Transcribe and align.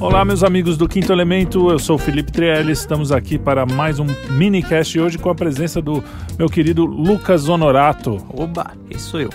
Olá, 0.00 0.24
meus 0.24 0.42
amigos 0.42 0.76
do 0.76 0.88
Quinto 0.88 1.12
Elemento, 1.12 1.70
eu 1.70 1.78
sou 1.78 1.96
o 1.96 1.98
Felipe 1.98 2.32
Trielli, 2.32 2.72
estamos 2.72 3.12
aqui 3.12 3.38
para 3.38 3.64
mais 3.64 4.00
um 4.00 4.06
minicast 4.30 4.98
hoje 4.98 5.18
com 5.18 5.30
a 5.30 5.34
presença 5.34 5.80
do 5.80 6.02
meu 6.38 6.48
querido 6.48 6.84
Lucas 6.84 7.48
Honorato. 7.48 8.18
Oba, 8.36 8.72
esse 8.90 9.04
sou 9.04 9.20
eu. 9.20 9.30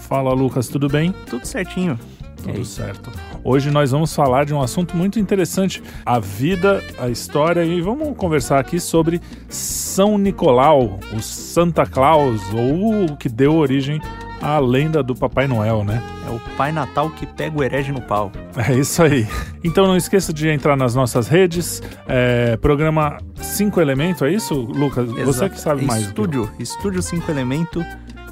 Fala, 0.00 0.32
Lucas, 0.32 0.68
tudo 0.68 0.88
bem? 0.88 1.14
Tudo 1.28 1.46
certinho. 1.46 1.98
Tudo 2.42 2.64
certo. 2.64 3.10
Hoje 3.44 3.70
nós 3.70 3.90
vamos 3.90 4.14
falar 4.14 4.44
de 4.44 4.54
um 4.54 4.60
assunto 4.60 4.96
muito 4.96 5.18
interessante, 5.18 5.82
a 6.04 6.18
vida, 6.18 6.82
a 6.98 7.08
história 7.08 7.64
e 7.64 7.80
vamos 7.80 8.16
conversar 8.16 8.58
aqui 8.58 8.80
sobre 8.80 9.20
São 9.48 10.18
Nicolau, 10.18 10.98
o 11.12 11.20
Santa 11.20 11.86
Claus 11.86 12.42
ou 12.52 13.04
o 13.06 13.16
que 13.16 13.28
deu 13.28 13.54
origem 13.54 14.00
à 14.40 14.58
lenda 14.58 15.02
do 15.02 15.14
Papai 15.14 15.46
Noel, 15.46 15.84
né? 15.84 16.02
É 16.26 16.30
o 16.30 16.40
Pai 16.56 16.72
Natal 16.72 17.10
que 17.10 17.26
pega 17.26 17.58
o 17.58 17.62
herege 17.62 17.92
no 17.92 18.00
pau. 18.00 18.32
É 18.56 18.74
isso 18.74 19.02
aí. 19.02 19.26
Então 19.62 19.86
não 19.86 19.96
esqueça 19.96 20.32
de 20.32 20.48
entrar 20.48 20.76
nas 20.76 20.94
nossas 20.94 21.28
redes, 21.28 21.82
é, 22.08 22.56
programa 22.56 23.18
5 23.36 23.80
Elemento, 23.80 24.24
é 24.24 24.32
isso, 24.32 24.54
Lucas? 24.54 25.08
Exato. 25.08 25.24
Você 25.24 25.48
que 25.50 25.60
sabe 25.60 25.84
mais. 25.84 26.06
Estúdio, 26.06 26.50
Estúdio 26.58 27.02
5 27.02 27.30
Elemento 27.30 27.84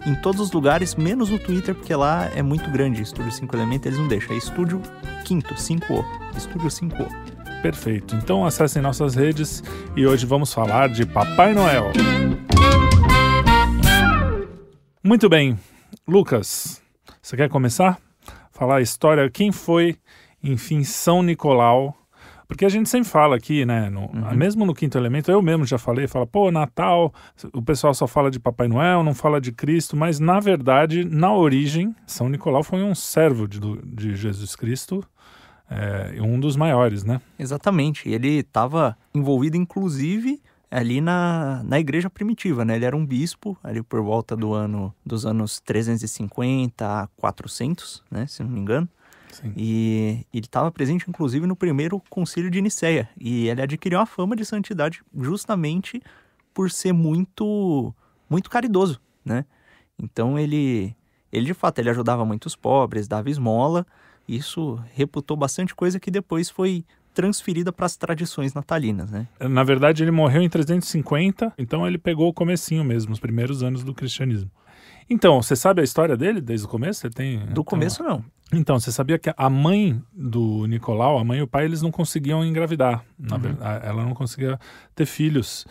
em 0.07 0.15
todos 0.15 0.41
os 0.41 0.53
lugares, 0.53 0.95
menos 0.95 1.31
no 1.31 1.39
Twitter, 1.39 1.75
porque 1.75 1.95
lá 1.95 2.29
é 2.35 2.43
muito 2.43 2.71
grande. 2.71 3.03
Estúdio 3.03 3.31
5 3.31 3.55
Elemento, 3.55 3.87
eles 3.87 3.99
não 3.99 4.09
deixam. 4.09 4.35
É 4.35 4.39
Estúdio 4.39 4.81
Quinto, 5.25 5.55
5O. 5.55 6.05
Estúdio 6.37 6.69
5O. 6.69 7.07
Perfeito. 7.63 8.15
Então 8.15 8.47
acessem 8.47 8.81
nossas 8.81 9.15
redes 9.15 9.63
e 9.97 10.07
hoje 10.07 10.25
vamos 10.25 10.53
falar 10.53 10.89
de 10.89 11.05
Papai 11.05 11.53
Noel. 11.53 11.93
Muito 15.03 15.29
bem. 15.29 15.59
Lucas, 16.09 16.81
você 17.21 17.37
quer 17.37 17.51
começar? 17.51 18.01
Falar 18.51 18.77
a 18.77 18.81
história, 18.81 19.29
quem 19.29 19.53
foi, 19.53 19.99
enfim, 20.43 20.83
São 20.83 21.23
Nicolau 21.23 21.95
porque 22.49 22.65
a 22.65 22.69
gente 22.71 22.89
sempre 22.89 23.07
fala 23.07 23.37
aqui, 23.37 23.67
né? 23.67 23.91
No, 23.91 24.07
uhum. 24.07 24.35
Mesmo 24.35 24.65
no 24.65 24.75
quinto 24.75 24.97
elemento, 24.97 25.31
eu 25.31 25.43
mesmo 25.43 25.67
já 25.67 25.77
falei, 25.77 26.09
fala, 26.09 26.27
pô, 26.27 26.51
Natal, 26.51 27.13
o 27.53 27.61
pessoal 27.61 27.93
só 27.93 28.07
fala 28.07 28.31
de 28.31 28.41
Papai 28.41 28.67
Noel, 28.69 29.05
não 29.05 29.15
fala 29.15 29.39
de 29.39 29.53
Cristo, 29.53 29.95
mas 29.95 30.19
na 30.19 30.41
verdade, 30.41 31.05
na 31.05 31.31
origem, 31.31 31.95
São 32.07 32.27
Nicolau 32.27 32.63
foi 32.63 32.83
um 32.83 32.95
servo 32.95 33.47
de, 33.47 33.61
de 33.85 34.17
Jesus 34.17 34.57
Cristo, 34.57 35.05
é, 35.71 36.23
um 36.23 36.41
dos 36.41 36.57
maiores, 36.57 37.05
né? 37.05 37.21
Exatamente. 37.39 38.09
Ele 38.09 38.39
estava 38.39 38.97
envolvido, 39.15 39.59
inclusive, 39.59 40.41
ali 40.71 41.01
na, 41.01 41.63
na 41.65 41.79
igreja 41.81 42.11
primitiva, 42.11 42.65
né? 42.65 42.77
Ele 42.77 42.85
era 42.85 42.97
um 42.97 43.05
bispo 43.05 43.57
ali 43.63 43.83
por 43.83 44.03
volta 44.03 44.37
do 44.37 44.53
ano 44.53 44.95
dos 45.05 45.25
anos 45.25 45.61
350 45.61 46.85
a 46.85 47.07
400, 47.17 48.03
né? 48.11 48.27
Se 48.27 48.43
não 48.43 48.51
me 48.51 48.61
engano. 48.61 48.89
Sim. 49.31 49.53
E 49.57 50.27
ele 50.33 50.47
estava 50.47 50.71
presente, 50.71 51.07
inclusive, 51.09 51.47
no 51.47 51.57
primeiro 51.57 52.01
concílio 52.11 52.51
de 52.51 52.61
Nicéia. 52.61 53.09
E 53.19 53.49
ele 53.49 53.63
adquiriu 53.63 54.01
a 54.01 54.07
fama 54.07 54.35
de 54.35 54.45
santidade 54.45 55.03
justamente 55.15 56.03
por 56.53 56.71
ser 56.71 56.93
muito, 56.93 57.95
muito 58.29 58.51
caridoso, 58.51 59.01
né? 59.25 59.45
Então 59.99 60.39
ele, 60.39 60.95
ele 61.33 61.47
de 61.47 61.55
fato, 61.55 61.79
ele 61.79 61.91
ajudava 61.91 62.25
muitos 62.25 62.57
pobres, 62.57 63.09
dava 63.09 63.31
esmola. 63.31 63.87
Isso 64.29 64.79
reputou 64.93 65.37
bastante 65.37 65.75
coisa 65.75 65.99
que 65.99 66.11
depois 66.11 66.51
foi 66.51 66.85
transferida 67.19 67.73
para 67.73 67.85
as 67.85 67.97
tradições 67.97 68.55
natalinas, 68.55 69.11
né? 69.11 69.27
Na 69.41 69.65
verdade, 69.65 70.05
ele 70.05 70.13
morreu 70.13 70.41
em 70.41 70.49
350, 70.49 71.53
então 71.59 71.85
ele 71.85 71.99
pegou 71.99 72.29
o 72.29 72.33
comecinho 72.33 72.85
mesmo, 72.85 73.13
os 73.13 73.19
primeiros 73.19 73.61
anos 73.61 73.83
do 73.83 73.93
cristianismo. 73.93 74.49
Então, 75.11 75.43
você 75.43 75.57
sabe 75.57 75.81
a 75.81 75.85
história 75.85 76.17
dele 76.17 76.41
desde 76.41 76.65
o 76.65 76.69
começo? 76.69 77.01
Você 77.01 77.11
tem? 77.11 77.41
Do 77.41 77.51
então, 77.51 77.65
começo 77.65 78.05
não. 78.05 78.25
Então, 78.53 78.79
você 78.79 78.93
sabia 78.93 79.19
que 79.19 79.35
a 79.37 79.51
mãe 79.51 80.01
do 80.15 80.65
Nicolau, 80.67 81.19
a 81.19 81.25
mãe 81.25 81.41
e 81.41 81.43
o 81.43 81.49
pai, 81.49 81.65
eles 81.65 81.83
não 81.83 81.91
conseguiam 81.91 82.45
engravidar. 82.45 83.05
Na 83.19 83.35
uhum. 83.35 83.43
verdade, 83.43 83.85
ela 83.85 84.05
não 84.05 84.15
conseguia 84.15 84.57
ter 84.95 85.07
filhos. 85.07 85.67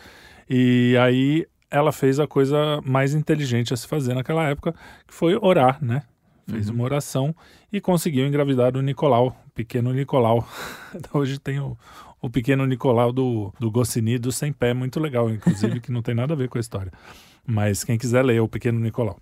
E 0.50 0.98
aí 1.00 1.46
ela 1.70 1.92
fez 1.92 2.20
a 2.20 2.26
coisa 2.26 2.82
mais 2.84 3.14
inteligente 3.14 3.72
a 3.72 3.76
se 3.76 3.88
fazer 3.88 4.12
naquela 4.12 4.46
época, 4.50 4.74
que 5.06 5.14
foi 5.14 5.34
orar, 5.34 5.82
né? 5.82 6.02
Fez 6.48 6.68
uhum. 6.68 6.76
uma 6.76 6.84
oração 6.84 7.34
e 7.72 7.80
conseguiu 7.80 8.26
engravidar 8.26 8.76
o 8.76 8.80
Nicolau, 8.80 9.36
pequeno 9.54 9.92
Nicolau. 9.92 10.48
Hoje 11.12 11.38
tem 11.38 11.60
o, 11.60 11.76
o 12.20 12.30
pequeno 12.30 12.66
Nicolau 12.66 13.12
do, 13.12 13.52
do 13.60 13.70
Goscinny 13.70 14.18
do 14.18 14.32
Sem 14.32 14.52
Pé, 14.52 14.72
muito 14.72 14.98
legal, 14.98 15.30
inclusive, 15.30 15.80
que 15.80 15.92
não 15.92 16.02
tem 16.02 16.14
nada 16.14 16.32
a 16.32 16.36
ver 16.36 16.48
com 16.48 16.58
a 16.58 16.60
história. 16.60 16.92
Mas 17.50 17.82
quem 17.82 17.96
quiser 17.96 18.22
ler, 18.22 18.40
o 18.40 18.48
Pequeno 18.48 18.78
Nicolau. 18.78 19.18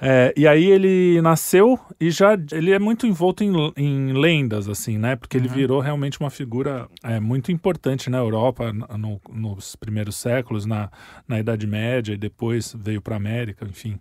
É, 0.00 0.32
e 0.36 0.46
aí 0.46 0.64
ele 0.64 1.20
nasceu 1.20 1.76
e 1.98 2.08
já 2.08 2.38
ele 2.52 2.70
é 2.70 2.78
muito 2.78 3.04
envolto 3.04 3.42
em, 3.42 3.52
em 3.76 4.12
lendas, 4.12 4.68
assim, 4.68 4.96
né? 4.96 5.16
Porque 5.16 5.36
ele 5.36 5.48
uhum. 5.48 5.54
virou 5.54 5.80
realmente 5.80 6.20
uma 6.20 6.30
figura 6.30 6.88
é, 7.02 7.18
muito 7.18 7.50
importante 7.50 8.08
na 8.08 8.18
Europa 8.18 8.72
no, 8.72 9.20
nos 9.28 9.74
primeiros 9.74 10.14
séculos, 10.14 10.66
na, 10.66 10.88
na 11.26 11.40
Idade 11.40 11.66
Média, 11.66 12.14
e 12.14 12.16
depois 12.16 12.72
veio 12.78 13.02
para 13.02 13.16
a 13.16 13.18
América, 13.18 13.66
enfim. 13.68 13.98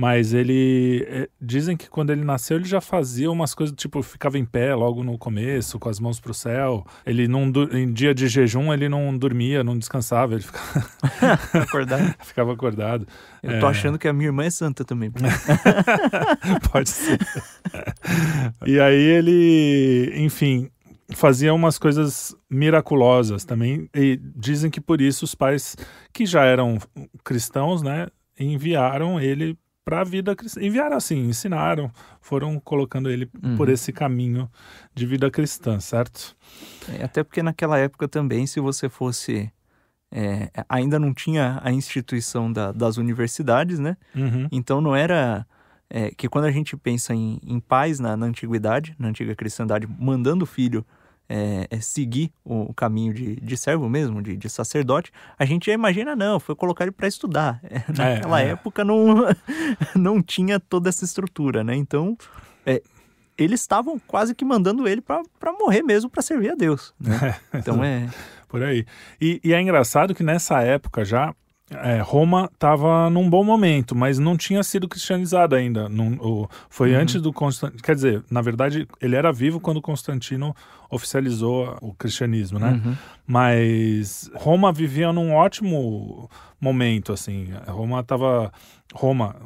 Mas 0.00 0.32
ele. 0.32 1.06
É, 1.10 1.28
dizem 1.38 1.76
que 1.76 1.90
quando 1.90 2.08
ele 2.08 2.24
nasceu, 2.24 2.56
ele 2.56 2.64
já 2.64 2.80
fazia 2.80 3.30
umas 3.30 3.54
coisas, 3.54 3.76
tipo, 3.76 4.02
ficava 4.02 4.38
em 4.38 4.46
pé 4.46 4.74
logo 4.74 5.04
no 5.04 5.18
começo, 5.18 5.78
com 5.78 5.90
as 5.90 6.00
mãos 6.00 6.18
pro 6.18 6.32
céu. 6.32 6.86
Ele 7.04 7.28
não. 7.28 7.52
Em 7.70 7.92
dia 7.92 8.14
de 8.14 8.26
jejum, 8.26 8.72
ele 8.72 8.88
não 8.88 9.14
dormia, 9.18 9.62
não 9.62 9.78
descansava, 9.78 10.32
ele 10.32 10.42
ficava. 10.42 10.88
acordado. 11.52 12.14
ficava 12.24 12.52
acordado. 12.54 13.06
Eu 13.42 13.60
tô 13.60 13.66
é... 13.66 13.68
achando 13.68 13.98
que 13.98 14.08
a 14.08 14.12
minha 14.14 14.28
irmã 14.28 14.44
é 14.44 14.48
santa 14.48 14.86
também. 14.86 15.12
Pode 16.72 16.88
ser. 16.88 17.18
e 18.64 18.80
aí 18.80 19.02
ele, 19.02 20.14
enfim, 20.16 20.70
fazia 21.10 21.52
umas 21.52 21.78
coisas 21.78 22.34
miraculosas 22.48 23.44
também. 23.44 23.86
E 23.94 24.18
dizem 24.34 24.70
que 24.70 24.80
por 24.80 25.02
isso 25.02 25.26
os 25.26 25.34
pais 25.34 25.76
que 26.10 26.24
já 26.24 26.42
eram 26.42 26.78
cristãos, 27.22 27.82
né, 27.82 28.06
enviaram 28.38 29.20
ele 29.20 29.58
para 29.90 30.02
a 30.02 30.04
vida 30.04 30.36
cristã. 30.36 30.62
Enviaram 30.62 30.96
assim, 30.96 31.18
ensinaram, 31.28 31.90
foram 32.20 32.60
colocando 32.60 33.10
ele 33.10 33.28
uhum. 33.42 33.56
por 33.56 33.68
esse 33.68 33.92
caminho 33.92 34.48
de 34.94 35.04
vida 35.04 35.28
cristã, 35.28 35.80
certo? 35.80 36.36
É, 36.88 37.04
até 37.04 37.24
porque 37.24 37.42
naquela 37.42 37.76
época 37.76 38.06
também, 38.06 38.46
se 38.46 38.60
você 38.60 38.88
fosse. 38.88 39.50
É, 40.12 40.50
ainda 40.68 40.98
não 40.98 41.14
tinha 41.14 41.60
a 41.62 41.72
instituição 41.72 42.52
da, 42.52 42.72
das 42.72 42.96
universidades, 42.96 43.78
né? 43.80 43.96
Uhum. 44.14 44.46
Então 44.52 44.80
não 44.80 44.94
era. 44.94 45.44
É, 45.92 46.12
que 46.12 46.28
quando 46.28 46.44
a 46.44 46.52
gente 46.52 46.76
pensa 46.76 47.12
em, 47.12 47.40
em 47.42 47.58
pais 47.58 47.98
na, 47.98 48.16
na 48.16 48.26
antiguidade, 48.26 48.94
na 48.96 49.08
antiga 49.08 49.34
cristandade, 49.34 49.88
mandando 49.98 50.44
o 50.44 50.46
filho 50.46 50.86
é, 51.30 51.68
é 51.70 51.80
seguir 51.80 52.32
o, 52.44 52.74
caminho 52.74 53.14
de, 53.14 53.36
de 53.36 53.56
servo 53.56 53.88
mesmo, 53.88 54.20
de, 54.20 54.36
de, 54.36 54.50
sacerdote, 54.50 55.12
a 55.38 55.44
gente 55.44 55.66
já 55.66 55.72
imagina, 55.72 56.16
não, 56.16 56.40
foi 56.40 56.56
colocar 56.56 56.84
ele 56.84 56.90
para 56.90 57.06
estudar. 57.06 57.60
É, 57.70 57.84
naquela 57.92 58.40
é, 58.40 58.48
época 58.48 58.84
não, 58.84 59.26
não 59.94 60.20
tinha 60.20 60.58
toda 60.58 60.88
essa 60.88 61.04
estrutura, 61.04 61.62
né? 61.62 61.76
Então, 61.76 62.16
é, 62.66 62.82
eles 63.38 63.60
estavam 63.60 64.00
quase 64.08 64.34
que 64.34 64.44
mandando 64.44 64.88
ele 64.88 65.00
para 65.00 65.22
morrer 65.58 65.82
mesmo 65.82 66.10
para 66.10 66.20
servir 66.20 66.50
a 66.50 66.54
Deus. 66.54 66.92
Né? 66.98 67.36
Então 67.54 67.84
é. 67.84 68.08
Por 68.48 68.62
aí. 68.64 68.84
E, 69.20 69.40
e, 69.44 69.52
é 69.52 69.60
engraçado 69.60 70.14
que 70.14 70.24
nessa 70.24 70.60
época 70.60 71.04
já 71.04 71.32
é, 71.70 72.00
Roma 72.00 72.50
estava 72.52 73.08
num 73.08 73.30
bom 73.30 73.44
momento, 73.44 73.94
mas 73.94 74.18
não 74.18 74.36
tinha 74.36 74.62
sido 74.62 74.88
cristianizada 74.88 75.56
ainda. 75.56 75.88
Não, 75.88 76.14
o, 76.14 76.48
foi 76.68 76.92
uhum. 76.94 77.00
antes 77.00 77.22
do 77.22 77.32
Constantino. 77.32 77.80
Quer 77.80 77.94
dizer, 77.94 78.24
na 78.30 78.42
verdade, 78.42 78.88
ele 79.00 79.14
era 79.14 79.32
vivo 79.32 79.60
quando 79.60 79.80
Constantino 79.80 80.54
oficializou 80.90 81.76
o 81.80 81.94
cristianismo, 81.94 82.58
né? 82.58 82.80
Uhum. 82.84 82.96
Mas 83.24 84.28
Roma 84.34 84.72
vivia 84.72 85.12
num 85.12 85.32
ótimo 85.32 86.28
momento, 86.60 87.12
assim. 87.12 87.48
Roma 87.68 88.00
estava. 88.00 88.52
Roma, 88.92 89.36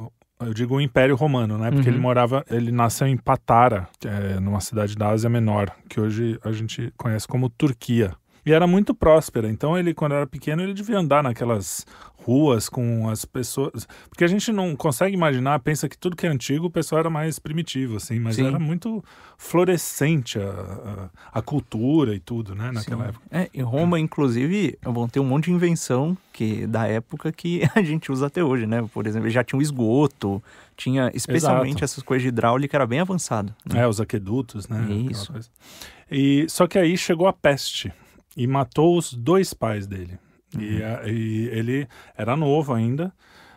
eu 0.41 0.55
digo 0.55 0.77
o 0.77 0.81
Império 0.81 1.17
Romano, 1.17 1.59
né? 1.59 1.71
Porque 1.71 1.89
uhum. 1.89 1.95
ele 1.95 2.03
morava, 2.03 2.43
ele 2.51 2.73
nasceu 2.73 3.07
em 3.07 3.19
Patara, 3.19 3.87
é, 4.05 4.41
numa 4.41 4.61
cidade 4.61 4.97
da 4.97 5.11
Ásia 5.11 5.29
Menor, 5.29 5.71
que 5.91 6.01
hoje 6.01 6.39
a 6.43 6.53
gente 6.53 6.91
conhece 6.97 7.29
como 7.29 7.51
Turquia. 7.51 8.15
E 8.45 8.53
era 8.53 8.67
muito 8.67 8.95
próspera. 8.95 9.49
Então 9.49 9.79
ele, 9.79 9.95
quando 9.95 10.15
era 10.15 10.27
pequeno, 10.27 10.63
ele 10.63 10.75
devia 10.75 10.99
andar 10.99 11.23
naquelas 11.23 11.87
ruas 12.25 12.69
com 12.69 13.09
as 13.09 13.25
pessoas. 13.25 13.87
Porque 14.09 14.25
a 14.25 14.27
gente 14.27 14.51
não 14.51 14.75
consegue 14.75 15.15
imaginar, 15.15 15.59
pensa 15.61 15.89
que 15.89 15.97
tudo 15.97 16.17
que 16.17 16.27
é 16.27 16.31
antigo, 16.31 16.67
o 16.67 16.71
pessoal 16.71 17.01
era 17.01 17.11
mais 17.11 17.39
primitivo, 17.39 17.97
assim, 17.97 18.19
mas 18.19 18.37
Sim. 18.37 18.47
era 18.47 18.59
muito 18.59 19.05
florescente 19.37 20.39
a, 20.39 21.11
a, 21.33 21.39
a, 21.39 21.43
cultura 21.43 22.15
e 22.15 22.21
tudo, 22.21 22.55
né, 22.55 22.73
naquela 22.73 23.05
Sim. 23.05 23.09
época. 23.11 23.25
É, 23.31 23.51
em 23.53 23.63
Roma, 23.63 24.01
inclusive, 24.01 24.79
vão 24.83 25.07
ter 25.09 25.21
um 25.21 25.25
monte 25.25 25.47
de 25.47 25.53
invenção 25.53 26.17
que 26.33 26.67
da 26.67 26.87
época 26.87 27.31
que 27.31 27.63
a 27.77 27.83
gente 27.83 28.11
usa 28.11 28.27
até 28.27 28.43
hoje, 28.43 28.67
né? 28.67 28.85
Por 28.93 29.07
exemplo, 29.07 29.29
já 29.29 29.45
tinha 29.45 29.59
um 29.59 29.63
esgoto, 29.63 30.43
tinha 30.77 31.11
especialmente 31.15 31.73
Exato. 31.73 31.85
essas 31.85 32.03
coisas 32.03 32.23
de 32.23 32.29
hidráulica, 32.29 32.77
era 32.77 32.87
bem 32.87 33.01
avançado. 33.01 33.55
Né? 33.71 33.81
É, 33.81 33.87
os 33.87 34.01
aquedutos, 34.01 34.67
né? 34.67 34.87
Isso. 35.11 35.33
E, 36.11 36.47
só 36.49 36.67
que 36.67 36.79
aí 36.79 36.97
chegou 36.97 37.27
a 37.27 37.33
peste 37.33 37.93
e 38.37 38.47
matou 38.47 38.97
os 38.97 39.13
dois 39.13 39.55
pais 39.55 39.87
dele. 39.87 40.19
Uhum. 40.55 40.61
E, 40.61 41.11
e, 41.11 41.49
ele 41.53 41.89
era 42.17 42.37
novo 42.37 42.73
ainda. 42.73 43.13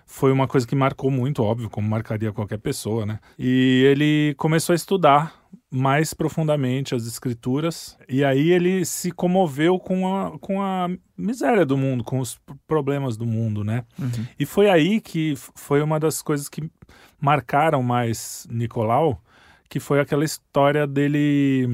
Foi 0.06 0.32
uma 0.32 0.48
coisa 0.48 0.66
que 0.66 0.76
marcou 0.76 1.12
muito, 1.12 1.44
óbvio, 1.44 1.70
como 1.70 1.88
marcaria 1.90 2.32
qualquer 2.32 2.60
pessoa, 2.60 3.06
né? 3.06 3.20
E 3.38 3.84
ele 3.86 4.34
começou 4.38 4.74
a 4.74 4.76
estudar 4.76 5.34
mais 5.70 6.14
profundamente 6.14 6.96
as 6.96 7.06
escrituras 7.06 7.98
e 8.08 8.24
aí 8.24 8.52
ele 8.52 8.86
se 8.86 9.12
comoveu 9.12 9.78
com 9.78 10.16
a, 10.16 10.40
com 10.40 10.62
a 10.62 10.90
miséria 11.18 11.66
do 11.66 11.78
mundo, 11.78 12.06
com 12.06 12.20
os 12.20 12.40
problemas 12.66 13.18
do 13.18 13.26
mundo, 13.26 13.64
né? 13.64 13.84
Uhum. 14.00 14.26
E 14.40 14.46
foi 14.46 14.70
aí 14.70 15.02
que 15.02 15.34
foi 15.56 15.82
uma 15.82 16.00
das 16.00 16.22
coisas 16.22 16.48
que 16.48 16.72
marcaram 17.20 17.84
mais 17.84 18.48
Nicolau, 18.50 19.22
que 19.70 19.80
foi 19.80 20.00
aquela 20.00 20.24
história 20.24 20.88
dele. 20.88 21.68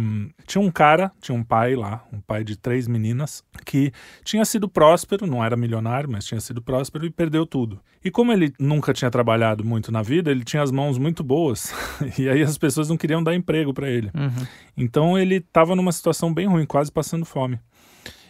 Tinha 0.45 0.61
um 0.61 0.71
cara, 0.71 1.11
tinha 1.21 1.35
um 1.35 1.43
pai 1.43 1.75
lá, 1.75 2.03
um 2.11 2.19
pai 2.19 2.43
de 2.43 2.57
três 2.57 2.87
meninas, 2.87 3.43
que 3.65 3.91
tinha 4.23 4.43
sido 4.45 4.67
próspero, 4.67 5.27
não 5.27 5.43
era 5.43 5.55
milionário, 5.55 6.09
mas 6.09 6.25
tinha 6.25 6.41
sido 6.41 6.61
próspero 6.61 7.05
e 7.05 7.09
perdeu 7.09 7.45
tudo. 7.45 7.79
E 8.03 8.11
como 8.11 8.33
ele 8.33 8.53
nunca 8.59 8.93
tinha 8.93 9.09
trabalhado 9.11 9.63
muito 9.63 9.91
na 9.91 10.01
vida, 10.01 10.31
ele 10.31 10.43
tinha 10.43 10.61
as 10.61 10.71
mãos 10.71 10.97
muito 10.97 11.23
boas, 11.23 11.73
e 12.17 12.27
aí 12.27 12.41
as 12.41 12.57
pessoas 12.57 12.89
não 12.89 12.97
queriam 12.97 13.23
dar 13.23 13.35
emprego 13.35 13.73
para 13.73 13.89
ele. 13.89 14.11
Uhum. 14.13 14.47
Então 14.75 15.17
ele 15.17 15.35
estava 15.35 15.75
numa 15.75 15.91
situação 15.91 16.33
bem 16.33 16.47
ruim, 16.47 16.65
quase 16.65 16.91
passando 16.91 17.25
fome. 17.25 17.59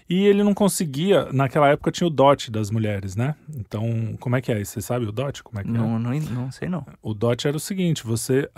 E 0.10 0.26
ele 0.26 0.44
não 0.44 0.54
conseguia, 0.54 1.30
naquela 1.32 1.70
época 1.70 1.92
tinha 1.92 2.06
o 2.06 2.10
dote 2.10 2.52
das 2.52 2.70
mulheres, 2.70 3.16
né? 3.16 3.36
Então, 3.56 4.16
como 4.20 4.36
é 4.36 4.42
que 4.42 4.52
é? 4.52 4.64
Você 4.64 4.82
sabe 4.82 5.06
o 5.06 5.12
dote? 5.12 5.42
Como 5.42 5.60
é 5.60 5.64
que 5.64 5.72
Não, 5.72 5.96
é? 5.96 6.00
não, 6.00 6.20
não 6.20 6.52
sei 6.52 6.68
não. 6.68 6.86
O 7.02 7.14
dote 7.14 7.48
era 7.48 7.56
o 7.56 7.60
seguinte: 7.60 8.04
você, 8.04 8.50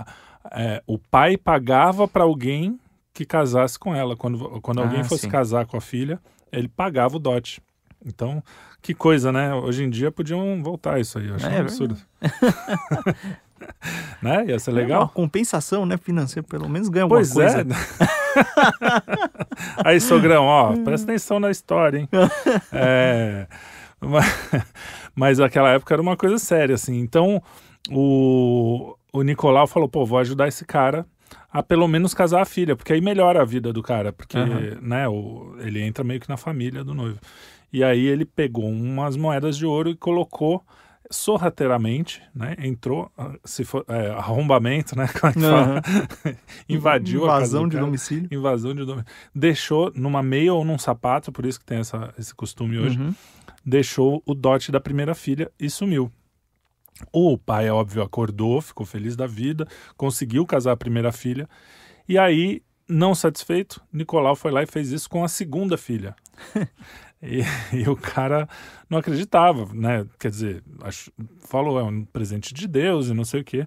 é, 0.51 0.81
o 0.87 0.97
pai 0.97 1.37
pagava 1.37 2.07
para 2.07 2.23
alguém 2.23 2.79
que 3.13 3.25
casasse 3.25 3.77
com 3.79 3.95
ela. 3.95 4.15
Quando, 4.15 4.59
quando 4.61 4.81
alguém 4.81 5.01
Ah, 5.01 5.05
fosse 5.05 5.23
sim. 5.23 5.29
casar 5.29 5.65
com 5.65 5.77
a 5.77 5.81
filha, 5.81 6.19
ele 6.51 6.67
pagava 6.67 7.15
o 7.15 7.19
dote. 7.19 7.61
Então, 8.05 8.43
que 8.81 8.93
coisa, 8.93 9.31
né? 9.31 9.53
Hoje 9.55 9.83
em 9.83 9.89
dia 9.89 10.11
podiam 10.11 10.61
voltar 10.61 10.99
isso 10.99 11.17
aí. 11.17 11.27
Eu 11.27 11.35
acho 11.35 11.45
É, 11.47 11.49
um 11.49 11.53
é 11.53 11.59
absurdo. 11.59 11.97
né? 14.21 14.45
Ia 14.47 14.59
ser 14.59 14.71
É 14.71 14.73
uma 14.73 14.79
legal. 14.81 15.09
compensação, 15.09 15.85
né, 15.85 15.97
financeira, 15.97 16.47
pelo 16.47 16.69
menos 16.69 16.89
ganha 16.89 17.03
alguma 17.03 17.19
Pois 17.19 17.33
coisa. 17.33 17.61
é. 17.61 17.65
Aí, 19.83 19.99
sogrão, 19.99 20.45
ó, 20.45 20.73
presta 20.83 21.09
atenção 21.11 21.39
na 21.39 21.49
história, 21.49 21.99
hein? 21.99 22.09
É, 22.71 23.47
mas, 23.99 24.25
mas 25.15 25.39
aquela 25.39 25.69
época 25.71 25.93
era 25.95 26.01
uma 26.01 26.17
coisa 26.17 26.37
séria, 26.37 26.75
assim. 26.75 26.99
Então, 26.99 27.41
o, 27.89 28.95
o 29.19 29.23
Nicolau 29.23 29.67
falou, 29.67 29.87
pô, 29.89 30.05
vou 30.05 30.17
ajudar 30.19 30.47
esse 30.47 30.65
cara 30.65 31.05
a 31.51 31.63
pelo 31.63 31.87
menos 31.87 32.13
casar 32.13 32.41
a 32.41 32.45
filha, 32.45 32.75
porque 32.75 32.93
aí 32.93 33.01
melhora 33.01 33.41
a 33.41 33.45
vida 33.45 33.71
do 33.73 33.81
cara, 33.81 34.11
porque, 34.13 34.37
Aham. 34.37 34.77
né, 34.81 35.07
o, 35.07 35.55
ele 35.59 35.81
entra 35.81 36.03
meio 36.03 36.19
que 36.19 36.29
na 36.29 36.37
família 36.37 36.83
do 36.83 36.93
noivo. 36.93 37.19
E 37.73 37.83
aí 37.83 38.05
ele 38.05 38.25
pegou 38.25 38.65
umas 38.69 39.15
moedas 39.17 39.57
de 39.57 39.65
ouro 39.65 39.89
e 39.89 39.95
colocou 39.95 40.63
sorrateiramente, 41.09 42.21
né? 42.33 42.55
Entrou, 42.59 43.11
ah, 43.17 43.33
se 43.43 43.63
for 43.63 43.83
é, 43.87 44.09
arrombamento, 44.11 44.95
né? 44.97 45.07
Como 45.19 45.31
é 45.31 45.33
que 45.33 45.41
fala? 45.41 45.81
Invadiu 46.69 47.25
a 47.25 47.27
casa 47.39 47.43
Invasão 47.45 47.67
de 47.67 47.75
cara. 47.75 47.85
domicílio. 47.85 48.27
Invasão 48.31 48.73
de 48.73 48.85
domínio. 48.85 49.05
Deixou 49.33 49.91
numa 49.95 50.23
meia 50.23 50.53
ou 50.53 50.63
num 50.65 50.77
sapato, 50.77 51.31
por 51.31 51.45
isso 51.45 51.59
que 51.59 51.65
tem 51.65 51.79
essa, 51.79 52.13
esse 52.17 52.33
costume 52.33 52.77
hoje, 52.79 52.99
Uhum. 52.99 53.13
deixou 53.65 54.21
o 54.25 54.33
dote 54.33 54.71
da 54.71 54.79
primeira 54.79 55.13
filha 55.15 55.51
e 55.59 55.69
sumiu. 55.69 56.11
O 57.11 57.37
pai, 57.37 57.67
é 57.67 57.71
óbvio, 57.71 58.01
acordou, 58.01 58.61
ficou 58.61 58.85
feliz 58.85 59.15
da 59.15 59.27
vida, 59.27 59.67
conseguiu 59.97 60.45
casar 60.45 60.71
a 60.71 60.77
primeira 60.77 61.11
filha. 61.11 61.47
E 62.07 62.17
aí, 62.17 62.61
não 62.87 63.13
satisfeito, 63.15 63.81
Nicolau 63.91 64.35
foi 64.35 64.51
lá 64.51 64.63
e 64.63 64.67
fez 64.67 64.91
isso 64.91 65.09
com 65.09 65.23
a 65.23 65.27
segunda 65.27 65.77
filha. 65.77 66.15
e, 67.21 67.41
e 67.73 67.89
o 67.89 67.95
cara 67.95 68.47
não 68.89 68.97
acreditava, 68.99 69.73
né? 69.73 70.05
Quer 70.19 70.29
dizer, 70.31 70.63
acho- 70.81 71.11
falou, 71.39 71.79
é 71.79 71.83
um 71.83 72.05
presente 72.05 72.53
de 72.53 72.67
Deus 72.67 73.07
e 73.09 73.13
não 73.13 73.25
sei 73.25 73.41
o 73.41 73.43
quê. 73.43 73.65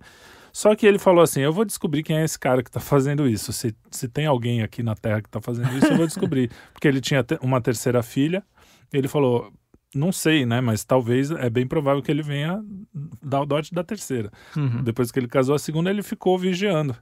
Só 0.53 0.75
que 0.75 0.87
ele 0.87 0.99
falou 0.99 1.23
assim: 1.23 1.41
eu 1.41 1.53
vou 1.53 1.65
descobrir 1.65 2.03
quem 2.03 2.17
é 2.19 2.25
esse 2.25 2.39
cara 2.39 2.63
que 2.63 2.69
está 2.69 2.81
fazendo 2.81 3.29
isso. 3.29 3.53
Se, 3.53 3.75
se 3.91 4.09
tem 4.09 4.27
alguém 4.27 4.63
aqui 4.63 4.83
na 4.83 4.95
Terra 4.95 5.21
que 5.21 5.29
está 5.29 5.41
fazendo 5.41 5.77
isso, 5.77 5.87
eu 5.87 5.97
vou 5.97 6.07
descobrir. 6.07 6.51
Porque 6.73 6.89
ele 6.89 7.01
tinha 7.01 7.25
uma 7.43 7.61
terceira 7.61 8.03
filha. 8.03 8.43
Ele 8.93 9.07
falou: 9.07 9.53
não 9.95 10.13
sei, 10.13 10.45
né? 10.45 10.61
Mas 10.61 10.85
talvez 10.85 11.31
é 11.31 11.49
bem 11.49 11.67
provável 11.67 12.03
que 12.03 12.11
ele 12.11 12.23
venha 12.23 12.63
dar 13.23 13.43
o 13.43 13.47
dote 13.47 13.73
da 13.73 13.83
terceira. 13.83 14.31
Uhum. 14.57 14.83
Depois 14.83 15.11
que 15.11 15.19
ele 15.19 15.29
casou 15.29 15.55
a 15.55 15.59
segunda, 15.59 15.91
ele 15.91 16.03
ficou 16.03 16.39
vigiando. 16.39 16.97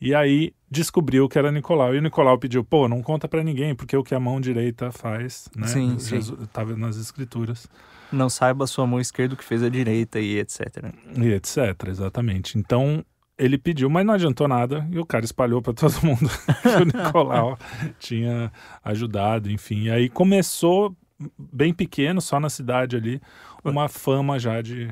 E 0.00 0.14
aí 0.14 0.52
descobriu 0.70 1.28
que 1.28 1.38
era 1.38 1.50
Nicolau. 1.50 1.94
E 1.94 1.98
o 1.98 2.02
Nicolau 2.02 2.38
pediu: 2.38 2.62
pô, 2.62 2.88
não 2.88 3.02
conta 3.02 3.26
pra 3.26 3.42
ninguém, 3.42 3.74
porque 3.74 3.96
o 3.96 4.04
que 4.04 4.14
a 4.14 4.20
mão 4.20 4.40
direita 4.40 4.92
faz, 4.92 5.48
né? 5.56 5.66
Sim, 5.66 5.98
sim. 5.98 6.16
Jesus, 6.16 6.48
Tava 6.52 6.76
nas 6.76 6.96
escrituras. 6.96 7.66
Não 8.12 8.30
saiba 8.30 8.64
a 8.64 8.66
sua 8.66 8.86
mão 8.86 9.00
esquerda 9.00 9.34
o 9.34 9.36
que 9.36 9.44
fez 9.44 9.62
a 9.62 9.68
direita 9.68 10.18
e 10.18 10.38
etc. 10.38 10.92
E 11.16 11.32
etc, 11.32 11.88
exatamente. 11.88 12.56
Então 12.56 13.04
ele 13.36 13.56
pediu, 13.56 13.88
mas 13.88 14.04
não 14.04 14.14
adiantou 14.14 14.48
nada 14.48 14.86
e 14.90 14.98
o 14.98 15.06
cara 15.06 15.24
espalhou 15.24 15.62
para 15.62 15.72
todo 15.72 15.94
mundo 16.02 16.28
que 16.62 16.68
o 16.68 16.84
Nicolau 16.84 17.58
tinha 17.98 18.50
ajudado, 18.82 19.50
enfim. 19.50 19.84
E 19.84 19.90
aí 19.90 20.08
começou 20.08 20.96
bem 21.38 21.72
pequeno, 21.72 22.20
só 22.20 22.38
na 22.38 22.48
cidade 22.50 22.96
ali, 22.96 23.20
uma 23.64 23.88
fama 23.88 24.38
já 24.38 24.60
de. 24.62 24.88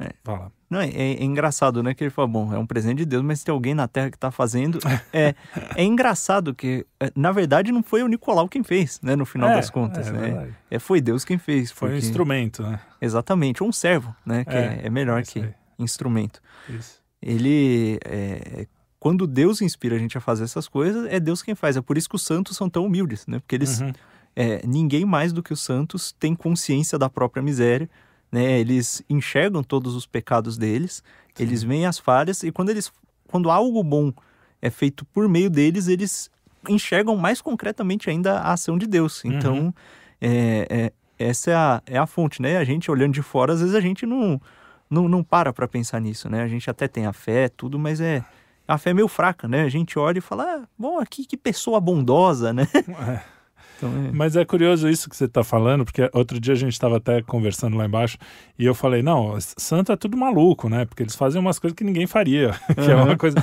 É. 0.00 0.10
Fala. 0.22 0.52
Não, 0.70 0.80
é, 0.80 0.88
é 0.90 1.24
engraçado, 1.24 1.82
né? 1.82 1.92
Que 1.94 2.04
ele 2.04 2.10
fala, 2.10 2.28
bom, 2.28 2.52
é 2.54 2.58
um 2.58 2.66
presente 2.66 2.98
de 2.98 3.06
Deus, 3.06 3.22
mas 3.24 3.42
tem 3.42 3.52
alguém 3.52 3.74
na 3.74 3.88
Terra 3.88 4.10
que 4.10 4.18
tá 4.18 4.30
fazendo. 4.30 4.78
É, 5.12 5.34
é 5.74 5.82
engraçado 5.82 6.54
que, 6.54 6.86
é, 7.00 7.10
na 7.16 7.32
verdade, 7.32 7.72
não 7.72 7.82
foi 7.82 8.02
o 8.02 8.06
Nicolau 8.06 8.48
quem 8.48 8.62
fez, 8.62 9.00
né? 9.02 9.16
No 9.16 9.24
final 9.24 9.48
É, 9.50 9.54
das 9.54 9.70
contas, 9.70 10.06
é 10.08 10.12
né? 10.12 10.54
É, 10.70 10.78
foi 10.78 11.00
Deus 11.00 11.24
quem 11.24 11.38
fez. 11.38 11.72
Foi 11.72 11.88
um 11.88 11.92
porque- 11.94 12.06
instrumento, 12.06 12.62
né? 12.62 12.78
Exatamente, 13.00 13.64
um 13.64 13.72
servo, 13.72 14.14
né? 14.24 14.44
Que 14.44 14.54
é, 14.54 14.80
é 14.84 14.90
melhor 14.90 15.20
isso 15.22 15.32
que 15.32 15.40
aí, 15.40 15.54
instrumento. 15.78 16.40
isso. 16.68 17.00
Ele, 17.20 17.98
é, 18.04 18.66
quando 19.00 19.26
Deus 19.26 19.60
inspira 19.62 19.96
a 19.96 19.98
gente 19.98 20.16
a 20.16 20.20
fazer 20.20 20.44
essas 20.44 20.68
coisas, 20.68 21.06
é 21.10 21.18
Deus 21.18 21.42
quem 21.42 21.54
faz. 21.56 21.76
É 21.76 21.80
por 21.80 21.98
isso 21.98 22.08
que 22.08 22.14
os 22.14 22.22
santos 22.22 22.56
são 22.56 22.68
tão 22.70 22.84
humildes, 22.86 23.26
né? 23.26 23.38
Porque 23.40 23.56
eles, 23.56 23.80
Uhum. 23.80 23.92
É, 24.34 24.66
ninguém 24.66 25.04
mais 25.04 25.32
do 25.32 25.42
que 25.42 25.52
os 25.52 25.60
santos 25.60 26.12
tem 26.12 26.34
consciência 26.34 26.98
da 26.98 27.08
própria 27.08 27.42
miséria, 27.42 27.88
né? 28.30 28.58
Eles 28.58 29.02
enxergam 29.08 29.62
todos 29.62 29.94
os 29.94 30.06
pecados 30.06 30.56
deles, 30.56 31.02
eles 31.38 31.62
veem 31.62 31.86
as 31.86 31.98
falhas 31.98 32.42
e 32.42 32.52
quando 32.52 32.70
eles, 32.70 32.92
quando 33.28 33.50
algo 33.50 33.82
bom 33.82 34.12
é 34.60 34.70
feito 34.70 35.04
por 35.04 35.28
meio 35.28 35.48
deles, 35.48 35.88
eles 35.88 36.30
enxergam 36.68 37.16
mais 37.16 37.40
concretamente 37.40 38.10
ainda 38.10 38.40
a 38.40 38.52
ação 38.52 38.76
de 38.76 38.86
Deus. 38.86 39.24
Então, 39.24 39.74
é, 40.20 40.66
é, 40.68 40.92
essa 41.18 41.50
é 41.50 41.54
a, 41.54 41.82
é 41.86 41.98
a 41.98 42.06
fonte, 42.06 42.42
né? 42.42 42.58
A 42.58 42.64
gente 42.64 42.90
olhando 42.90 43.14
de 43.14 43.22
fora, 43.22 43.52
às 43.52 43.60
vezes 43.60 43.74
a 43.74 43.80
gente 43.80 44.04
não, 44.04 44.40
não, 44.90 45.08
não 45.08 45.22
para 45.22 45.52
para 45.52 45.68
pensar 45.68 46.00
nisso, 46.00 46.28
né? 46.28 46.42
A 46.42 46.48
gente 46.48 46.68
até 46.68 46.86
tem 46.88 47.06
a 47.06 47.12
fé, 47.12 47.48
tudo, 47.48 47.78
mas 47.78 48.00
é 48.00 48.24
a 48.66 48.76
fé 48.76 48.90
é 48.90 48.94
meio 48.94 49.08
fraca, 49.08 49.48
né? 49.48 49.62
A 49.62 49.68
gente 49.68 49.98
olha 49.98 50.18
e 50.18 50.20
fala, 50.20 50.44
ah, 50.44 50.68
bom, 50.78 50.98
aqui 50.98 51.24
que 51.24 51.36
pessoa 51.36 51.80
bondosa, 51.80 52.52
né? 52.52 52.68
É. 53.08 53.37
Então, 53.78 53.88
é... 54.06 54.10
Mas 54.12 54.36
é 54.36 54.44
curioso 54.44 54.88
isso 54.88 55.08
que 55.08 55.16
você 55.16 55.24
está 55.24 55.42
falando, 55.42 55.84
porque 55.84 56.10
outro 56.12 56.38
dia 56.38 56.52
a 56.52 56.56
gente 56.56 56.72
estava 56.72 56.98
até 56.98 57.22
conversando 57.22 57.76
lá 57.76 57.86
embaixo 57.86 58.18
e 58.58 58.66
eu 58.66 58.74
falei: 58.74 59.02
não, 59.02 59.38
santo 59.40 59.92
é 59.92 59.96
tudo 59.96 60.16
maluco, 60.16 60.68
né? 60.68 60.84
Porque 60.84 61.02
eles 61.02 61.14
fazem 61.16 61.40
umas 61.40 61.58
coisas 61.58 61.74
que 61.76 61.84
ninguém 61.84 62.06
faria, 62.06 62.50
que 62.74 62.90
é 62.90 62.94
uma 62.94 63.08
Uhum. 63.12 63.16
coisa. 63.16 63.36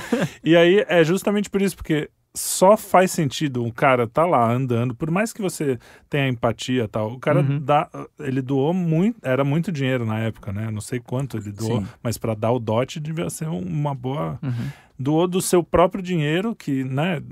E 0.44 0.54
aí 0.56 0.84
é 0.88 1.02
justamente 1.02 1.50
por 1.50 1.60
isso, 1.62 1.74
porque 1.74 2.08
só 2.38 2.76
faz 2.76 3.12
sentido 3.12 3.64
um 3.64 3.70
cara 3.70 4.06
tá 4.06 4.26
lá 4.26 4.52
andando, 4.52 4.94
por 4.94 5.10
mais 5.10 5.32
que 5.32 5.40
você 5.40 5.78
tenha 6.10 6.28
empatia 6.28 6.84
e 6.84 6.88
tal, 6.88 7.12
o 7.12 7.18
cara 7.18 7.40
Uhum. 7.40 7.58
dá, 7.58 7.88
ele 8.20 8.42
doou 8.42 8.74
muito, 8.74 9.18
era 9.22 9.42
muito 9.42 9.72
dinheiro 9.72 10.04
na 10.04 10.18
época, 10.18 10.52
né? 10.52 10.70
Não 10.70 10.82
sei 10.82 11.00
quanto 11.00 11.38
ele 11.38 11.50
doou, 11.50 11.80
Sim. 11.80 11.86
mas 12.02 12.18
para 12.18 12.34
dar 12.34 12.52
o 12.52 12.58
dote 12.58 13.00
devia 13.00 13.30
ser 13.30 13.48
uma 13.48 13.94
boa 13.94 14.38
Uhum. 14.42 14.52
Doou 14.98 15.26
do 15.28 15.40
seu 15.42 15.62
próprio 15.62 16.02
dinheiro, 16.02 16.54
que 16.54 16.82
né, 16.84 17.22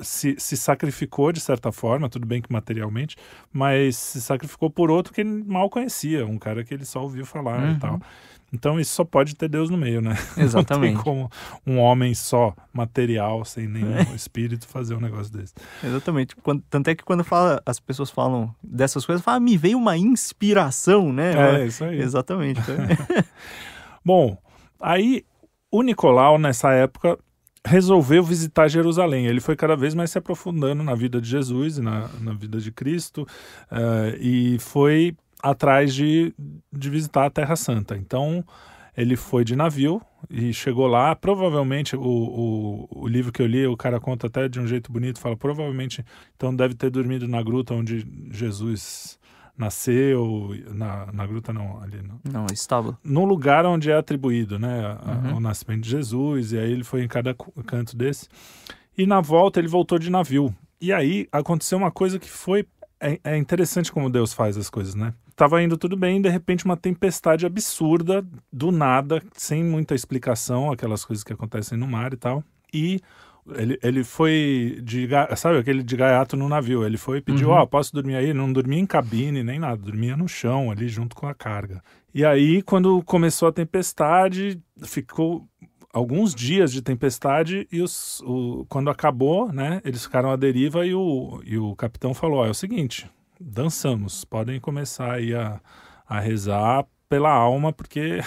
se, 0.00 0.36
se 0.38 0.56
sacrificou 0.56 1.32
de 1.32 1.40
certa 1.40 1.72
forma, 1.72 2.08
tudo 2.08 2.26
bem 2.26 2.42
que 2.42 2.52
materialmente, 2.52 3.16
mas 3.52 3.96
se 3.96 4.20
sacrificou 4.20 4.68
por 4.70 4.90
outro 4.90 5.12
que 5.12 5.20
ele 5.22 5.42
mal 5.46 5.70
conhecia, 5.70 6.26
um 6.26 6.38
cara 6.38 6.62
que 6.64 6.74
ele 6.74 6.84
só 6.84 7.02
ouviu 7.02 7.24
falar 7.24 7.60
Uhum. 7.62 7.72
e 7.72 7.78
tal. 7.78 8.00
Então 8.52 8.78
isso 8.78 8.94
só 8.94 9.04
pode 9.04 9.34
ter 9.34 9.48
Deus 9.48 9.68
no 9.70 9.76
meio, 9.76 10.00
né? 10.00 10.14
Exatamente. 10.38 10.94
Não 10.94 11.02
tem 11.02 11.12
como 11.12 11.28
um 11.66 11.78
homem 11.78 12.14
só, 12.14 12.54
material, 12.72 13.44
sem 13.44 13.66
nenhum 13.66 13.96
É. 13.96 14.02
espírito, 14.14 14.68
fazer 14.68 14.94
um 14.94 15.00
negócio 15.00 15.32
desse. 15.32 15.52
Exatamente. 15.82 16.36
Quando- 16.36 16.62
tanto 16.70 16.88
é 16.88 16.94
que 16.94 17.02
quando 17.04 17.24
fala, 17.24 17.60
as 17.66 17.80
pessoas 17.80 18.08
falam 18.08 18.54
dessas 18.62 19.04
coisas, 19.04 19.22
fala, 19.24 19.38
ah, 19.38 19.40
me 19.40 19.56
veio 19.56 19.76
uma 19.76 19.96
inspiração, 19.96 21.12
né? 21.12 21.32
É, 21.62 21.66
isso 21.66 21.82
aí. 21.84 21.98
Exatamente. 22.00 22.60
Então, 22.60 22.76
Bom, 24.04 24.38
aí 24.80 25.24
o 25.70 25.82
Nicolau, 25.82 26.38
nessa 26.38 26.72
época, 26.72 27.18
resolveu 27.64 28.22
visitar 28.22 28.68
Jerusalém. 28.68 29.26
Ele 29.26 29.40
foi 29.40 29.56
cada 29.56 29.76
vez 29.76 29.94
mais 29.94 30.10
se 30.10 30.18
aprofundando 30.18 30.82
na 30.82 30.94
vida 30.94 31.20
de 31.20 31.28
Jesus 31.28 31.78
e 31.78 31.82
na, 31.82 32.08
na 32.20 32.32
vida 32.32 32.58
de 32.58 32.70
Cristo 32.70 33.26
eh, 33.70 34.18
e 34.20 34.58
foi 34.60 35.16
atrás 35.42 35.94
de, 35.94 36.32
de 36.72 36.90
visitar 36.90 37.26
a 37.26 37.30
Terra 37.30 37.56
Santa. 37.56 37.96
Então, 37.96 38.44
ele 38.96 39.16
foi 39.16 39.44
de 39.44 39.54
navio 39.54 40.00
e 40.30 40.52
chegou 40.52 40.86
lá. 40.86 41.14
Provavelmente, 41.14 41.96
o, 41.96 42.00
o, 42.00 42.88
o 43.02 43.08
livro 43.08 43.32
que 43.32 43.42
eu 43.42 43.46
li, 43.46 43.66
o 43.66 43.76
cara 43.76 44.00
conta 44.00 44.28
até 44.28 44.48
de 44.48 44.58
um 44.60 44.66
jeito 44.66 44.90
bonito, 44.90 45.20
fala, 45.20 45.36
provavelmente, 45.36 46.04
então 46.34 46.54
deve 46.54 46.74
ter 46.74 46.90
dormido 46.90 47.28
na 47.28 47.42
gruta 47.42 47.74
onde 47.74 48.06
Jesus 48.30 49.18
nasceu, 49.56 50.50
na, 50.74 51.10
na 51.12 51.26
gruta 51.26 51.52
não, 51.52 51.80
ali 51.82 52.02
no, 52.02 52.20
Não, 52.30 52.46
estábulo. 52.52 52.96
no 53.02 53.24
lugar 53.24 53.64
onde 53.66 53.90
é 53.90 53.96
atribuído, 53.96 54.58
né, 54.58 54.98
a- 55.02 55.28
Uhum. 55.30 55.36
o 55.36 55.40
nascimento 55.40 55.82
de 55.82 55.90
Jesus, 55.90 56.52
e 56.52 56.58
aí 56.58 56.70
ele 56.70 56.84
foi 56.84 57.02
em 57.02 57.08
cada 57.08 57.34
canto 57.66 57.96
desse. 57.96 58.28
E 58.96 59.06
na 59.06 59.20
volta 59.20 59.58
ele 59.60 59.68
voltou 59.68 59.98
de 59.98 60.10
navio. 60.10 60.54
E 60.80 60.92
aí 60.92 61.26
aconteceu 61.32 61.78
uma 61.78 61.90
coisa 61.90 62.18
que 62.18 62.28
foi 62.30 62.66
é, 62.98 63.20
é 63.24 63.36
interessante 63.36 63.92
como 63.92 64.08
Deus 64.08 64.32
faz 64.32 64.56
as 64.56 64.70
coisas, 64.70 64.94
né? 64.94 65.12
Tava 65.36 65.62
indo 65.62 65.76
tudo 65.76 65.98
bem, 65.98 66.18
de 66.22 66.30
repente 66.30 66.64
uma 66.64 66.78
tempestade 66.78 67.44
absurda, 67.44 68.26
do 68.50 68.72
nada, 68.72 69.22
sem 69.34 69.62
muita 69.62 69.94
explicação, 69.94 70.72
aquelas 70.72 71.04
coisas 71.04 71.22
que 71.22 71.30
acontecem 71.30 71.76
no 71.76 71.86
mar 71.86 72.14
e 72.14 72.16
tal. 72.16 72.42
E 72.72 72.98
ele, 73.54 73.78
ele 73.82 74.02
foi 74.04 74.80
de, 74.82 75.08
sabe, 75.36 75.58
aquele 75.58 75.82
de 75.82 75.96
gaiato 75.96 76.36
no 76.36 76.48
navio. 76.48 76.84
Ele 76.84 76.96
foi 76.96 77.18
e 77.18 77.22
pediu, 77.22 77.50
ó, 77.50 77.60
Uhum. 77.60 77.66
posso 77.66 77.92
dormir 77.94 78.16
aí? 78.16 78.32
Não 78.34 78.52
dormia 78.52 78.78
em 78.80 78.86
cabine 78.86 79.42
nem 79.42 79.58
nada, 79.58 79.76
dormia 79.80 80.16
no 80.16 80.28
chão 80.28 80.70
ali 80.70 80.88
junto 80.88 81.14
com 81.14 81.26
a 81.26 81.34
carga. 81.34 81.82
E 82.14 82.24
aí, 82.24 82.62
quando 82.62 83.02
começou 83.04 83.48
a 83.48 83.52
tempestade, 83.52 84.60
ficou 84.82 85.46
alguns 85.92 86.34
dias 86.34 86.72
de 86.72 86.82
tempestade 86.82 87.66
e 87.72 87.80
os, 87.80 88.20
o, 88.26 88.66
quando 88.68 88.90
acabou, 88.90 89.50
né, 89.52 89.80
eles 89.84 90.02
ficaram 90.04 90.30
à 90.30 90.36
deriva 90.36 90.84
e 90.86 90.94
o, 90.94 91.40
e 91.44 91.56
o 91.58 91.74
capitão 91.76 92.12
falou, 92.12 92.38
ó, 92.40 92.46
é 92.46 92.50
o 92.50 92.54
seguinte, 92.54 93.08
dançamos, 93.40 94.24
podem 94.24 94.60
começar 94.60 95.12
aí 95.12 95.34
a, 95.34 95.58
a 96.06 96.20
rezar 96.20 96.84
pela 97.08 97.30
alma, 97.32 97.72
porque 97.72 98.18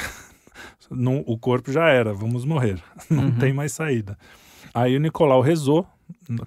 não- 0.90 1.24
o 1.28 1.38
corpo 1.38 1.72
já 1.72 1.88
era, 1.90 2.14
vamos 2.14 2.46
morrer, 2.46 2.82
não 3.10 3.26
Uhum. 3.26 3.32
tem 3.38 3.54
mais 3.54 3.72
saída. 3.72 4.18
Aí 4.82 4.96
o 4.96 5.00
Nicolau 5.00 5.42
rezou, 5.42 5.86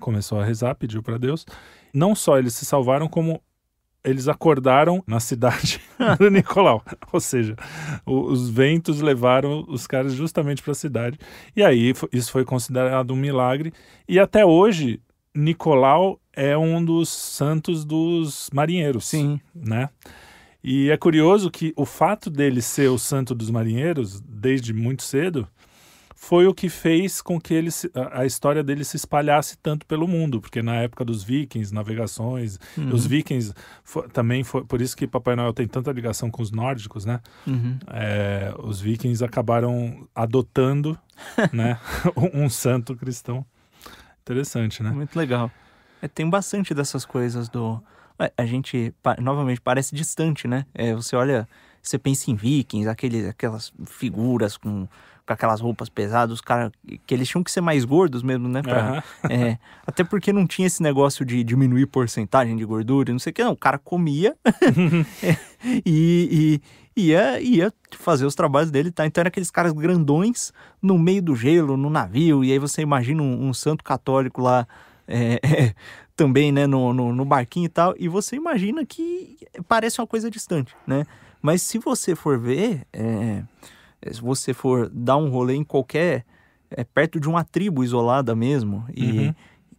começou 0.00 0.40
a 0.40 0.44
rezar, 0.44 0.74
pediu 0.74 1.02
para 1.02 1.18
Deus. 1.18 1.44
Não 1.92 2.14
só 2.14 2.38
eles 2.38 2.54
se 2.54 2.64
salvaram, 2.64 3.08
como 3.08 3.40
eles 4.04 4.26
acordaram 4.26 5.02
na 5.06 5.20
cidade 5.20 5.80
do 6.18 6.30
Nicolau. 6.30 6.82
Ou 7.12 7.20
seja, 7.20 7.54
o- 8.06 8.22
os 8.22 8.48
ventos 8.50 9.00
levaram 9.00 9.64
os 9.68 9.86
caras 9.86 10.12
justamente 10.14 10.62
para 10.62 10.72
a 10.72 10.74
cidade. 10.74 11.18
E 11.54 11.62
aí 11.62 11.92
isso 12.12 12.32
foi 12.32 12.44
considerado 12.44 13.12
um 13.12 13.16
milagre. 13.16 13.72
E 14.08 14.18
até 14.18 14.44
hoje, 14.44 15.00
Nicolau 15.34 16.18
é 16.32 16.56
um 16.56 16.84
dos 16.84 17.08
santos 17.08 17.84
dos 17.84 18.48
marinheiros 18.52 19.04
Sim. 19.06 19.40
né? 19.54 19.88
E 20.64 20.90
é 20.90 20.96
curioso 20.96 21.50
que 21.50 21.72
o 21.76 21.84
fato 21.84 22.30
dele 22.30 22.62
ser 22.62 22.88
o 22.88 22.98
santo 22.98 23.34
dos 23.34 23.50
marinheiros, 23.50 24.20
desde 24.20 24.72
muito 24.72 25.02
cedo, 25.02 25.46
foi 26.24 26.46
o 26.46 26.54
que 26.54 26.68
fez 26.68 27.20
com 27.20 27.40
que 27.40 27.52
ele 27.52 27.68
a, 28.12 28.24
história 28.24 28.62
dele 28.62 28.84
se 28.84 28.96
espalhasse 28.96 29.58
tanto 29.58 29.84
pelo 29.84 30.06
mundo, 30.06 30.40
porque 30.40 30.62
na 30.62 30.76
época 30.76 31.04
dos 31.04 31.24
vikings, 31.24 31.74
navegações, 31.74 32.60
Uhum. 32.78 32.94
os 32.94 33.04
vikings 33.04 33.52
também 34.12 34.44
foi 34.44 34.64
por 34.64 34.80
isso 34.80 34.96
que 34.96 35.04
Papai 35.08 35.34
Noel 35.34 35.52
tem 35.52 35.66
tanta 35.66 35.90
ligação 35.90 36.30
com 36.30 36.40
os 36.40 36.52
nórdicos, 36.52 37.04
né? 37.04 37.20
Uhum. 37.44 37.76
É, 37.88 38.54
os 38.60 38.80
vikings 38.80 39.24
acabaram 39.24 40.06
adotando, 40.14 40.96
né, 41.52 41.80
um, 42.16 42.44
um 42.46 42.48
santo 42.48 42.94
cristão. 42.94 43.44
Interessante, 44.22 44.80
né? 44.80 44.92
Muito 44.92 45.18
legal. 45.18 45.50
É, 46.00 46.06
tem 46.06 46.30
bastante 46.30 46.72
dessas 46.72 47.04
coisas 47.04 47.48
do. 47.48 47.82
É, 48.16 48.32
A 48.36 48.46
gente, 48.46 48.94
novamente, 49.18 49.60
parece 49.60 49.92
distante, 49.92 50.46
né? 50.46 50.66
É, 50.72 50.94
você 50.94 51.16
olha, 51.16 51.48
você 51.82 51.98
pensa 51.98 52.30
em 52.30 52.36
vikings, 52.36 52.88
aqueles, 52.88 53.26
aquelas 53.26 53.72
figuras 53.86 54.56
com, 54.56 54.86
com 55.26 55.32
aquelas 55.32 55.60
roupas 55.60 55.88
pesadas, 55.88 56.34
os 56.34 56.40
caras 56.40 56.72
que 57.06 57.14
eles 57.14 57.28
tinham 57.28 57.44
que 57.44 57.50
ser 57.50 57.60
mais 57.60 57.84
gordos 57.84 58.22
mesmo, 58.22 58.48
né? 58.48 58.62
Pra, 58.62 58.80
Aham. 58.80 59.02
é, 59.30 59.58
até 59.86 60.04
porque 60.04 60.32
não 60.32 60.46
tinha 60.46 60.66
esse 60.66 60.82
negócio 60.82 61.24
de 61.24 61.42
diminuir 61.44 61.86
porcentagem 61.86 62.56
de 62.56 62.64
gordura, 62.64 63.10
e 63.10 63.12
não 63.12 63.18
sei 63.18 63.30
o 63.30 63.34
que, 63.34 63.44
não. 63.44 63.52
O 63.52 63.56
cara 63.56 63.78
comia 63.78 64.36
e, 65.86 66.60
e 66.94 67.02
ia, 67.10 67.40
ia 67.40 67.72
fazer 67.98 68.26
os 68.26 68.34
trabalhos 68.34 68.70
dele, 68.70 68.90
tá? 68.90 69.06
Então, 69.06 69.22
era 69.22 69.28
aqueles 69.28 69.50
caras 69.50 69.72
grandões 69.72 70.52
no 70.80 70.98
meio 70.98 71.22
do 71.22 71.36
gelo, 71.36 71.76
no 71.76 71.88
navio, 71.88 72.44
e 72.44 72.52
aí 72.52 72.58
você 72.58 72.82
imagina 72.82 73.22
um, 73.22 73.48
um 73.48 73.54
santo 73.54 73.84
católico 73.84 74.42
lá 74.42 74.66
é, 75.06 75.40
é, 75.42 75.74
também, 76.16 76.52
né, 76.52 76.66
no, 76.66 76.92
no, 76.92 77.12
no 77.12 77.24
barquinho 77.24 77.66
e 77.66 77.68
tal, 77.68 77.94
e 77.98 78.08
você 78.08 78.36
imagina 78.36 78.84
que 78.84 79.38
parece 79.68 80.00
uma 80.00 80.06
coisa 80.06 80.30
distante, 80.30 80.74
né? 80.86 81.04
Mas 81.40 81.62
se 81.62 81.78
você 81.78 82.14
for 82.14 82.38
ver, 82.38 82.86
é, 82.92 83.42
se 84.10 84.20
você 84.20 84.52
for 84.54 84.88
dar 84.90 85.16
um 85.16 85.28
rolê 85.30 85.54
em 85.54 85.64
qualquer. 85.64 86.24
é, 86.74 86.84
perto 86.84 87.20
de 87.20 87.28
uma 87.28 87.44
tribo 87.44 87.84
isolada 87.84 88.34
mesmo, 88.34 88.86
e, 88.96 89.04
Uhum. 89.04 89.34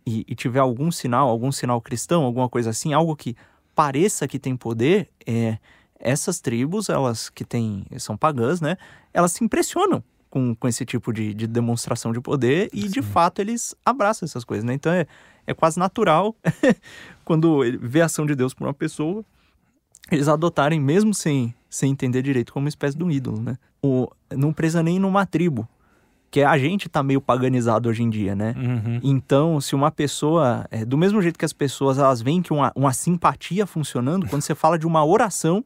e, 0.05 0.25
e 0.27 0.35
tiver 0.35 0.59
algum 0.59 0.91
sinal, 0.91 1.27
algum 1.27 1.51
sinal 1.51 1.81
cristão, 1.81 2.23
alguma 2.23 2.47
coisa 2.47 2.69
assim, 2.69 2.93
algo 2.93 3.15
que 3.15 3.35
pareça 3.73 4.27
que 4.27 4.37
tem 4.37 4.55
poder, 4.55 5.09
é, 5.25 5.57
essas 5.99 6.39
tribos, 6.39 6.89
elas 6.89 7.29
que 7.31 7.43
têm, 7.43 7.83
são 7.97 8.15
pagãs, 8.15 8.61
né? 8.61 8.77
Elas 9.11 9.31
se 9.31 9.43
impressionam 9.43 10.03
com, 10.29 10.53
com 10.53 10.67
esse 10.67 10.85
tipo 10.85 11.11
de, 11.11 11.33
de 11.33 11.47
demonstração 11.47 12.11
de 12.11 12.21
poder 12.21 12.69
e, 12.71 12.83
de 12.87 13.01
Sim. 13.01 13.01
fato, 13.01 13.39
eles 13.39 13.73
abraçam 13.83 14.27
essas 14.27 14.43
coisas, 14.43 14.63
né? 14.63 14.73
Então, 14.75 14.91
é, 14.91 15.07
é 15.47 15.53
quase 15.55 15.79
natural 15.79 16.35
quando 17.25 17.63
ele 17.63 17.77
vê 17.77 18.01
a 18.01 18.05
ação 18.05 18.25
de 18.27 18.35
Deus 18.35 18.53
por 18.53 18.67
uma 18.67 18.73
pessoa, 18.73 19.25
eles 20.11 20.27
adotarem, 20.27 20.79
mesmo 20.79 21.13
sem, 21.13 21.53
sem 21.69 21.91
entender 21.91 22.21
direito, 22.21 22.53
como 22.53 22.65
uma 22.65 22.69
espécie 22.69 22.97
de 22.97 23.03
um 23.03 23.11
ídolo, 23.11 23.41
né? 23.41 23.57
O, 23.81 24.07
não 24.35 24.53
precisa 24.53 24.83
nem 24.83 24.99
numa 24.99 25.25
tribo, 25.25 25.67
que 26.29 26.41
a 26.41 26.57
gente 26.57 26.89
tá 26.89 27.03
meio 27.03 27.21
paganizado 27.21 27.87
hoje 27.87 28.01
em 28.01 28.09
dia, 28.09 28.35
né? 28.35 28.55
Uhum. 28.57 28.99
Então, 29.03 29.61
se 29.61 29.75
uma 29.75 29.91
pessoa, 29.91 30.65
é, 30.71 30.83
do 30.83 30.97
mesmo 30.97 31.21
jeito 31.21 31.37
que 31.37 31.45
as 31.45 31.53
pessoas 31.53 31.99
elas 31.99 32.21
veem 32.21 32.41
que 32.41 32.51
uma, 32.51 32.71
uma 32.75 32.91
simpatia 32.91 33.67
funcionando, 33.67 34.27
quando 34.27 34.41
você 34.41 34.55
fala 34.55 34.77
de 34.79 34.87
uma 34.87 35.05
oração 35.05 35.63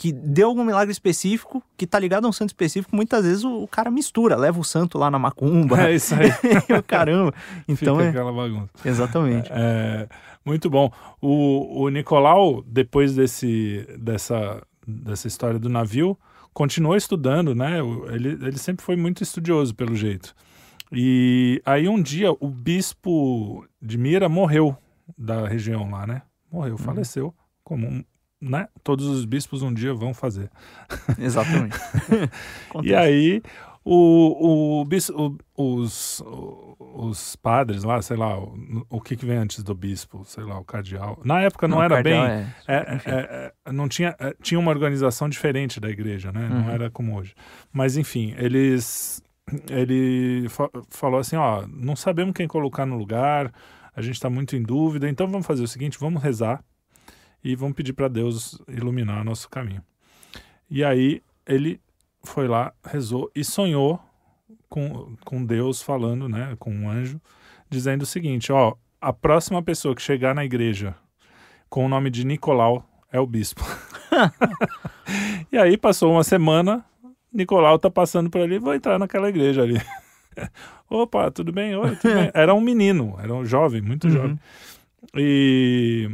que 0.00 0.12
deu 0.12 0.46
algum 0.48 0.64
milagre 0.64 0.92
específico, 0.92 1.60
que 1.76 1.84
tá 1.84 1.98
ligado 1.98 2.24
a 2.24 2.28
um 2.28 2.32
santo 2.32 2.50
específico, 2.50 2.94
muitas 2.94 3.24
vezes 3.24 3.42
o, 3.42 3.64
o 3.64 3.68
cara 3.68 3.90
mistura, 3.90 4.36
leva 4.36 4.60
o 4.60 4.64
santo 4.64 4.96
lá 4.96 5.10
na 5.10 5.18
macumba, 5.18 5.82
É 5.88 5.94
isso 5.96 6.14
aí. 6.14 6.30
o 6.78 6.82
caramba. 6.84 7.34
Então 7.66 7.96
Fica 7.96 8.06
é, 8.06 8.10
aquela 8.10 8.32
bagunça. 8.32 8.70
exatamente. 8.84 9.50
É, 9.52 10.08
muito 10.44 10.70
bom. 10.70 10.90
O, 11.20 11.82
o 11.82 11.88
Nicolau, 11.88 12.62
depois 12.64 13.16
desse, 13.16 13.84
dessa, 13.98 14.62
dessa 14.86 15.26
história 15.26 15.58
do 15.58 15.68
navio, 15.68 16.16
continuou 16.54 16.94
estudando, 16.96 17.52
né? 17.52 17.78
Ele, 18.12 18.28
ele 18.40 18.58
sempre 18.58 18.84
foi 18.84 18.94
muito 18.94 19.22
estudioso, 19.24 19.74
pelo 19.74 19.96
jeito. 19.96 20.32
E 20.92 21.60
aí 21.66 21.88
um 21.88 22.00
dia 22.00 22.30
o 22.38 22.48
bispo 22.48 23.66
de 23.82 23.98
Mira 23.98 24.28
morreu 24.28 24.76
da 25.18 25.46
região 25.48 25.90
lá, 25.90 26.06
né? 26.06 26.22
Morreu, 26.52 26.78
faleceu, 26.78 27.34
como 27.64 27.86
um- 27.88 28.04
né? 28.40 28.68
Todos 28.84 29.06
os 29.06 29.24
bispos 29.24 29.62
um 29.62 29.72
dia 29.72 29.92
vão 29.94 30.12
fazer. 30.14 30.50
Exatamente. 31.18 31.76
E 32.82 32.94
aí 32.94 33.42
o, 33.84 34.80
o, 34.80 34.84
bis- 34.84 35.10
o- 35.10 35.36
os, 35.56 36.22
os 36.78 37.36
padres 37.36 37.82
lá, 37.84 38.00
sei 38.02 38.16
lá, 38.16 38.38
o, 38.38 38.54
o 38.90 39.00
que, 39.00 39.16
que 39.16 39.24
vem 39.26 39.38
antes 39.38 39.62
do 39.62 39.74
bispo, 39.74 40.22
sei 40.24 40.44
lá, 40.44 40.58
o 40.58 40.64
cardeal. 40.64 41.18
Na 41.24 41.40
época 41.40 41.66
não, 41.66 41.82
era 41.82 42.02
bem. 42.02 42.20
é- 42.22 42.46
é- 42.66 43.00
é- 43.06 43.52
é, 43.66 43.72
não 43.72 43.88
tinha, 43.88 44.14
é, 44.18 44.34
tinha 44.42 44.58
uma 44.60 44.70
organização 44.70 45.28
diferente 45.28 45.80
da 45.80 45.88
igreja, 45.88 46.30
né? 46.32 46.48
Não 46.48 46.62
Uhum. 46.64 46.70
era 46.70 46.90
como 46.90 47.16
hoje. 47.18 47.34
Mas 47.72 47.96
enfim, 47.96 48.34
eles. 48.38 49.22
Ele 49.70 50.46
fa- 50.50 50.68
falou 50.90 51.18
assim: 51.18 51.36
ó, 51.36 51.66
não 51.66 51.96
sabemos 51.96 52.34
quem 52.34 52.46
colocar 52.46 52.84
no 52.84 52.98
lugar, 52.98 53.50
a 53.96 54.02
gente 54.02 54.14
está 54.16 54.28
muito 54.28 54.54
em 54.54 54.62
dúvida, 54.62 55.08
então 55.08 55.26
vamos 55.26 55.46
fazer 55.46 55.62
o 55.62 55.68
seguinte: 55.68 55.98
vamos 55.98 56.22
rezar 56.22 56.62
e 57.42 57.54
vamos 57.56 57.76
pedir 57.76 57.92
para 57.92 58.08
Deus 58.08 58.60
iluminar 58.68 59.24
nosso 59.24 59.48
caminho. 59.48 59.82
E 60.70 60.84
aí 60.84 61.22
ele 61.46 61.80
foi 62.24 62.46
lá, 62.48 62.72
rezou 62.84 63.30
e 63.34 63.44
sonhou 63.44 64.00
com, 64.68 65.16
com 65.24 65.44
Deus 65.44 65.80
falando, 65.82 66.28
né, 66.28 66.54
com 66.58 66.70
um 66.70 66.90
anjo, 66.90 67.20
dizendo 67.70 68.02
o 68.02 68.06
seguinte: 68.06 68.52
ó, 68.52 68.74
a 69.00 69.12
próxima 69.12 69.62
pessoa 69.62 69.94
que 69.94 70.02
chegar 70.02 70.34
na 70.34 70.44
igreja 70.44 70.94
com 71.70 71.84
o 71.86 71.88
nome 71.88 72.10
de 72.10 72.24
Nicolau 72.24 72.84
é 73.12 73.18
o 73.20 73.26
bispo. 73.26 73.62
e 75.52 75.56
aí 75.56 75.76
passou 75.76 76.12
uma 76.12 76.24
semana, 76.24 76.84
Nicolau 77.32 77.78
tá 77.78 77.90
passando 77.90 78.28
por 78.30 78.40
ali, 78.40 78.58
vou 78.58 78.74
entrar 78.74 78.98
naquela 78.98 79.28
igreja 79.28 79.62
ali. 79.62 79.80
Opa, 80.90 81.30
tudo 81.30 81.52
bem? 81.52 81.74
Oi, 81.76 81.96
tudo 81.96 82.14
bem? 82.14 82.30
Era 82.34 82.54
um 82.54 82.60
menino, 82.60 83.16
era 83.18 83.34
um 83.34 83.44
jovem, 83.44 83.80
muito 83.82 84.06
Uhum. 84.06 84.12
jovem. 84.12 84.40
E, 85.16 86.10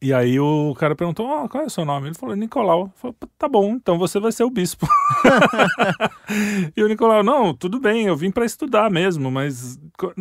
e 0.00 0.12
aí 0.12 0.38
o 0.38 0.74
cara 0.78 0.94
perguntou, 0.94 1.32
"Ah, 1.32 1.48
qual 1.48 1.64
é 1.64 1.66
o 1.66 1.70
seu 1.70 1.84
nome? 1.84 2.08
Ele 2.08 2.14
falou, 2.14 2.36
Nicolau. 2.36 2.82
Eu 2.82 2.92
falei, 2.94 3.16
tá 3.38 3.48
bom, 3.48 3.74
então 3.74 3.98
você 3.98 4.18
vai 4.20 4.32
ser 4.32 4.44
o 4.44 4.50
bispo. 4.50 4.86
e 6.76 6.82
o 6.82 6.88
Nicolau, 6.88 7.22
não, 7.22 7.54
tudo 7.54 7.80
bem, 7.80 8.06
eu 8.06 8.16
vim 8.16 8.30
para 8.30 8.44
estudar 8.44 8.90
mesmo, 8.90 9.30
mas 9.30 9.78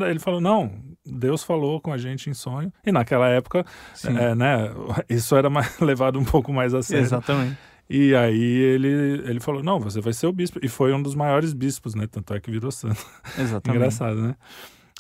ele 0.08 0.20
falou, 0.20 0.42
não, 0.42 0.72
Deus 1.06 1.44
falou 1.44 1.80
com 1.80 1.92
a 1.92 1.98
gente 1.98 2.30
em 2.30 2.34
sonho. 2.34 2.72
E 2.86 2.92
naquela 2.92 3.28
época, 3.30 3.66
é, 4.04 4.36
né, 4.36 4.72
isso 5.10 5.36
era 5.36 5.50
mais, 5.50 5.78
levado 5.80 6.20
um 6.20 6.26
pouco 6.26 6.52
mais 6.52 6.74
a 6.74 6.82
sério. 6.82 7.04
Exatamente. 7.04 7.58
E 7.88 8.16
aí 8.16 8.42
ele, 8.42 8.88
ele 9.26 9.40
falou, 9.40 9.62
não, 9.62 9.80
você 9.80 10.02
vai 10.02 10.12
ser 10.12 10.26
o 10.26 10.32
bispo. 10.32 10.60
E 10.64 10.68
foi 10.68 10.92
um 10.92 11.02
dos 11.02 11.14
maiores 11.14 11.54
bispos, 11.54 11.94
né? 11.94 12.08
Tanto 12.08 12.34
é 12.34 12.40
que 12.40 12.50
virou 12.50 12.72
santo. 12.72 13.06
Exatamente. 13.38 13.78
Engraçado, 13.78 14.20
né? 14.20 14.36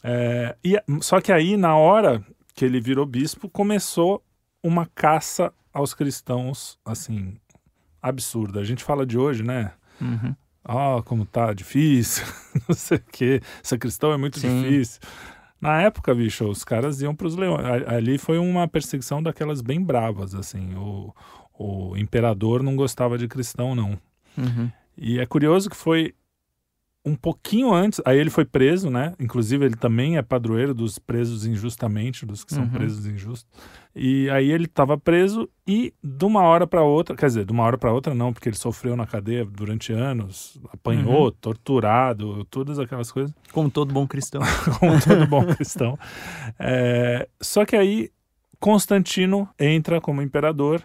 É, 0.03 0.55
e, 0.63 0.79
só 1.01 1.19
que 1.19 1.31
aí, 1.31 1.57
na 1.57 1.75
hora 1.75 2.23
que 2.53 2.63
ele 2.63 2.79
virou 2.79 3.05
bispo, 3.05 3.49
começou 3.49 4.23
uma 4.67 4.85
caça 4.95 5.53
aos 5.73 5.93
cristãos, 5.93 6.79
assim, 6.85 7.35
absurda. 8.01 8.59
A 8.59 8.63
gente 8.63 8.83
fala 8.83 9.05
de 9.05 9.17
hoje, 9.17 9.43
né? 9.43 9.71
Uhum. 10.01 10.35
Ah, 10.63 11.01
como 11.05 11.25
tá 11.25 11.53
difícil, 11.53 12.25
não 12.67 12.75
sei 12.75 12.97
o 12.97 13.03
quê. 13.11 13.41
Ser 13.61 13.77
cristão 13.77 14.11
é 14.11 14.17
muito 14.17 14.39
Sim. 14.39 14.63
difícil. 14.63 14.99
Na 15.61 15.81
época, 15.81 16.13
bicho, 16.13 16.45
os 16.49 16.63
caras 16.63 17.01
iam 17.01 17.15
pros 17.15 17.35
leões. 17.35 17.63
A- 17.65 17.95
Ali 17.95 18.17
foi 18.17 18.37
uma 18.37 18.67
perseguição 18.67 19.21
daquelas 19.21 19.61
bem 19.61 19.81
bravas, 19.81 20.33
assim. 20.35 20.73
O, 20.75 21.13
o 21.57 21.97
imperador 21.97 22.63
não 22.63 22.75
gostava 22.75 23.17
de 23.17 23.27
cristão, 23.27 23.75
não. 23.75 23.99
Uhum. 24.37 24.71
E 24.97 25.19
é 25.19 25.25
curioso 25.25 25.69
que 25.69 25.75
foi 25.75 26.13
um 27.05 27.15
pouquinho 27.15 27.71
antes, 27.71 28.01
aí 28.03 28.17
ele 28.17 28.31
foi 28.31 28.45
preso, 28.45 28.89
né? 28.89 29.13
Inclusive 29.19 29.63
ele 29.63 29.75
também 29.75 30.17
é 30.17 30.23
padroeiro 30.23 30.73
dos 30.73 30.97
presos 30.97 31.45
injustamente, 31.45 32.25
dos 32.25 32.43
que 32.43 32.51
são 32.53 32.63
Uhum. 32.63 32.69
presos 32.71 33.05
injustos. 33.05 33.47
E 33.95 34.29
aí 34.29 34.51
ele 34.51 34.65
estava 34.65 34.97
preso 34.97 35.49
e 35.65 35.93
de 36.03 36.25
uma 36.25 36.41
hora 36.41 36.67
para 36.67 36.83
outra, 36.83 37.15
quer 37.15 37.27
dizer, 37.27 37.45
de 37.45 37.51
uma 37.53 37.63
hora 37.63 37.77
para 37.77 37.93
outra 37.93 38.13
não, 38.13 38.33
porque 38.33 38.49
ele 38.49 38.57
sofreu 38.57 38.93
na 38.97 39.05
cadeia 39.05 39.45
durante 39.45 39.93
anos, 39.93 40.59
apanhou, 40.73 41.25
Uhum. 41.25 41.31
torturado, 41.39 42.43
todas 42.45 42.77
aquelas 42.77 43.09
coisas, 43.11 43.33
Como 43.53 43.71
todo 43.71 43.93
bom 43.93 44.05
cristão. 44.05 44.41
como 44.79 44.99
todo 45.01 45.25
bom 45.27 45.45
cristão. 45.45 45.97
É, 46.59 47.27
só 47.41 47.63
que 47.65 47.75
aí 47.75 48.09
Constantino 48.59 49.47
entra 49.59 50.01
como 50.01 50.21
imperador, 50.21 50.83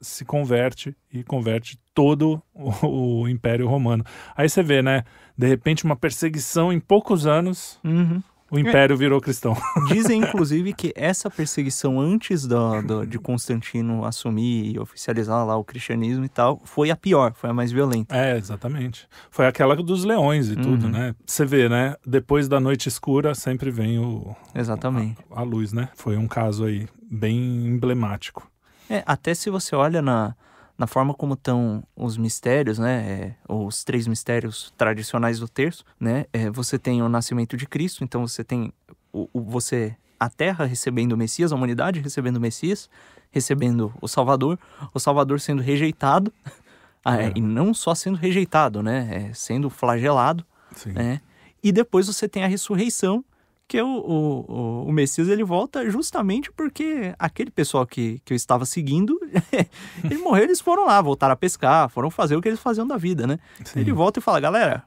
se 0.00 0.24
converte 0.24 0.94
e 1.12 1.22
converte 1.22 1.78
todo 1.94 2.42
o, 2.52 3.22
o 3.22 3.28
Império 3.28 3.66
Romano. 3.68 4.04
Aí 4.36 4.48
você 4.48 4.62
vê, 4.62 4.82
né? 4.82 5.04
De 5.38 5.46
repente, 5.46 5.84
uma 5.84 5.94
perseguição 5.96 6.72
em 6.72 6.80
poucos 6.80 7.26
anos, 7.26 7.78
Uhum. 7.84 8.22
O 8.52 8.58
Império 8.58 8.96
virou 8.96 9.20
cristão. 9.20 9.56
Dizem, 9.88 10.20
inclusive, 10.20 10.72
que 10.72 10.92
essa 10.94 11.28
perseguição 11.30 11.98
antes 11.98 12.46
do, 12.46 12.82
do- 12.82 13.06
de 13.06 13.18
Constantino 13.18 14.04
assumir 14.04 14.74
e 14.74 14.78
oficializar 14.78 15.44
lá 15.44 15.56
o 15.56 15.64
cristianismo 15.64 16.24
e 16.24 16.28
tal, 16.28 16.60
foi 16.64 16.90
a 16.90 16.96
pior, 16.96 17.32
foi 17.34 17.50
a 17.50 17.54
mais 17.54 17.72
violenta. 17.72 18.14
É, 18.16 18.36
exatamente. 18.36 19.08
Foi 19.30 19.46
aquela 19.46 19.74
dos 19.74 20.04
leões 20.04 20.48
e 20.50 20.54
tudo, 20.56 20.84
Uhum. 20.86 20.92
né? 20.92 21.14
Você 21.26 21.44
vê, 21.44 21.68
né? 21.68 21.96
Depois 22.06 22.46
da 22.48 22.60
noite 22.60 22.88
escura 22.88 23.34
sempre 23.34 23.70
vem 23.70 23.98
o, 23.98 24.36
Exatamente. 24.54 25.16
a, 25.30 25.40
a 25.40 25.42
luz, 25.42 25.72
né? 25.72 25.88
Foi 25.96 26.16
um 26.16 26.28
caso 26.28 26.64
aí 26.64 26.86
bem 27.10 27.66
emblemático. 27.66 28.46
É, 28.90 29.02
até 29.06 29.32
se 29.34 29.48
você 29.48 29.74
olha 29.74 30.02
na, 30.02 30.34
na 30.78 30.86
forma 30.86 31.14
como 31.14 31.34
estão 31.34 31.82
os 31.94 32.16
mistérios, 32.16 32.78
né? 32.78 33.34
é, 33.48 33.52
os 33.52 33.84
três 33.84 34.06
mistérios 34.06 34.72
tradicionais 34.76 35.38
do 35.38 35.48
terço, 35.48 35.84
né? 36.00 36.26
é, 36.32 36.50
você 36.50 36.78
tem 36.78 37.02
o 37.02 37.08
nascimento 37.08 37.56
de 37.56 37.66
Cristo, 37.66 38.02
então 38.02 38.26
você 38.26 38.42
tem 38.42 38.72
o, 39.12 39.28
o- 39.32 39.40
você 39.42 39.94
a 40.18 40.28
Terra 40.30 40.64
recebendo 40.64 41.12
o 41.12 41.16
Messias, 41.16 41.52
a 41.52 41.56
humanidade 41.56 42.00
recebendo 42.00 42.36
o 42.36 42.40
Messias, 42.40 42.88
recebendo 43.30 43.92
o 44.00 44.06
Salvador, 44.06 44.58
o 44.94 45.00
Salvador 45.00 45.40
sendo 45.40 45.60
rejeitado, 45.62 46.32
ah, 47.04 47.20
é, 47.20 47.26
É. 47.26 47.32
e 47.36 47.40
não 47.40 47.74
só 47.74 47.94
sendo 47.94 48.16
rejeitado, 48.16 48.82
né? 48.82 49.28
é, 49.30 49.34
sendo 49.34 49.68
flagelado, 49.68 50.44
Sim. 50.76 50.92
né? 50.92 51.20
E 51.62 51.70
depois 51.72 52.06
você 52.06 52.28
tem 52.28 52.42
a 52.44 52.46
ressurreição, 52.48 53.24
que 53.72 53.78
é 53.78 53.82
o, 53.82 53.86
o, 53.88 54.84
o- 54.86 54.92
Messias 54.92 55.28
ele 55.28 55.42
volta 55.42 55.88
justamente 55.90 56.52
porque 56.52 57.14
aquele 57.18 57.50
pessoal 57.50 57.86
que, 57.86 58.20
que 58.22 58.34
eu 58.34 58.36
estava 58.36 58.66
seguindo, 58.66 59.18
ele 60.04 60.18
morreu, 60.18 60.44
eles 60.44 60.60
foram 60.60 60.84
lá, 60.84 61.00
voltaram 61.00 61.32
a 61.32 61.36
pescar, 61.36 61.88
foram 61.88 62.10
fazer 62.10 62.36
o 62.36 62.42
que 62.42 62.48
eles 62.48 62.60
faziam 62.60 62.86
da 62.86 62.98
vida, 62.98 63.26
né? 63.26 63.38
Sim. 63.64 63.80
Ele 63.80 63.90
volta 63.90 64.18
e 64.18 64.22
fala, 64.22 64.38
galera, 64.40 64.82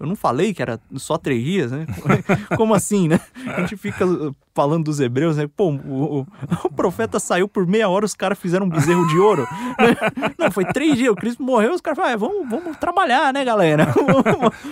eu 0.00 0.06
não 0.06 0.16
falei 0.16 0.52
que 0.52 0.60
era 0.60 0.80
só 0.96 1.16
três 1.16 1.44
dias, 1.44 1.70
né? 1.70 1.86
Como 2.56 2.74
assim, 2.74 3.06
né? 3.06 3.20
A 3.46 3.60
gente 3.60 3.76
fica 3.76 4.04
falando 4.52 4.86
dos 4.86 4.98
hebreus, 4.98 5.36
né? 5.36 5.48
Pô, 5.56 5.70
o, 5.70 6.20
o- 6.22 6.26
o 6.64 6.70
profeta 6.72 7.20
saiu 7.20 7.46
por 7.46 7.64
meia 7.64 7.88
hora, 7.88 8.04
os 8.04 8.14
caras 8.14 8.38
fizeram 8.40 8.66
um 8.66 8.68
bezerro 8.70 9.06
de 9.06 9.18
ouro. 9.18 9.46
Não, 10.36 10.50
foi 10.50 10.64
três 10.64 10.96
dias, 10.96 11.12
o 11.12 11.14
Cristo 11.14 11.42
morreu, 11.44 11.72
os 11.74 11.80
caras 11.80 11.96
falaram, 11.96 12.14
ah, 12.14 12.18
vamos, 12.18 12.48
vamos 12.50 12.76
trabalhar, 12.78 13.32
né, 13.32 13.44
galera? 13.44 13.86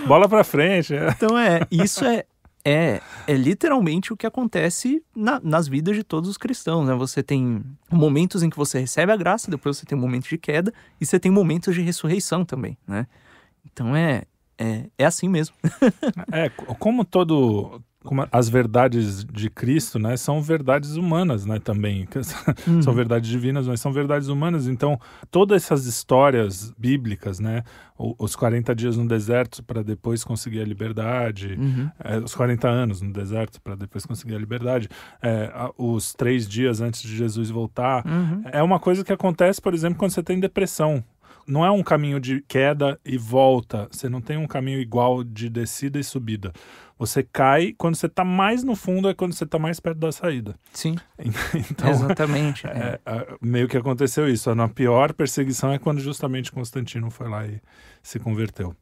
Bola 0.07 0.27
pra 0.27 0.43
frente. 0.43 0.93
é. 0.93 1.07
Então 1.15 1.37
é, 1.37 1.61
isso 1.71 2.03
é, 2.03 2.25
é, 2.65 3.01
é 3.27 3.33
literalmente 3.33 4.11
o 4.13 4.17
que 4.17 4.25
acontece 4.27 5.01
na- 5.15 5.39
nas 5.43 5.67
vidas 5.67 5.95
de 5.95 6.03
todos 6.03 6.29
os 6.29 6.37
cristãos, 6.37 6.85
né? 6.87 6.93
Você 6.95 7.23
tem 7.23 7.63
momentos 7.91 8.43
em 8.43 8.49
que 8.49 8.57
você 8.57 8.79
recebe 8.79 9.11
a 9.11 9.15
graça, 9.17 9.49
depois 9.49 9.77
você 9.77 9.85
tem 9.85 9.97
momentos 9.97 10.29
de 10.29 10.37
queda 10.37 10.73
e 10.99 11.05
você 11.05 11.19
tem 11.19 11.31
momentos 11.31 11.73
de 11.75 11.81
ressurreição 11.81 12.43
também, 12.45 12.77
né? 12.87 13.07
Então 13.65 13.95
é, 13.95 14.23
é, 14.57 14.85
é 14.97 15.05
assim 15.05 15.27
mesmo. 15.29 15.55
É, 16.31 16.49
co- 16.49 16.75
como 16.75 17.05
todo. 17.05 17.81
Como 18.05 18.25
as 18.31 18.47
verdades 18.47 19.25
de 19.25 19.49
Cristo, 19.49 19.99
né, 19.99 20.15
são 20.15 20.41
verdades 20.41 20.95
humanas, 20.95 21.45
né, 21.45 21.59
também. 21.59 22.07
São 22.81 22.93
verdades 22.93 23.29
divinas, 23.29 23.67
mas 23.67 23.81
são 23.81 23.91
verdades 23.91 24.29
humanas. 24.29 24.67
Então, 24.67 24.97
todas 25.29 25.63
essas 25.63 25.85
histórias 25.85 26.73
bíblicas, 26.77 27.39
né, 27.41 27.61
os 27.97 28.37
40 28.37 28.73
dias 28.73 28.95
no 28.95 29.05
deserto 29.05 29.61
para 29.61 29.83
depois 29.83 30.23
conseguir 30.23 30.61
a 30.61 30.65
liberdade, 30.65 31.57
Uhum. 31.59 31.89
é, 32.01 32.17
os 32.19 32.33
40 32.33 32.69
anos 32.69 33.01
no 33.01 33.11
deserto 33.11 33.61
para 33.61 33.75
depois 33.75 34.05
conseguir 34.05 34.35
a 34.35 34.39
liberdade, 34.39 34.87
é, 35.21 35.51
os 35.77 36.13
três 36.13 36.47
dias 36.47 36.79
antes 36.79 37.01
de 37.01 37.13
Jesus 37.17 37.49
voltar, 37.49 38.05
Uhum. 38.05 38.43
é 38.45 38.63
uma 38.63 38.79
coisa 38.79 39.03
que 39.03 39.11
acontece, 39.11 39.61
por 39.61 39.73
exemplo, 39.73 39.99
quando 39.99 40.11
você 40.11 40.23
tem 40.23 40.39
depressão. 40.39 41.03
Não 41.49 41.65
é 41.65 41.71
um 41.71 41.81
caminho 41.81 42.19
de 42.19 42.43
queda 42.47 42.99
e 43.03 43.17
volta. 43.17 43.87
Você 43.91 44.07
não 44.07 44.21
tem 44.21 44.37
um 44.37 44.45
caminho 44.45 44.79
igual 44.79 45.23
de 45.23 45.49
descida 45.49 45.99
e 45.99 46.03
subida. 46.03 46.53
Você 46.99 47.23
cai, 47.23 47.73
quando 47.75 47.95
você 47.95 48.05
está 48.05 48.23
mais 48.23 48.63
no 48.63 48.75
fundo 48.75 49.09
é 49.09 49.15
quando 49.15 49.33
você 49.33 49.45
está 49.45 49.57
mais 49.57 49.79
perto 49.79 49.97
da 49.97 50.11
saída. 50.11 50.55
Sim, 50.71 50.95
Então, 51.71 51.89
exatamente. 51.89 52.67
é. 52.69 52.99
é, 53.03 53.11
é, 53.11 53.37
meio 53.41 53.67
que 53.67 53.75
aconteceu 53.75 54.29
isso. 54.29 54.51
A 54.51 54.69
pior 54.69 55.11
perseguição 55.11 55.73
é 55.73 55.79
quando 55.79 55.99
justamente 55.99 56.51
Constantino 56.51 57.09
foi 57.09 57.27
lá 57.27 57.47
e 57.47 57.59
se 58.03 58.19
converteu. 58.19 58.75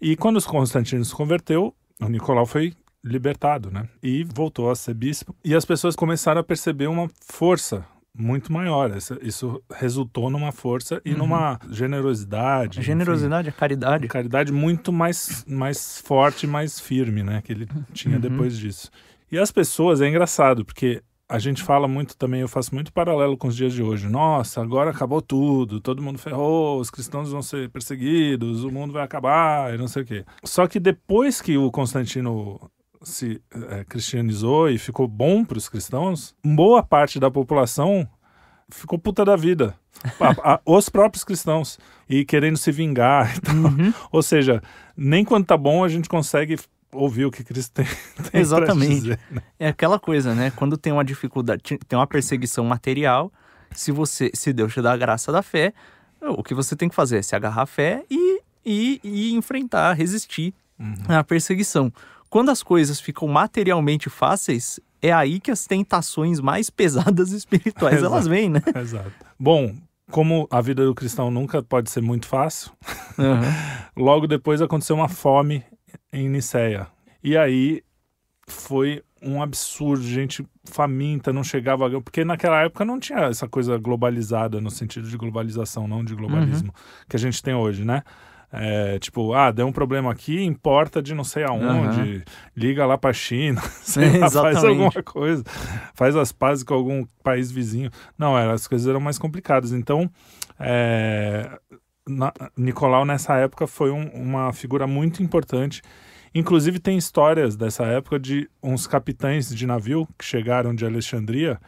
E 0.00 0.14
quando 0.14 0.40
Constantino 0.44 1.04
se 1.04 1.14
converteu, 1.14 1.74
o 2.00 2.08
Nicolau 2.08 2.46
foi 2.46 2.72
libertado, 3.02 3.68
né? 3.68 3.88
E 4.00 4.22
voltou 4.22 4.70
a 4.70 4.76
ser 4.76 4.94
bispo. 4.94 5.34
E 5.44 5.56
as 5.56 5.64
pessoas 5.64 5.96
começaram 5.96 6.40
a 6.40 6.44
perceber 6.44 6.86
uma 6.86 7.10
força 7.20 7.84
muito 8.18 8.52
maior. 8.52 8.96
Isso, 8.96 9.18
isso 9.22 9.62
resultou 9.72 10.30
numa 10.30 10.52
força 10.52 11.00
e 11.04 11.12
Uhum. 11.12 11.18
numa 11.18 11.58
generosidade. 11.70 12.78
A 12.78 12.80
enfim, 12.80 12.92
generosidade, 12.92 13.48
a 13.48 13.52
caridade. 13.52 14.08
caridade 14.08 14.52
muito 14.52 14.92
mais, 14.92 15.44
mais 15.48 16.00
forte, 16.00 16.46
mais 16.46 16.78
firme, 16.80 17.22
né? 17.22 17.42
Que 17.42 17.52
ele 17.52 17.68
tinha 17.92 18.14
Uhum. 18.16 18.20
depois 18.20 18.56
disso. 18.56 18.90
E 19.30 19.38
as 19.38 19.50
pessoas, 19.50 20.00
é 20.00 20.08
engraçado, 20.08 20.64
porque 20.64 21.02
a 21.28 21.40
gente 21.40 21.60
fala 21.60 21.88
muito 21.88 22.16
também, 22.16 22.40
eu 22.42 22.46
faço 22.48 22.72
muito 22.72 22.92
paralelo 22.92 23.36
com 23.36 23.48
os 23.48 23.56
dias 23.56 23.72
de 23.72 23.82
hoje. 23.82 24.08
Nossa, 24.08 24.62
agora 24.62 24.90
acabou 24.90 25.20
tudo, 25.20 25.80
todo 25.80 26.00
mundo 26.00 26.18
ferrou, 26.18 26.78
os 26.78 26.88
cristãos 26.88 27.32
vão 27.32 27.42
ser 27.42 27.68
perseguidos, 27.68 28.62
o 28.62 28.70
mundo 28.70 28.92
vai 28.92 29.02
acabar 29.02 29.74
e 29.74 29.78
não 29.78 29.88
sei 29.88 30.02
o 30.02 30.06
quê. 30.06 30.24
Só 30.44 30.68
que 30.68 30.78
depois 30.78 31.40
que 31.42 31.58
o 31.58 31.68
Constantino 31.72 32.60
se 33.06 33.40
eh, 33.54 33.84
cristianizou 33.88 34.68
e 34.68 34.78
ficou 34.78 35.06
bom 35.06 35.44
para 35.44 35.58
os 35.58 35.68
cristãos, 35.68 36.34
boa 36.44 36.82
parte 36.82 37.20
da 37.20 37.30
população 37.30 38.06
ficou 38.68 38.98
puta 38.98 39.24
da 39.24 39.36
vida. 39.36 39.74
A- 40.20 40.54
a- 40.54 40.60
os 40.66 40.88
próprios 40.88 41.22
cristãos. 41.24 41.78
E 42.08 42.24
querendo 42.24 42.56
se 42.56 42.70
vingar 42.72 43.36
e 43.36 43.40
tal. 43.40 43.54
Uhum. 43.54 43.94
Ou 44.12 44.22
seja, 44.22 44.60
nem 44.96 45.24
quando 45.24 45.46
tá 45.46 45.56
bom 45.56 45.82
a 45.84 45.88
gente 45.88 46.08
consegue 46.08 46.58
ouvir 46.92 47.24
o 47.26 47.30
que 47.30 47.42
Cristo 47.44 47.72
tem, 47.74 47.86
tem 48.30 48.40
Exatamente. 48.40 48.94
dizer. 48.94 49.20
É 49.58 49.68
aquela 49.68 49.98
coisa, 49.98 50.34
né? 50.34 50.50
Quando 50.56 50.76
tem 50.76 50.92
uma 50.92 51.04
dificuldade, 51.04 51.62
tem 51.62 51.98
uma 51.98 52.06
perseguição 52.06 52.64
material, 52.64 53.32
se 53.72 53.90
você, 53.92 54.30
se 54.34 54.52
Deus 54.52 54.72
te 54.74 54.82
dá 54.82 54.92
a 54.92 54.96
graça 54.96 55.30
da 55.32 55.42
fé, 55.42 55.72
o 56.20 56.42
que 56.42 56.54
você 56.54 56.74
tem 56.76 56.88
que 56.88 56.94
fazer 56.94 57.18
é 57.18 57.22
se 57.22 57.34
agarrar 57.36 57.62
à 57.62 57.66
fé 57.66 58.04
e, 58.10 58.40
e, 58.64 59.00
e 59.04 59.34
enfrentar, 59.34 59.92
resistir 59.94 60.52
Uhum. 60.78 60.94
à 61.16 61.24
perseguição. 61.24 61.90
Quando 62.28 62.50
as 62.50 62.62
coisas 62.62 63.00
ficam 63.00 63.28
materialmente 63.28 64.08
fáceis, 64.10 64.80
é 65.00 65.12
aí 65.12 65.38
que 65.40 65.50
as 65.50 65.66
tentações 65.66 66.40
mais 66.40 66.70
pesadas 66.70 67.30
espirituais 67.32 67.98
Exato. 67.98 68.12
elas 68.12 68.26
vêm, 68.26 68.48
né? 68.50 68.62
Exato. 68.74 69.12
Bom, 69.38 69.74
como 70.10 70.46
a 70.50 70.60
vida 70.60 70.84
do 70.84 70.94
cristão 70.94 71.30
nunca 71.30 71.62
pode 71.62 71.90
ser 71.90 72.00
muito 72.00 72.26
fácil, 72.26 72.72
Uhum. 73.18 73.40
logo 74.04 74.26
depois 74.26 74.60
aconteceu 74.60 74.94
uma 74.96 75.08
fome 75.08 75.64
em 76.12 76.28
Niceia. 76.28 76.86
E 77.22 77.36
aí 77.36 77.82
foi 78.46 79.02
um 79.22 79.42
absurdo, 79.42 80.04
gente 80.04 80.46
faminta, 80.64 81.32
não 81.32 81.42
chegava, 81.42 81.88
porque 82.00 82.24
naquela 82.24 82.62
época 82.62 82.84
não 82.84 83.00
tinha 83.00 83.20
essa 83.20 83.48
coisa 83.48 83.76
globalizada 83.78 84.60
no 84.60 84.70
sentido 84.70 85.08
de 85.08 85.16
globalização, 85.16 85.88
não 85.88 86.04
de 86.04 86.14
globalismo 86.14 86.72
que 87.08 87.16
a 87.16 87.18
gente 87.18 87.42
tem 87.42 87.54
hoje, 87.54 87.84
né? 87.84 88.02
É, 88.58 88.98
tipo, 88.98 89.32
ah, 89.34 89.50
deu 89.50 89.66
um 89.66 89.72
problema 89.72 90.10
aqui, 90.10 90.42
importa 90.42 91.02
de 91.02 91.14
não 91.14 91.24
sei 91.24 91.44
aonde, 91.44 92.24
liga 92.56 92.86
lá 92.86 92.96
pra 92.96 93.12
China, 93.12 93.60
sei 93.82 94.18
lá, 94.18 94.30
faz 94.30 94.64
alguma 94.64 94.90
coisa, 95.04 95.44
faz 95.94 96.16
as 96.16 96.32
pazes 96.32 96.64
com 96.64 96.74
algum 96.74 97.04
país 97.22 97.50
vizinho. 97.50 97.90
Não, 98.18 98.36
era, 98.38 98.52
as 98.54 98.66
coisas 98.66 98.86
eram 98.88 99.00
mais 99.00 99.18
complicadas. 99.18 99.72
Então, 99.72 100.10
é, 100.58 101.58
na- 102.08 102.32
Nicolau 102.56 103.04
nessa 103.04 103.36
época 103.36 103.66
foi 103.66 103.90
um- 103.90 104.08
uma 104.10 104.52
figura 104.52 104.86
muito 104.86 105.22
importante. 105.22 105.82
Inclusive 106.34 106.78
tem 106.78 106.98
histórias 106.98 107.56
dessa 107.56 107.84
época 107.84 108.18
de 108.18 108.48
uns 108.62 108.86
capitães 108.86 109.48
de 109.54 109.66
navio 109.66 110.06
que 110.18 110.24
chegaram 110.24 110.74
de 110.74 110.84
Alexandria 110.84 111.58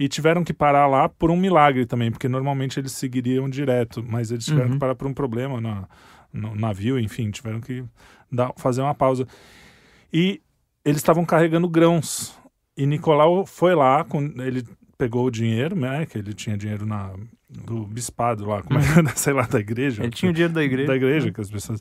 E 0.00 0.08
tiveram 0.08 0.42
que 0.42 0.52
parar 0.52 0.88
lá 0.88 1.08
por 1.08 1.30
um 1.30 1.36
milagre 1.36 1.86
também, 1.86 2.10
porque 2.10 2.28
normalmente 2.28 2.80
eles 2.80 2.90
seguiriam 2.92 3.48
direto, 3.48 4.04
mas 4.08 4.30
eles 4.32 4.44
tiveram 4.44 4.68
Uhum. 4.68 4.72
que 4.74 4.78
parar 4.80 4.94
por 4.96 5.06
um 5.06 5.14
problema 5.14 5.60
na, 5.60 5.88
no 6.32 6.54
navio, 6.54 6.98
enfim, 6.98 7.30
tiveram 7.30 7.60
que 7.60 7.84
dar, 8.30 8.52
fazer 8.56 8.82
uma 8.82 8.94
pausa. 8.94 9.26
E 10.12 10.40
eles 10.84 10.98
estavam 10.98 11.24
carregando 11.24 11.68
grãos. 11.68 12.36
E 12.76 12.86
Nicolau 12.86 13.44
foi 13.44 13.74
lá, 13.74 14.04
com, 14.04 14.22
ele 14.40 14.64
pegou 14.96 15.26
o 15.26 15.30
dinheiro, 15.30 15.76
né? 15.76 16.06
Que 16.06 16.18
ele 16.18 16.32
tinha 16.32 16.56
dinheiro 16.56 16.86
na, 16.86 17.12
do 17.48 17.86
bispado 17.86 18.46
lá, 18.46 18.62
como 18.62 18.78
é 18.78 18.82
é, 18.82 19.08
sei 19.16 19.32
lá, 19.32 19.42
da 19.42 19.60
igreja. 19.60 20.02
Ele 20.02 20.10
tinha 20.10 20.30
o 20.30 20.34
dinheiro 20.34 20.52
da 20.52 20.62
igreja. 20.62 20.88
Da 20.88 20.96
igreja, 20.96 21.32
que 21.32 21.40
as 21.40 21.50
pessoas. 21.50 21.80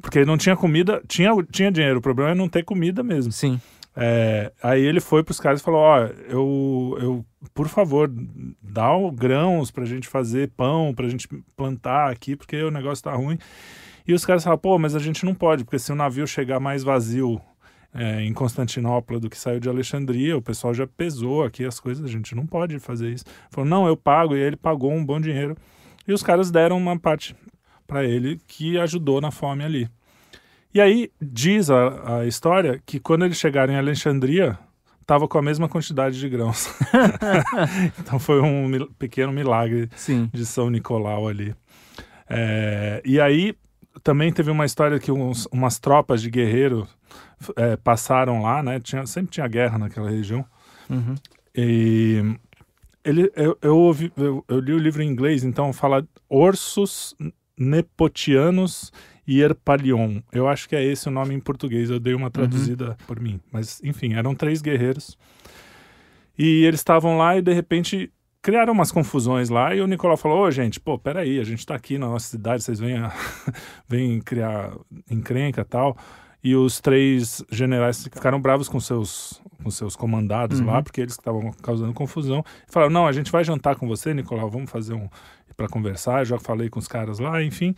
Porque 0.00 0.24
não 0.24 0.36
tinha 0.36 0.56
comida, 0.56 1.02
tinha, 1.06 1.30
tinha 1.50 1.70
dinheiro, 1.70 1.98
o 1.98 2.02
problema 2.02 2.32
é 2.32 2.34
não 2.34 2.48
ter 2.48 2.64
comida 2.64 3.02
mesmo. 3.02 3.32
Sim. 3.32 3.60
É, 3.96 4.52
aí 4.62 4.82
ele 4.82 5.00
foi 5.00 5.22
pros 5.22 5.38
caras 5.38 5.60
e 5.60 5.64
falou: 5.64 5.80
Ó, 5.80 5.98
eu, 6.28 6.98
eu, 7.00 7.26
por 7.52 7.68
favor, 7.68 8.10
dá 8.60 8.92
o 8.92 9.10
grãos 9.10 9.70
pra 9.70 9.84
gente 9.84 10.08
fazer 10.08 10.50
pão, 10.56 10.92
pra 10.94 11.08
gente 11.08 11.28
plantar 11.56 12.10
aqui, 12.10 12.34
porque 12.34 12.60
o 12.62 12.70
negócio 12.70 13.04
tá 13.04 13.14
ruim. 13.14 13.38
E 14.06 14.12
os 14.12 14.24
caras 14.24 14.42
falaram: 14.44 14.60
pô, 14.60 14.78
mas 14.78 14.94
a 14.94 14.98
gente 14.98 15.24
não 15.24 15.34
pode, 15.34 15.64
porque 15.64 15.78
se 15.78 15.92
o 15.92 15.96
navio 15.96 16.26
chegar 16.26 16.60
mais 16.60 16.82
vazio 16.82 17.40
é, 17.94 18.22
em 18.22 18.32
Constantinopla 18.32 19.20
do 19.20 19.30
que 19.30 19.38
saiu 19.38 19.60
de 19.60 19.68
Alexandria, 19.68 20.36
o 20.36 20.42
pessoal 20.42 20.74
já 20.74 20.86
pesou 20.86 21.44
aqui 21.44 21.64
as 21.64 21.78
coisas, 21.78 22.04
a 22.04 22.08
gente 22.08 22.34
não 22.34 22.46
pode 22.46 22.78
fazer 22.78 23.10
isso. 23.10 23.24
Falou: 23.50 23.68
não, 23.68 23.86
eu 23.86 23.96
pago. 23.96 24.36
E 24.36 24.40
ele 24.40 24.56
pagou 24.56 24.92
um 24.92 25.04
bom 25.04 25.20
dinheiro. 25.20 25.56
E 26.06 26.12
os 26.12 26.22
caras 26.22 26.50
deram 26.50 26.76
uma 26.76 26.98
parte 26.98 27.34
para 27.86 28.04
ele 28.04 28.40
que 28.46 28.78
ajudou 28.78 29.20
na 29.20 29.30
fome 29.30 29.64
ali. 29.64 29.88
E 30.74 30.80
aí 30.80 31.10
diz 31.22 31.70
a, 31.70 32.18
a 32.18 32.26
história 32.26 32.82
que 32.84 32.98
quando 32.98 33.24
eles 33.24 33.36
chegaram 33.38 33.72
em 33.72 33.76
Alexandria, 33.76 34.58
estava 35.00 35.28
com 35.28 35.38
a 35.38 35.42
mesma 35.42 35.68
quantidade 35.68 36.18
de 36.18 36.28
grãos. 36.28 36.68
então 37.98 38.18
foi 38.18 38.40
um 38.40 38.66
mil- 38.66 38.90
pequeno 38.98 39.32
milagre 39.32 39.88
Sim. 39.94 40.28
de 40.32 40.44
São 40.44 40.68
Nicolau 40.70 41.28
ali. 41.28 41.54
É, 42.28 43.00
e 43.04 43.20
aí 43.20 43.54
também 44.02 44.32
teve 44.32 44.50
uma 44.50 44.64
história 44.64 44.98
que 44.98 45.12
uns- 45.12 45.46
umas 45.52 45.78
tropas 45.78 46.20
de 46.20 46.28
guerreiro 46.30 46.88
é, 47.56 47.76
passaram 47.76 48.42
lá, 48.42 48.62
né? 48.62 48.80
Tinha, 48.80 49.06
sempre 49.06 49.30
tinha 49.30 49.46
guerra 49.46 49.78
naquela 49.78 50.10
região. 50.10 50.44
Uhum. 50.90 51.14
E 51.54 52.36
ele, 53.04 53.30
eu, 53.36 53.56
eu, 53.62 53.76
ouvi- 53.78 54.12
eu- 54.16 54.44
eu 54.48 54.58
li 54.58 54.72
o 54.72 54.78
livro 54.78 55.02
em 55.02 55.08
inglês, 55.08 55.44
então 55.44 55.72
fala 55.72 56.04
Orsus 56.28 57.14
Nepotianos 57.56 58.90
e 59.26 59.40
Erpalion. 59.40 60.20
Eu 60.32 60.46
acho 60.48 60.68
que 60.68 60.76
é 60.76 60.84
esse 60.84 61.08
o 61.08 61.10
nome 61.10 61.34
em 61.34 61.40
português, 61.40 61.90
eu 61.90 61.98
dei 62.00 62.14
uma 62.14 62.30
traduzida 62.30 62.96
por 63.06 63.18
mim. 63.20 63.40
Mas, 63.52 63.80
enfim, 63.84 64.14
eram 64.14 64.34
três 64.34 64.60
guerreiros. 64.60 65.16
E 66.38 66.64
eles 66.64 66.80
estavam 66.80 67.16
lá 67.16 67.36
e, 67.36 67.42
de 67.42 67.52
repente, 67.52 68.12
criaram 68.42 68.72
umas 68.72 68.90
confusões 68.90 69.48
lá. 69.48 69.74
E 69.74 69.80
o 69.80 69.86
Nicolau 69.86 70.16
falou: 70.16 70.44
Ô, 70.44 70.50
gente, 70.50 70.80
pô, 70.80 70.98
peraí, 70.98 71.38
a 71.38 71.44
gente 71.44 71.64
tá 71.64 71.74
aqui 71.74 71.96
na 71.98 72.06
nossa 72.08 72.26
cidade, 72.28 72.62
vocês 72.62 72.78
vêm, 72.80 72.96
a- 72.96 73.12
vêm 73.88 74.20
criar 74.20 74.72
encrenca 75.10 75.60
e 75.60 75.64
tal. 75.64 75.96
E 76.42 76.54
os 76.54 76.78
três 76.78 77.42
generais 77.50 78.02
ficaram 78.04 78.38
bravos 78.38 78.68
com 78.68 78.78
seus, 78.78 79.40
com 79.62 79.70
seus 79.70 79.96
comandados 79.96 80.60
Uhum. 80.60 80.66
lá, 80.66 80.82
porque 80.82 81.00
eles 81.00 81.14
estavam 81.14 81.50
causando 81.62 81.94
confusão. 81.94 82.44
E 82.68 82.72
falaram: 82.72 82.92
não, 82.92 83.06
a 83.06 83.12
gente 83.12 83.32
vai 83.32 83.42
jantar 83.44 83.76
com 83.76 83.86
você, 83.88 84.12
Nicolau, 84.12 84.50
vamos 84.50 84.70
fazer 84.70 84.92
um. 84.94 85.08
Para 85.56 85.68
conversar. 85.68 86.24
Já 86.24 86.38
falei 86.38 86.68
com 86.68 86.78
os 86.78 86.88
caras 86.88 87.18
lá, 87.18 87.42
enfim. 87.42 87.74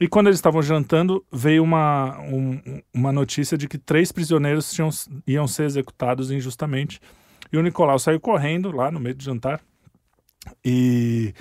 E 0.00 0.08
quando 0.08 0.28
eles 0.28 0.38
estavam 0.38 0.62
jantando, 0.62 1.24
veio 1.32 1.62
uma, 1.62 2.18
um- 2.20 2.60
uma 2.94 3.12
notícia 3.12 3.56
de 3.58 3.66
que 3.68 3.78
três 3.78 4.12
prisioneiros 4.12 4.70
tinham, 4.72 4.90
iam 5.26 5.46
ser 5.46 5.64
executados 5.64 6.30
injustamente. 6.30 7.00
E 7.52 7.56
o 7.56 7.62
Nicolau 7.62 7.98
saiu 7.98 8.20
correndo 8.20 8.70
lá 8.70 8.90
no 8.90 9.00
meio 9.00 9.14
do 9.14 9.22
jantar 9.22 9.60
e 10.64 11.32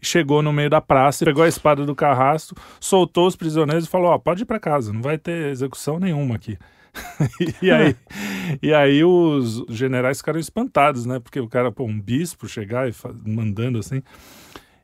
chegou 0.00 0.42
no 0.42 0.52
meio 0.52 0.70
da 0.70 0.80
praça, 0.80 1.24
pegou 1.24 1.42
a 1.42 1.48
espada 1.48 1.84
do 1.84 1.94
carrasco, 1.94 2.54
soltou 2.80 3.26
os 3.26 3.36
prisioneiros 3.36 3.84
e 3.86 3.88
falou: 3.88 4.10
Ó, 4.10 4.18
pode 4.18 4.42
ir 4.42 4.46
para 4.46 4.60
casa, 4.60 4.92
não 4.92 5.02
vai 5.02 5.18
ter 5.18 5.50
execução 5.50 5.98
nenhuma 5.98 6.36
aqui. 6.36 6.56
e, 7.62 7.70
aí, 7.70 7.94
e 8.62 8.72
aí 8.72 9.04
os 9.04 9.64
generais 9.68 10.18
ficaram 10.18 10.40
espantados, 10.40 11.04
né? 11.04 11.18
Porque 11.20 11.38
o 11.38 11.48
cara, 11.48 11.70
pô, 11.70 11.84
um 11.84 12.00
bispo 12.00 12.48
chegar 12.48 12.88
e 12.88 12.94
mandando 13.26 13.78
assim. 13.78 14.02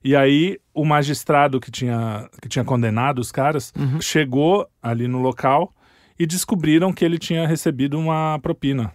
E 0.05 0.17
aí 0.17 0.59
o 0.75 0.85
magistrado 0.85 1.61
que 1.61 1.71
tinha, 1.71 2.29
que 2.41 2.49
tinha 2.49 2.65
condenado 2.65 3.19
os 3.21 3.31
caras 3.31 3.73
Uhum. 3.79 4.01
chegou 4.01 4.67
ali 4.83 5.07
no 5.07 5.21
local 5.21 5.73
e 6.19 6.27
descobriram 6.27 6.93
que 6.93 7.05
ele 7.05 7.19
tinha 7.19 7.47
recebido 7.47 7.99
uma 7.99 8.38
propina. 8.41 8.93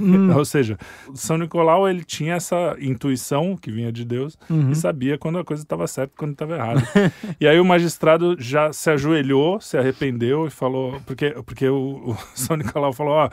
Hum. 0.00 0.32
Ou 0.36 0.44
seja, 0.44 0.76
São 1.14 1.38
Nicolau 1.38 1.88
ele 1.88 2.04
tinha 2.04 2.34
essa 2.34 2.76
intuição 2.80 3.56
que 3.56 3.70
vinha 3.70 3.90
de 3.92 4.04
Deus 4.04 4.36
Uhum. 4.50 4.70
e 4.70 4.74
sabia 4.76 5.16
quando 5.18 5.38
a 5.38 5.44
coisa 5.44 5.62
estava 5.62 5.86
certa 5.86 6.12
e 6.14 6.18
quando 6.18 6.32
estava 6.32 6.54
errada. 6.54 6.82
e 7.40 7.46
aí 7.46 7.58
o 7.58 7.64
magistrado 7.64 8.36
já 8.38 8.72
se 8.72 8.90
ajoelhou, 8.90 9.60
se 9.60 9.76
arrependeu 9.76 10.46
e 10.46 10.50
falou, 10.50 11.00
porque, 11.06 11.30
porque 11.44 11.68
o, 11.68 12.10
o 12.10 12.16
São 12.34 12.56
Nicolau 12.56 12.92
falou, 12.92 13.14
ó, 13.14 13.30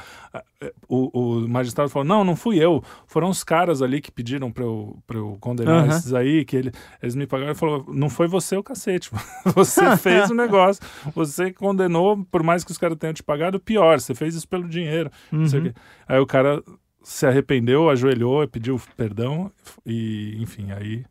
o, 0.88 1.42
o 1.44 1.50
magistrado 1.50 1.90
falou, 1.90 2.08
não, 2.08 2.24
não 2.24 2.36
fui 2.36 2.58
eu, 2.58 2.84
foram 3.08 3.30
os 3.30 3.44
caras 3.44 3.82
ali 3.82 4.02
que 4.02 4.12
pediram 4.12 4.52
para 4.52 4.64
eu, 4.64 4.98
pra 5.06 5.18
eu 5.18 5.38
condenar 5.40 5.86
Aham. 5.86 5.88
esses 5.98 6.14
aí, 6.14 6.46
que 6.46 6.56
ele, 6.56 6.72
eles 7.02 7.16
me 7.16 7.26
pagaram. 7.28 7.52
Ele 7.52 7.60
falou, 7.60 7.86
não 7.90 8.10
foi 8.10 8.28
você 8.28 8.56
o 8.56 8.64
cacete, 8.64 9.10
você 9.56 9.98
fez 9.98 10.30
o 10.30 10.34
negócio, 10.34 10.82
você 11.14 11.52
condenou, 11.52 12.24
por 12.32 12.44
mais 12.44 12.64
que 12.64 12.72
os 12.72 12.78
caras 12.78 12.98
tenham 12.98 13.14
te 13.14 13.24
pagado, 13.24 13.60
pior, 13.60 14.00
você 14.00 14.16
fez 14.16 14.36
isso 14.36 14.48
pelo 14.48 14.68
dinheiro. 14.68 15.12
não 15.32 15.46
sei 15.48 15.60
o 15.60 15.64
Uhum. 15.64 15.70
quê. 15.70 15.76
Aí 16.14 16.20
o 16.20 16.28
cara 16.28 16.62
se 17.02 17.26
arrependeu, 17.26 17.90
ajoelhou, 17.90 18.48
pediu 18.48 18.80
perdão 18.96 19.52
e, 19.84 20.38
enfim, 20.40 20.72
aí 20.72 21.04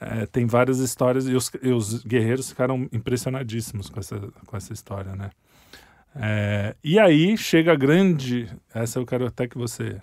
é, 0.00 0.24
tem 0.24 0.46
várias 0.46 0.78
histórias 0.78 1.28
e 1.28 1.34
os, 1.34 1.50
e 1.62 1.68
os 1.70 2.02
guerreiros 2.02 2.48
ficaram 2.48 2.88
impressionadíssimos 2.90 3.90
com 3.90 4.00
essa, 4.00 4.18
com 4.46 4.56
essa 4.56 4.72
história, 4.72 5.14
né? 5.14 5.30
É, 6.16 6.74
e 6.82 6.98
aí 6.98 7.36
chega 7.36 7.72
a 7.72 7.76
grande, 7.76 8.48
essa 8.74 8.98
eu 8.98 9.04
quero 9.04 9.26
até 9.26 9.46
que 9.46 9.58
você 9.58 10.00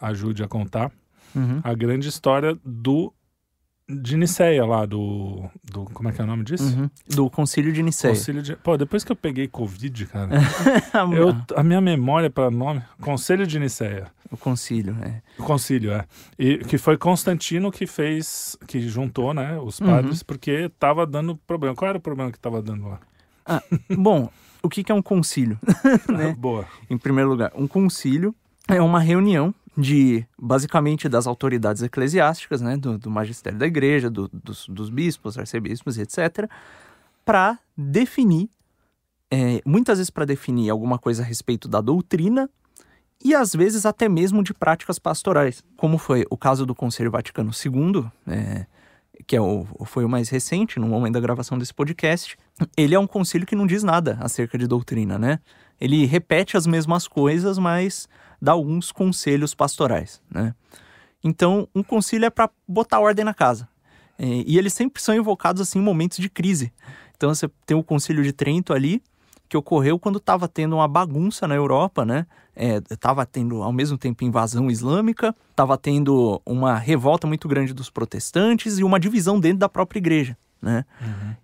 ajude 0.00 0.44
a 0.44 0.48
contar, 0.48 0.92
Uhum. 1.34 1.60
a 1.64 1.74
grande 1.74 2.08
história 2.08 2.56
do 2.64 3.12
de 4.00 4.16
Niceia 4.16 4.64
lá, 4.64 4.86
do, 4.86 5.44
do 5.64 5.84
como 5.86 6.08
é 6.08 6.12
que 6.12 6.20
é 6.20 6.24
o 6.24 6.26
nome 6.26 6.44
disso? 6.44 6.64
Uhum. 6.76 6.90
Do 7.08 7.30
Concílio 7.30 7.72
de. 7.72 7.82
Concílio 7.82 8.42
de... 8.42 8.56
Pô, 8.56 8.76
depois 8.76 9.04
que 9.04 9.12
eu 9.12 9.16
peguei 9.16 9.46
Covid, 9.48 10.06
cara, 10.06 10.30
eu, 11.14 11.34
a 11.56 11.62
minha 11.62 11.80
memória 11.80 12.30
para 12.30 12.50
nome, 12.50 12.82
Conselho 13.00 13.46
de 13.46 13.58
Niceia. 13.58 14.06
O 14.30 14.36
Concílio, 14.36 14.96
é. 15.02 15.20
O 15.38 15.42
concílio, 15.44 15.92
é. 15.92 16.06
E 16.38 16.58
que 16.58 16.78
foi 16.78 16.96
Constantino 16.96 17.70
que 17.70 17.86
fez, 17.86 18.56
que 18.66 18.80
juntou, 18.80 19.34
né, 19.34 19.58
os 19.58 19.78
Uhum. 19.80 19.86
padres, 19.88 20.22
porque 20.22 20.70
tava 20.78 21.06
dando 21.06 21.36
problema. 21.36 21.74
Qual 21.76 21.88
era 21.88 21.98
o 21.98 22.00
problema 22.00 22.32
que 22.32 22.38
tava 22.38 22.62
dando 22.62 22.88
lá? 22.88 23.00
Bom, 23.90 24.30
o 24.62 24.68
que 24.68 24.82
que 24.82 24.90
é 24.90 24.94
um 24.94 25.02
concílio? 25.02 25.58
Né? 26.08 26.34
Boa. 26.38 26.64
Em 26.88 26.96
primeiro 26.96 27.28
lugar, 27.28 27.52
um 27.54 27.66
concílio 27.66 28.34
é 28.68 28.80
uma 28.80 29.00
reunião 29.00 29.54
de, 29.76 30.26
basicamente, 30.38 31.08
das 31.08 31.26
autoridades 31.26 31.82
eclesiásticas, 31.82 32.60
né, 32.60 32.76
do, 32.76 32.98
do 32.98 33.10
magistério 33.10 33.58
da 33.58 33.66
igreja, 33.66 34.10
do- 34.10 34.28
dos, 34.32 34.66
dos 34.68 34.90
bispos, 34.90 35.38
arcebispos, 35.38 35.98
etc., 35.98 36.48
para 37.24 37.58
definir, 37.76 38.50
é, 39.30 39.62
muitas 39.64 39.98
vezes 39.98 40.10
para 40.10 40.24
definir 40.24 40.68
alguma 40.70 40.98
coisa 40.98 41.22
a 41.22 41.24
respeito 41.24 41.68
da 41.68 41.80
doutrina 41.80 42.50
e 43.24 43.34
às 43.34 43.54
vezes 43.54 43.86
até 43.86 44.08
mesmo 44.08 44.42
de 44.42 44.52
práticas 44.52 44.98
pastorais, 44.98 45.62
como 45.76 45.96
foi 45.96 46.26
o 46.28 46.36
caso 46.36 46.66
do 46.66 46.74
Conselho 46.74 47.10
Vaticano 47.10 47.50
II, 47.52 48.04
é, 48.26 48.66
que 49.26 49.36
é 49.36 49.40
o, 49.40 49.64
foi 49.84 50.04
o 50.04 50.08
mais 50.08 50.28
recente, 50.28 50.80
no 50.80 50.88
momento 50.88 51.14
da 51.14 51.20
gravação 51.20 51.56
desse 51.56 51.72
podcast. 51.72 52.36
Ele 52.76 52.94
é 52.94 52.98
um 52.98 53.06
concílio 53.06 53.46
que 53.46 53.54
não 53.54 53.66
diz 53.66 53.84
nada 53.84 54.18
acerca 54.20 54.58
de 54.58 54.66
doutrina, 54.66 55.16
né? 55.18 55.38
Ele 55.80 56.04
repete 56.04 56.56
as 56.56 56.66
mesmas 56.66 57.06
coisas, 57.06 57.56
mas 57.58 58.08
dá 58.42 58.50
alguns 58.50 58.90
conselhos 58.90 59.54
pastorais, 59.54 60.20
né? 60.28 60.52
Então, 61.22 61.68
um 61.72 61.84
concílio 61.84 62.26
é 62.26 62.30
para 62.30 62.50
botar 62.66 62.98
ordem 62.98 63.24
na 63.24 63.32
casa. 63.32 63.68
É, 64.18 64.26
e 64.26 64.58
eles 64.58 64.72
sempre 64.72 65.00
são 65.00 65.14
invocados 65.14 65.62
assim 65.62 65.78
em 65.78 65.82
momentos 65.82 66.18
de 66.18 66.28
crise. 66.28 66.72
Então, 67.16 67.32
você 67.32 67.48
tem 67.64 67.76
o 67.76 67.84
concílio 67.84 68.24
de 68.24 68.32
Trento 68.32 68.72
ali, 68.72 69.00
que 69.48 69.56
ocorreu 69.56 69.96
quando 69.98 70.16
estava 70.16 70.48
tendo 70.48 70.74
uma 70.74 70.88
bagunça 70.88 71.46
na 71.46 71.54
Europa, 71.54 72.04
né? 72.04 72.26
Estava 72.90 73.24
tendo 73.24 73.62
ao 73.62 73.72
mesmo 73.72 73.96
tempo 73.96 74.24
invasão 74.24 74.68
islâmica, 74.68 75.34
estava 75.50 75.78
tendo 75.78 76.42
uma 76.44 76.76
revolta 76.76 77.26
muito 77.26 77.46
grande 77.46 77.72
dos 77.72 77.88
protestantes 77.88 78.78
e 78.78 78.84
uma 78.84 78.98
divisão 78.98 79.38
dentro 79.38 79.58
da 79.58 79.68
própria 79.68 79.98
igreja, 79.98 80.36
né? 80.60 80.84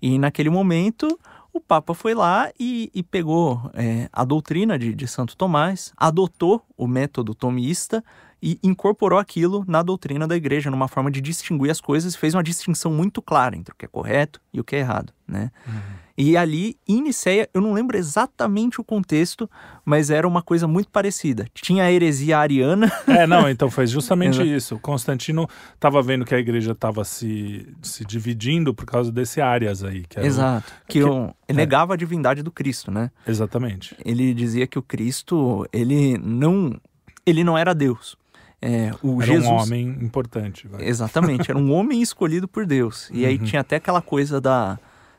E 0.02 0.18
naquele 0.18 0.50
momento 0.50 1.18
o 1.59 1.61
Papa 1.61 1.92
foi 1.92 2.14
lá 2.14 2.51
e, 2.59 2.90
e 2.94 3.03
pegou 3.03 3.71
é, 3.75 4.09
a 4.12 4.25
doutrina 4.25 4.79
de, 4.79 4.94
de 4.94 5.07
Santo 5.07 5.37
Tomás, 5.37 5.92
adotou 5.97 6.64
o 6.77 6.87
método 6.87 7.35
tomista 7.35 8.03
e 8.42 8.59
incorporou 8.62 9.18
aquilo 9.18 9.64
na 9.66 9.83
doutrina 9.83 10.27
da 10.27 10.37
igreja, 10.37 10.70
numa 10.70 10.88
forma 10.88 11.11
de 11.11 11.20
distinguir 11.20 11.70
as 11.70 11.81
coisas, 11.81 12.14
fez 12.14 12.35
uma 12.35 12.42
distinção 12.42 12.92
muito 12.92 13.20
clara 13.20 13.57
entre 13.57 13.72
o 13.72 13.77
que 13.77 13.85
é 13.85 13.88
correto 13.88 14.40
e 14.53 14.61
o 14.61 14.64
que 14.64 14.77
é 14.77 14.81
errado, 14.81 15.12
né? 15.27 15.51
Uhum. 15.66 15.98
E 16.20 16.37
ali, 16.37 16.77
em 16.87 17.01
Niceia, 17.01 17.48
eu 17.55 17.61
não 17.61 17.72
lembro 17.72 17.96
exatamente 17.96 18.81
o 18.81 18.85
contexto, 18.85 19.48
mas 19.85 20.11
era 20.11 20.27
uma 20.27 20.42
coisa 20.42 20.66
muito 20.66 20.90
parecida. 20.90 21.46
Tinha 21.55 21.85
a 21.85 21.92
heresia 21.92 22.38
ariana. 22.38 22.90
É, 23.07 23.27
não, 23.27 23.48
então 23.48 23.70
foi 23.70 23.87
justamente 23.87 24.42
isso. 24.42 24.79
Constantino 24.81 25.48
estava 25.74 26.03
vendo 26.03 26.24
que 26.24 26.35
a 26.35 26.38
igreja 26.38 26.72
estava 26.72 27.05
se, 27.05 27.66
se 27.83 28.05
dividindo 28.05 28.74
por 28.74 28.85
causa 28.85 29.11
desse 29.11 29.40
Arias 29.40 29.83
aí. 29.83 30.05
Que 30.09 30.20
Exato. 30.20 30.72
O... 30.85 30.87
Que, 30.87 30.98
que 31.01 31.05
um, 31.05 31.33
é. 31.46 31.53
negava 31.53 31.94
a 31.94 31.96
divindade 31.96 32.42
do 32.42 32.51
Cristo, 32.51 32.90
né? 32.90 33.11
Exatamente. 33.27 33.96
Ele 34.05 34.35
dizia 34.35 34.66
que 34.66 34.79
o 34.79 34.83
Cristo, 34.83 35.66
ele 35.72 36.18
não, 36.18 36.79
ele 37.24 37.42
não 37.42 37.57
era 37.57 37.74
Deus. 37.74 38.16
É, 38.61 38.90
o 39.03 39.23
era 39.23 39.33
Jesus... 39.33 39.47
um 39.47 39.55
homem 39.55 39.88
importante. 40.01 40.66
Vai. 40.66 40.85
Exatamente, 40.85 41.51
era 41.51 41.59
um 41.59 41.73
homem 41.73 42.03
escolhido 42.03 42.49
por 42.49 42.66
Deus. 42.66 43.09
E 43.12 43.23
uhum. 43.23 43.29
aí 43.29 43.38
tinha 43.38 43.61
até 43.61 43.77
aquela 43.77 44.03
coisa 44.03 44.40
da 44.40 44.79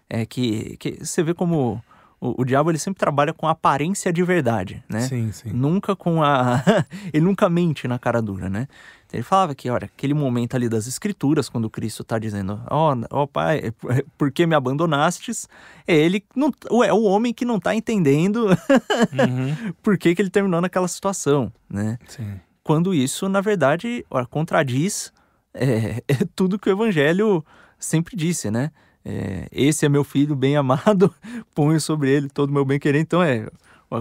é 0.10 0.25
que, 0.25 0.75
que 0.78 1.06
você 1.06 1.21
vê 1.21 1.34
como 1.34 1.82
o, 2.19 2.41
o, 2.41 2.45
diabo 2.45 2.69
ele 2.69 2.80
sempre 2.80 2.99
trabalha 2.99 3.32
com 3.32 3.47
aparência 3.47 4.12
de 4.12 4.23
verdade, 4.23 4.84
né? 4.89 5.02
Sim, 5.02 5.32
sim. 5.32 5.52
Nunca 5.54 5.95
com 5.95 6.21
a. 6.21 6.63
ele 7.13 7.23
nunca 7.23 7.47
mente 7.47 7.88
na 7.88 7.97
cara 7.97 8.21
dura, 8.21 8.49
né? 8.49 8.67
Ele 9.12 9.23
falava 9.23 9.56
que, 9.56 9.69
olha, 9.69 9.86
aquele 9.86 10.13
momento 10.13 10.56
ali 10.56 10.69
das 10.69 10.86
escrituras, 10.86 11.49
quando 11.49 11.69
Cristo 11.69 12.04
está 12.04 12.19
dizendo, 12.19 12.62
ó, 12.69 12.93
oh, 12.93 13.21
oh, 13.21 13.28
pai, 13.28 13.73
por 14.17 14.32
que 14.32 14.45
me 14.45 14.54
abandonastes? 14.54 15.47
É 15.88 15.95
ele, 15.95 16.23
não, 16.36 16.52
é 16.84 16.93
o 16.93 17.04
homem 17.04 17.34
que 17.34 17.45
não 17.45 17.56
está 17.58 17.73
entendendo 17.73 18.47
uhum. 18.47 19.73
por 19.82 19.97
que, 19.97 20.13
que 20.13 20.21
ele 20.21 20.30
terminou 20.30 20.62
naquela 20.62 20.88
situação, 20.88 21.52
né? 21.69 21.97
Sim. 22.08 22.39
Quando 22.69 22.93
isso, 22.93 23.27
na 23.27 23.41
verdade, 23.41 24.05
contradiz 24.29 25.12
é, 25.55 26.03
é 26.08 26.13
tudo 26.36 26.60
que 26.60 26.69
o 26.69 26.71
evangelho 26.71 27.43
sempre 27.79 28.15
disse, 28.15 28.51
né? 28.51 28.71
É, 29.03 29.47
esse 29.51 29.88
é 29.88 29.89
meu 29.89 30.03
filho 30.03 30.36
bem 30.36 30.55
amado, 30.55 31.12
ponho 31.55 31.82
sobre 31.82 32.12
ele 32.12 32.29
todo 32.29 32.51
o 32.51 32.53
meu 32.53 32.63
bem 32.63 32.77
querer. 32.77 32.99
Então 32.99 33.23
é, 33.23 33.47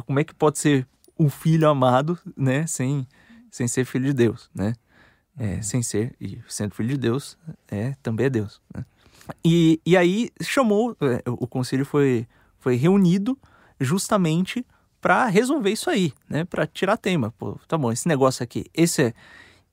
como 0.04 0.20
é 0.20 0.24
que 0.24 0.34
pode 0.34 0.58
ser 0.58 0.86
um 1.18 1.30
filho 1.30 1.66
amado, 1.66 2.18
né, 2.36 2.66
sem, 2.66 3.08
sem 3.50 3.66
ser 3.66 3.86
filho 3.86 4.04
de 4.04 4.12
Deus, 4.12 4.50
né? 4.54 4.74
É, 5.38 5.54
uhum. 5.54 5.62
sem 5.62 5.82
ser, 5.82 6.14
e 6.20 6.38
sendo 6.46 6.74
filho 6.74 6.90
de 6.90 6.98
Deus, 6.98 7.38
é, 7.70 7.94
também 8.02 8.26
é 8.26 8.30
Deus, 8.30 8.60
né? 8.74 8.84
E, 9.42 9.80
e 9.86 9.96
aí 9.96 10.28
chamou, 10.42 10.94
é, 11.00 11.22
o 11.26 11.46
conselho 11.46 11.86
foi, 11.86 12.28
foi 12.58 12.76
reunido 12.76 13.38
justamente 13.80 14.62
para 15.00 15.26
resolver 15.26 15.70
isso 15.70 15.88
aí, 15.90 16.12
né? 16.28 16.44
Para 16.44 16.66
tirar 16.66 16.96
tema. 16.96 17.32
Pô, 17.38 17.58
tá 17.66 17.78
bom, 17.78 17.92
esse 17.92 18.08
negócio 18.08 18.42
aqui, 18.42 18.66
esse 18.74 19.02
é, 19.02 19.14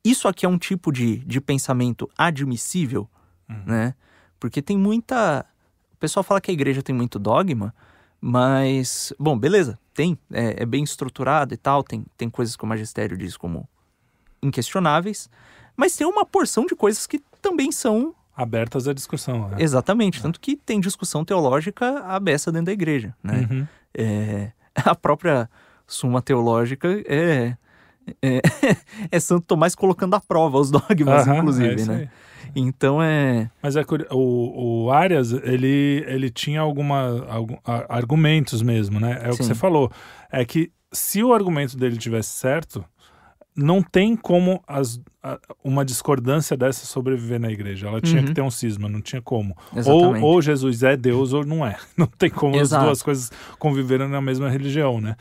isso 0.04 0.28
aqui 0.28 0.46
é 0.46 0.50
um 0.50 0.58
tipo 0.58 0.92
de, 0.92 1.18
de 1.20 1.42
pensamento 1.42 2.10
admissível, 2.16 3.10
uhum. 3.50 3.64
né? 3.66 3.96
Porque 4.40 4.62
tem 4.62 4.78
muita. 4.78 5.46
O 5.94 5.98
pessoal 5.98 6.24
fala 6.24 6.40
que 6.40 6.52
a 6.52 6.54
igreja 6.54 6.84
tem 6.84 6.94
muito 6.94 7.18
dogma, 7.18 7.74
mas, 8.22 9.12
bom, 9.18 9.38
beleza, 9.38 9.80
tem. 9.94 10.18
É, 10.32 10.62
é 10.62 10.66
bem 10.66 10.84
estruturado 10.84 11.54
e 11.56 11.58
tal, 11.58 11.84
tem, 11.84 12.06
tem 12.16 12.30
coisas 12.30 12.56
que 12.56 12.64
o 12.64 12.68
magistério 12.68 13.18
diz 13.18 13.36
como 13.36 13.68
inquestionáveis, 14.44 15.28
mas 15.76 15.96
tem 15.96 16.06
uma 16.06 16.26
porção 16.26 16.68
de 16.68 16.76
coisas 16.76 17.08
que 17.08 17.20
também 17.42 17.72
são. 17.72 18.14
Abertas 18.36 18.88
à 18.88 18.94
discussão. 18.94 19.50
Né? 19.50 19.58
Exatamente, 19.60 20.20
é. 20.20 20.22
tanto 20.22 20.40
que 20.40 20.56
tem 20.56 20.80
discussão 20.80 21.26
teológica 21.26 22.00
aberta 22.02 22.52
dentro 22.52 22.68
da 22.68 22.74
igreja, 22.74 23.16
né? 23.24 23.48
Uhum. 23.50 23.68
É, 23.94 24.52
a 24.86 24.96
própria 24.96 25.50
Suma 25.88 26.22
Teológica 26.22 26.90
é, 27.08 27.56
é, 28.22 28.42
é 29.12 29.20
Santo 29.20 29.46
Tomás 29.46 29.76
colocando 29.76 30.16
à 30.16 30.20
prova 30.20 30.58
os 30.58 30.70
dogmas, 30.72 31.28
inclusive, 31.28 31.82
é 31.82 31.86
né? 31.86 32.10
Então 32.56 33.02
é. 33.02 33.50
Mas 33.62 33.76
é 33.76 33.84
o, 34.12 34.86
o 34.86 34.92
Arias, 34.92 35.32
ele, 35.32 36.06
ele 36.08 36.30
tinha 36.30 36.62
alguma, 36.62 37.26
algum, 37.30 37.58
argumentos 37.66 38.62
mesmo, 38.62 39.00
né? 39.00 39.20
É 39.24 39.30
o 39.30 39.34
Sim. 39.34 39.40
que 39.40 39.44
você 39.46 39.56
falou. 39.56 39.92
É 40.32 40.46
que 40.46 40.72
se 40.92 41.22
o 41.22 41.34
argumento 41.34 41.78
dele 41.78 41.98
tivesse 41.98 42.30
certo, 42.30 42.86
não 43.56 43.82
tem 43.82 44.16
como 44.16 44.62
as, 44.68 45.00
uma 45.64 45.86
discordância 45.86 46.58
dessa 46.58 46.86
sobreviver 46.86 47.40
na 47.40 47.50
igreja. 47.50 47.88
Ela 47.88 48.02
tinha 48.02 48.22
uhum. 48.22 48.28
que 48.28 48.34
ter 48.34 48.42
um 48.42 48.52
cisma, 48.52 48.90
não 48.90 49.02
tinha 49.02 49.22
como. 49.22 49.56
Ou, 49.86 50.22
ou, 50.22 50.42
Jesus 50.42 50.84
é 50.84 50.98
Deus 50.98 51.32
ou 51.32 51.46
não 51.46 51.66
é. 51.66 51.78
Não 51.96 52.08
tem 52.08 52.30
como 52.30 52.58
Exato. 52.58 52.82
as 52.82 52.88
duas 52.88 53.02
coisas 53.02 53.32
conviverem 53.58 54.10
na 54.10 54.22
mesma 54.22 54.50
religião, 54.50 55.00
né? 55.00 55.16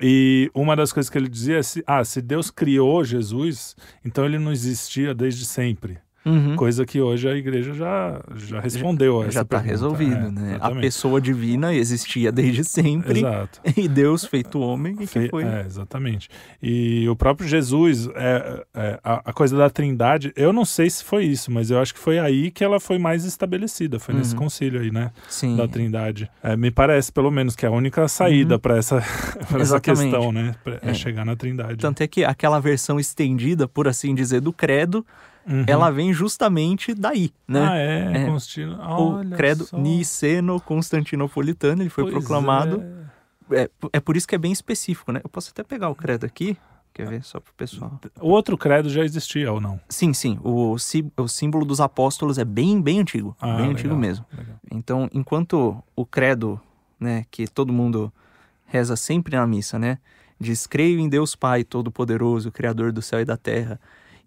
E 0.00 0.50
uma 0.54 0.76
das 0.76 0.92
coisas 0.92 1.10
que 1.10 1.18
ele 1.18 1.28
dizia 1.28 1.58
é: 1.58 1.62
se, 1.62 1.82
ah, 1.86 2.04
se 2.04 2.22
Deus 2.22 2.50
criou 2.50 3.02
Jesus, 3.04 3.74
então 4.04 4.24
ele 4.24 4.38
não 4.38 4.52
existia 4.52 5.12
desde 5.12 5.44
sempre. 5.44 5.98
Uhum. 6.24 6.54
Coisa 6.54 6.84
que 6.84 7.00
hoje 7.00 7.26
a 7.28 7.34
igreja 7.34 7.72
já, 7.72 8.20
já 8.36 8.60
respondeu. 8.60 9.30
Já 9.30 9.40
está 9.40 9.58
resolvido, 9.58 10.26
é, 10.26 10.30
né? 10.30 10.50
Exatamente. 10.50 10.78
A 10.78 10.80
pessoa 10.80 11.20
divina 11.20 11.74
existia 11.74 12.30
desde 12.30 12.62
sempre. 12.64 13.20
Exato. 13.20 13.60
E 13.80 13.88
Deus 13.88 14.24
feito 14.26 14.60
homem 14.60 14.96
e 15.00 15.06
Fe... 15.06 15.20
que 15.20 15.28
foi. 15.30 15.44
É, 15.44 15.64
exatamente. 15.64 16.28
E 16.62 17.08
o 17.08 17.16
próprio 17.16 17.48
Jesus, 17.48 18.08
é, 18.14 18.64
é 18.74 19.00
a, 19.02 19.30
a, 19.30 19.32
coisa 19.32 19.56
da 19.56 19.70
trindade, 19.70 20.32
eu 20.36 20.52
não 20.52 20.66
sei 20.66 20.90
se 20.90 21.02
foi 21.02 21.24
isso, 21.24 21.50
mas 21.50 21.70
eu 21.70 21.78
acho 21.78 21.94
que 21.94 22.00
foi 22.00 22.18
aí 22.18 22.50
que 22.50 22.62
ela 22.62 22.78
foi 22.78 22.98
mais 22.98 23.24
estabelecida. 23.24 23.98
Foi 23.98 24.12
uhum. 24.12 24.20
nesse 24.20 24.34
concílio 24.34 24.80
aí, 24.80 24.90
né? 24.90 25.12
Sim. 25.28 25.56
Da 25.56 25.66
trindade. 25.66 26.30
É, 26.42 26.56
me 26.56 26.70
parece, 26.70 27.10
pelo 27.10 27.30
menos, 27.30 27.56
que 27.56 27.64
é 27.64 27.68
a 27.68 27.72
única 27.72 28.06
saída 28.08 28.54
uhum. 28.54 28.60
para 28.60 28.76
essa, 28.76 29.02
essa 29.58 29.80
questão, 29.80 30.30
né? 30.30 30.54
Pra, 30.62 30.74
é, 30.82 30.90
é. 30.90 30.94
chegar 30.94 31.24
na 31.24 31.34
trindade. 31.34 31.76
Tanto 31.76 32.02
é 32.02 32.06
que 32.06 32.24
aquela 32.24 32.60
versão 32.60 33.00
estendida, 33.00 33.66
por 33.66 33.88
assim 33.88 34.14
dizer, 34.14 34.42
do 34.42 34.52
credo 34.52 35.06
Uhum. 35.46 35.64
ela 35.66 35.90
vem 35.90 36.12
justamente 36.12 36.94
daí, 36.94 37.32
né? 37.48 37.68
Ah, 37.68 37.76
é, 37.76 38.22
é 38.22 38.26
Constantino. 38.26 38.78
o 38.80 39.30
credo 39.30 39.64
só. 39.64 39.78
niceno-constantinopolitano, 39.78 41.82
ele 41.82 41.90
foi 41.90 42.04
pois 42.04 42.14
proclamado. 42.14 42.82
É. 43.50 43.62
é. 43.62 43.70
É, 43.94 44.00
por 44.00 44.16
isso 44.16 44.28
que 44.28 44.34
é 44.34 44.38
bem 44.38 44.52
específico, 44.52 45.12
né? 45.12 45.20
Eu 45.24 45.30
posso 45.30 45.50
até 45.50 45.62
pegar 45.62 45.88
o 45.88 45.94
credo 45.94 46.24
aqui, 46.24 46.56
quer 46.92 47.08
ver, 47.08 47.24
só 47.24 47.40
pro 47.40 47.52
pessoal. 47.54 47.98
O 48.20 48.28
outro 48.28 48.56
credo 48.56 48.88
já 48.88 49.04
existia 49.04 49.52
ou 49.52 49.60
não? 49.60 49.80
Sim, 49.88 50.12
sim. 50.12 50.38
O, 50.44 50.76
o 51.16 51.28
símbolo 51.28 51.64
dos 51.64 51.80
apóstolos 51.80 52.38
é 52.38 52.44
bem, 52.44 52.80
bem 52.80 53.00
antigo. 53.00 53.36
Ah, 53.40 53.46
bem 53.46 53.56
legal, 53.56 53.72
antigo 53.72 53.96
mesmo. 53.96 54.24
Legal. 54.36 54.56
Então, 54.70 55.08
enquanto 55.12 55.82
o 55.96 56.06
credo, 56.06 56.60
né, 56.98 57.24
que 57.30 57.48
todo 57.48 57.72
mundo 57.72 58.12
reza 58.66 58.94
sempre 58.94 59.36
na 59.36 59.46
missa, 59.46 59.78
né? 59.78 59.98
Diz, 60.38 60.66
creio 60.66 60.98
em 60.98 61.08
Deus 61.08 61.34
Pai 61.34 61.64
Todo-Poderoso, 61.64 62.50
Criador 62.50 62.92
do 62.92 63.02
céu 63.02 63.20
e 63.20 63.24
da 63.24 63.36
terra, 63.36 63.78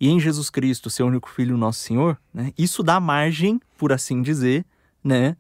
e 0.04 0.10
em 0.10 0.20
Jesus 0.20 0.50
Cristo, 0.50 0.90
seu 0.90 1.08
único 1.08 1.30
filho, 1.30 1.56
nosso 1.56 1.80
Senhor, 1.80 2.18
né? 2.34 2.52
Isso 2.58 2.84
dá 2.84 3.00
margem, 3.00 3.58
por 3.78 3.94
assim 3.94 4.22
dizer, 4.22 4.66
né, 5.02 5.38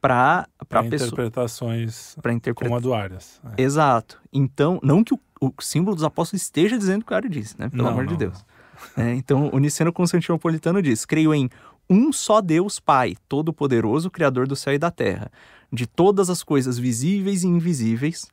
para 0.00 0.48
para 0.68 0.86
interpretações 0.86 2.14
para 2.22 2.32
interpreta... 2.32 2.68
como 2.68 2.76
a 2.76 2.80
do 2.80 2.94
Arias. 2.94 3.40
É. 3.56 3.62
Exato. 3.62 4.20
Então, 4.32 4.78
não 4.84 5.02
que 5.02 5.14
o, 5.14 5.20
o, 5.40 5.52
símbolo 5.60 5.96
dos 5.96 6.04
apóstolos 6.04 6.42
esteja 6.42 6.78
dizendo 6.78 7.02
o 7.02 7.04
que 7.04 7.12
o 7.12 7.16
Arias 7.16 7.32
disse, 7.32 7.58
né? 7.58 7.68
Pelo 7.68 7.82
não, 7.82 7.90
amor 7.90 8.04
não, 8.04 8.12
de 8.12 8.16
Deus. 8.16 8.44
É, 8.96 9.14
então, 9.14 9.48
o 9.52 9.58
Niceno 9.58 9.92
Constantinopolitano 9.92 10.82
diz: 10.82 11.06
"Creio 11.06 11.32
em 11.32 11.48
um 11.88 12.12
só 12.12 12.40
Deus 12.40 12.78
Pai, 12.78 13.16
todo-poderoso, 13.28 14.10
criador 14.10 14.46
do 14.46 14.54
céu 14.54 14.74
e 14.74 14.78
da 14.78 14.90
terra, 14.90 15.30
de 15.72 15.86
todas 15.86 16.28
as 16.28 16.42
coisas 16.42 16.78
visíveis 16.78 17.42
e 17.42 17.46
invisíveis. 17.46 18.26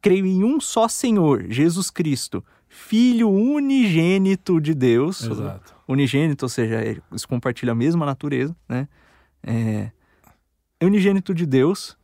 Creio 0.00 0.26
em 0.26 0.42
um 0.42 0.60
só 0.60 0.88
Senhor, 0.88 1.44
Jesus 1.48 1.90
Cristo, 1.90 2.44
filho 2.72 3.28
unigênito 3.28 4.58
de 4.58 4.72
Deus. 4.74 5.22
Exato. 5.22 5.74
Unigênito, 5.86 6.46
ou 6.46 6.48
seja, 6.48 6.80
eles 6.82 7.26
compartilham 7.26 7.72
a 7.72 7.76
mesma 7.76 8.06
natureza, 8.06 8.56
né? 8.66 8.88
É, 9.42 9.90
é 10.80 10.86
unigênito 10.86 11.34
de 11.34 11.44
Deus, 11.44 11.98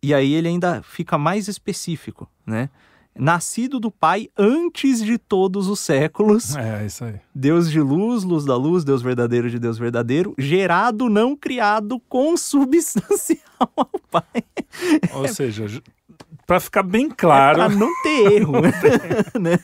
e 0.00 0.14
aí 0.14 0.32
ele 0.32 0.46
ainda 0.46 0.80
fica 0.82 1.18
mais 1.18 1.48
específico, 1.48 2.30
né? 2.46 2.70
Nascido 3.18 3.80
do 3.80 3.90
Pai 3.90 4.28
antes 4.38 5.04
de 5.04 5.18
todos 5.18 5.68
os 5.68 5.80
séculos. 5.80 6.56
É, 6.56 6.86
isso 6.86 7.04
aí. 7.04 7.20
Deus 7.34 7.70
de 7.70 7.80
luz, 7.80 8.22
luz 8.22 8.44
da 8.44 8.56
luz, 8.56 8.84
Deus 8.84 9.02
verdadeiro 9.02 9.50
de 9.50 9.58
Deus 9.58 9.76
verdadeiro, 9.76 10.34
gerado, 10.38 11.10
não 11.10 11.36
criado, 11.36 12.00
consubstancial 12.08 13.38
ao 13.76 13.90
Pai. 14.10 14.44
Ou 15.14 15.28
seja, 15.28 15.66
para 16.46 16.60
ficar 16.60 16.82
bem 16.82 17.08
claro. 17.08 17.62
É 17.62 17.66
pra 17.66 17.76
não 17.76 17.90
ter 18.02 18.32
erro. 18.32 18.52
né? 19.40 19.58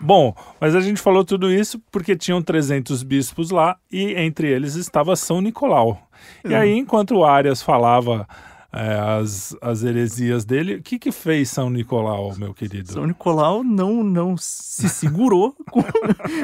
Bom, 0.00 0.34
mas 0.58 0.74
a 0.74 0.80
gente 0.80 1.00
falou 1.00 1.24
tudo 1.24 1.52
isso 1.52 1.80
porque 1.92 2.16
tinham 2.16 2.40
300 2.40 3.02
bispos 3.02 3.50
lá 3.50 3.76
e 3.92 4.14
entre 4.14 4.48
eles 4.48 4.74
estava 4.74 5.14
São 5.14 5.40
Nicolau. 5.40 6.00
E 6.44 6.54
aí, 6.54 6.72
enquanto 6.76 7.16
o 7.16 7.24
Arias 7.24 7.62
falava 7.62 8.26
é, 8.72 8.94
as, 8.94 9.56
as 9.60 9.82
heresias 9.82 10.44
dele. 10.44 10.76
O 10.76 10.82
que, 10.82 10.98
que 10.98 11.10
fez 11.10 11.50
São 11.50 11.68
Nicolau, 11.68 12.34
meu 12.36 12.54
querido? 12.54 12.92
São 12.92 13.06
Nicolau 13.06 13.64
não, 13.64 14.04
não 14.04 14.36
se 14.36 14.88
segurou 14.88 15.54
com, 15.70 15.82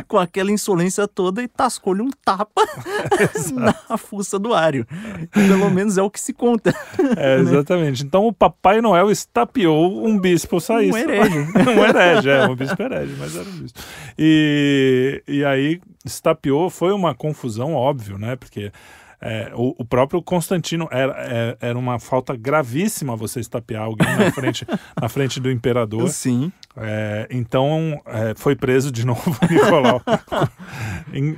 com 0.08 0.18
aquela 0.18 0.50
insolência 0.50 1.06
toda 1.06 1.42
e 1.42 1.48
tascou-lhe 1.48 2.02
um 2.02 2.10
tapa 2.24 2.62
na 3.88 3.96
fuça 3.96 4.38
do 4.38 4.52
Ário. 4.52 4.86
Pelo 5.30 5.70
menos 5.70 5.96
é 5.96 6.02
o 6.02 6.10
que 6.10 6.20
se 6.20 6.32
conta. 6.32 6.74
É, 7.16 7.38
exatamente. 7.38 8.02
Então 8.02 8.26
o 8.26 8.32
Papai 8.32 8.80
Noel 8.80 9.10
estapeou 9.10 10.06
um 10.06 10.18
bispo 10.18 10.60
sair. 10.60 10.92
Um 10.92 10.96
herege. 10.96 11.38
um 11.38 11.84
herege, 11.84 12.28
é, 12.28 12.46
um 12.46 12.56
bispo 12.56 12.82
herege, 12.82 13.14
mas 13.18 13.36
era 13.36 13.48
um 13.48 13.52
bispo. 13.52 13.78
E, 14.18 15.22
e 15.26 15.44
aí 15.44 15.80
estapeou, 16.04 16.68
foi 16.68 16.92
uma 16.92 17.14
confusão, 17.14 17.74
óbvio, 17.74 18.18
né? 18.18 18.36
Porque 18.36 18.72
é, 19.20 19.50
o, 19.54 19.74
o, 19.78 19.84
próprio 19.84 20.22
Constantino 20.22 20.88
era, 20.90 21.14
é, 21.18 21.56
era 21.60 21.78
uma 21.78 21.98
falta 21.98 22.36
gravíssima 22.36 23.16
você 23.16 23.40
estapear 23.40 23.84
alguém 23.84 24.14
na 24.16 24.30
frente, 24.30 24.66
na 25.00 25.08
frente 25.08 25.40
do 25.40 25.50
imperador. 25.50 26.08
Sim. 26.08 26.52
É, 26.76 27.26
então 27.30 28.00
é, 28.04 28.34
foi 28.36 28.54
preso 28.54 28.92
de 28.92 29.04
novo 29.06 29.34
Nicolau. 29.50 30.02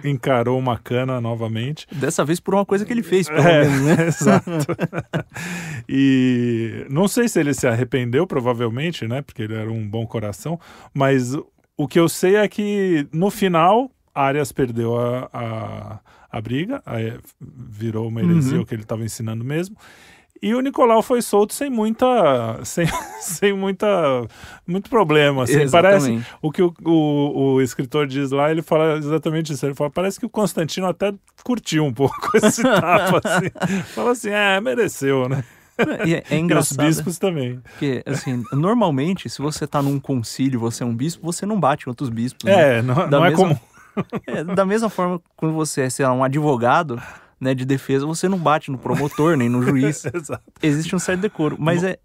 encarou 0.04 0.58
uma 0.58 0.76
cana 0.76 1.20
novamente. 1.20 1.86
Dessa 1.92 2.24
vez 2.24 2.40
por 2.40 2.54
uma 2.54 2.66
coisa 2.66 2.84
que 2.84 2.92
ele 2.92 3.02
fez, 3.02 3.28
pelo 3.28 3.40
é, 3.40 3.64
menos, 3.64 3.82
né? 3.82 4.06
Exato. 4.08 4.50
e 5.88 6.84
não 6.90 7.06
sei 7.06 7.28
se 7.28 7.38
ele 7.38 7.54
se 7.54 7.68
arrependeu, 7.68 8.26
provavelmente, 8.26 9.06
né? 9.06 9.22
Porque 9.22 9.42
ele 9.42 9.54
era 9.54 9.70
um 9.70 9.88
bom 9.88 10.06
coração, 10.06 10.58
mas 10.92 11.36
o 11.76 11.86
que 11.86 12.00
eu 12.00 12.08
sei 12.08 12.34
é 12.34 12.48
que 12.48 13.06
no 13.12 13.30
final 13.30 13.88
Arias 14.12 14.50
perdeu 14.50 14.98
a, 14.98 15.28
a 15.32 16.00
a 16.30 16.40
briga, 16.40 16.82
aí 16.84 17.18
virou 17.40 18.08
uma 18.08 18.20
heresia 18.20 18.56
uhum. 18.56 18.62
o 18.62 18.66
que 18.66 18.74
ele 18.74 18.82
estava 18.82 19.04
ensinando 19.04 19.44
mesmo. 19.44 19.76
E 20.40 20.54
o 20.54 20.60
Nicolau 20.60 21.02
foi 21.02 21.20
solto 21.20 21.52
sem 21.52 21.68
muita. 21.68 22.60
sem, 22.64 22.86
sem 23.20 23.52
muita. 23.52 23.86
muito 24.66 24.88
problema. 24.88 25.44
Assim. 25.44 25.68
Parece. 25.68 26.22
O 26.40 26.50
que 26.50 26.62
o, 26.62 26.72
o, 26.84 27.54
o, 27.54 27.62
escritor 27.62 28.06
diz 28.06 28.30
lá, 28.30 28.50
ele 28.50 28.62
fala 28.62 28.98
exatamente 28.98 29.52
isso. 29.52 29.66
Ele 29.66 29.74
fala: 29.74 29.90
parece 29.90 30.18
que 30.18 30.26
o 30.26 30.30
Constantino 30.30 30.86
até 30.86 31.12
curtiu 31.42 31.84
um 31.84 31.92
pouco 31.92 32.16
esse 32.36 32.62
tapa. 32.62 33.20
assim. 33.24 33.82
Fala 33.94 34.10
assim: 34.12 34.30
é, 34.30 34.60
mereceu, 34.60 35.28
né? 35.28 35.42
É, 35.78 36.34
é 36.34 36.38
engraçado. 36.38 36.84
E 36.84 36.88
os 36.88 36.96
bispos 36.96 37.18
também. 37.18 37.60
Porque, 37.60 38.02
assim, 38.04 38.42
normalmente, 38.52 39.28
se 39.28 39.40
você 39.40 39.64
está 39.64 39.80
num 39.80 40.00
concílio, 40.00 40.58
você 40.58 40.82
é 40.82 40.86
um 40.86 40.94
bispo, 40.94 41.24
você 41.24 41.46
não 41.46 41.58
bate 41.58 41.86
em 41.86 41.88
outros 41.88 42.08
bispos. 42.08 42.48
É, 42.48 42.80
né? 42.80 42.82
não, 42.82 42.94
não 43.08 43.24
é 43.24 43.30
mesma... 43.30 43.44
é 43.44 43.48
comum. 43.48 43.60
É, 44.26 44.44
da 44.44 44.64
mesma 44.64 44.88
forma, 44.88 45.20
quando 45.36 45.54
você 45.54 45.82
é, 45.82 45.90
sei 45.90 46.06
lá, 46.06 46.12
um 46.12 46.24
advogado 46.24 47.00
né, 47.40 47.54
de 47.54 47.64
defesa, 47.64 48.06
você 48.06 48.28
não 48.28 48.38
bate 48.38 48.70
no 48.70 48.78
promotor 48.78 49.36
nem 49.36 49.48
no 49.48 49.62
juiz. 49.62 50.02
Existe 50.62 50.94
um 50.94 50.98
certo 50.98 51.20
decoro. 51.20 51.56
Mas 51.58 51.82
é, 51.82 51.98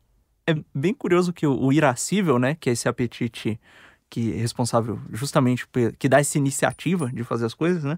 é 0.48 0.56
bem 0.74 0.94
curioso 0.94 1.34
que 1.34 1.46
o, 1.46 1.60
o 1.60 1.74
irascível, 1.74 2.38
né, 2.38 2.56
que 2.56 2.70
é 2.70 2.74
esse 2.74 2.88
apetite 2.88 3.60
que 4.10 4.32
é 4.32 4.38
responsável 4.38 5.00
justamente 5.12 5.68
que 5.98 6.08
dá 6.08 6.20
essa 6.20 6.38
iniciativa 6.38 7.10
de 7.12 7.24
fazer 7.24 7.48
as 7.48 7.56
coisas, 7.56 7.84
né? 7.84 7.98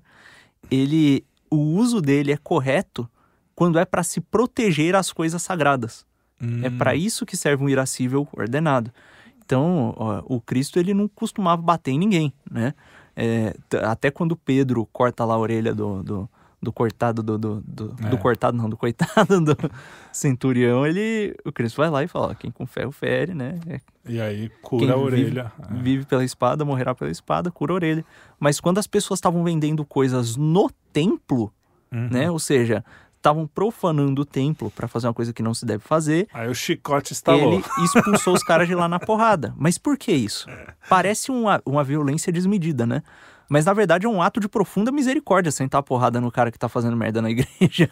Ele, 0.71 1.25
o 1.51 1.57
uso 1.57 1.99
dele 1.99 2.31
é 2.31 2.37
correto 2.37 3.09
quando 3.53 3.77
é 3.77 3.83
para 3.83 4.01
se 4.01 4.21
proteger 4.21 4.95
as 4.95 5.11
coisas 5.11 5.41
sagradas. 5.41 6.05
É 6.39 6.45
hum. 6.45 6.61
É 6.63 6.69
para 6.69 6.95
isso 6.95 7.25
que 7.25 7.35
serve 7.35 7.65
um 7.65 7.69
irascível 7.69 8.25
ordenado. 8.31 8.93
Então, 9.45 9.93
ó, 9.97 10.23
o 10.25 10.39
Cristo 10.39 10.79
ele 10.79 10.93
não 10.93 11.07
costumava 11.07 11.61
bater 11.61 11.91
em 11.91 11.99
ninguém, 11.99 12.33
né? 12.49 12.73
É, 13.15 13.55
até 13.83 14.11
quando 14.11 14.35
Pedro 14.35 14.85
corta 14.91 15.23
lá 15.23 15.35
a 15.35 15.37
orelha 15.37 15.73
do, 15.73 16.03
do, 16.03 16.29
do 16.61 16.71
cortado 16.71 17.23
do, 17.23 17.37
do, 17.37 17.61
do, 17.61 17.95
é. 18.03 18.09
do, 18.09 18.17
cortado 18.17 18.57
não, 18.57 18.69
do 18.69 18.75
coitado 18.75 19.39
do 19.39 19.55
centurião, 20.11 20.85
ele 20.85 21.35
o 21.45 21.51
Cristo 21.51 21.77
vai 21.77 21.89
lá 21.89 22.03
e 22.03 22.07
fala, 22.07 22.35
quem 22.35 22.51
com 22.51 22.65
ferro 22.65 22.91
fere, 22.91 23.33
né? 23.33 23.59
É, 23.67 23.79
e 24.07 24.19
aí 24.19 24.49
cura 24.61 24.93
a 24.93 24.97
orelha. 24.97 25.51
Vive, 25.57 25.79
é. 25.79 25.83
vive, 25.83 26.05
pela 26.05 26.23
espada, 26.23 26.65
morrerá 26.65 26.93
pela 26.93 27.11
espada, 27.11 27.51
cura 27.51 27.71
a 27.73 27.75
orelha. 27.75 28.05
Mas 28.39 28.59
quando 28.59 28.79
as 28.79 28.87
pessoas 28.87 29.19
estavam 29.19 29.43
vendendo 29.43 29.85
coisas 29.85 30.35
no 30.35 30.69
templo, 30.91 31.53
uhum. 31.91 32.09
né? 32.11 32.29
Ou 32.29 32.39
seja, 32.39 32.83
estavam 33.25 33.47
profanando 33.47 34.21
o 34.21 34.25
templo 34.25 34.69
para 34.69 34.87
fazer 34.87 35.07
uma 35.07 35.13
coisa 35.13 35.33
que 35.33 35.41
não 35.41 35.53
se 35.53 35.65
deve 35.65 35.83
fazer. 35.83 36.27
Aí 36.31 36.47
o 36.47 36.53
chicote 36.53 37.11
instalou. 37.11 37.53
Ele 37.53 37.63
expulsou 37.83 38.35
os 38.35 38.43
caras 38.45 38.67
de 38.67 38.75
lá 38.75 38.87
na 38.87 38.99
porrada. 38.99 39.53
Mas 39.57 39.79
por 39.79 39.97
que 39.97 40.11
isso? 40.11 40.47
É. 40.47 40.67
Parece 40.87 41.31
uma, 41.31 41.59
uma 41.65 41.83
violência 41.83 42.31
desmedida, 42.31 42.85
né? 42.85 43.01
Mas 43.49 43.65
na 43.65 43.73
verdade 43.73 44.05
é 44.05 44.09
um 44.09 44.21
ato 44.21 44.39
de 44.39 44.47
profunda 44.47 44.91
misericórdia 44.91 45.51
sentar 45.51 45.79
a 45.79 45.83
porrada 45.83 46.19
no 46.19 46.31
cara 46.31 46.51
que 46.51 46.57
tá 46.57 46.67
fazendo 46.69 46.95
merda 46.95 47.21
na 47.21 47.29
igreja. 47.31 47.89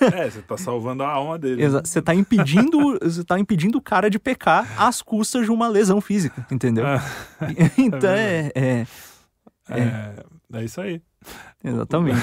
É, 0.00 0.30
você 0.30 0.40
tá 0.42 0.56
salvando 0.56 1.02
a 1.02 1.08
alma 1.08 1.38
dele. 1.38 1.62
Exato. 1.62 1.88
Você 1.88 2.00
tá 2.00 2.14
impedindo, 2.14 2.98
você 3.02 3.24
tá 3.24 3.38
impedindo 3.38 3.76
o 3.78 3.82
cara 3.82 4.08
de 4.08 4.18
pecar 4.18 4.66
às 4.80 5.02
custas 5.02 5.44
de 5.44 5.50
uma 5.50 5.68
lesão 5.68 6.00
física, 6.00 6.46
entendeu? 6.50 6.86
Ah, 6.86 7.02
então 7.76 8.10
é 8.10 8.50
é, 8.54 8.86
é, 9.68 9.78
é, 9.78 10.14
é. 10.54 10.64
isso 10.64 10.80
aí. 10.80 11.00
Exatamente. 11.62 12.20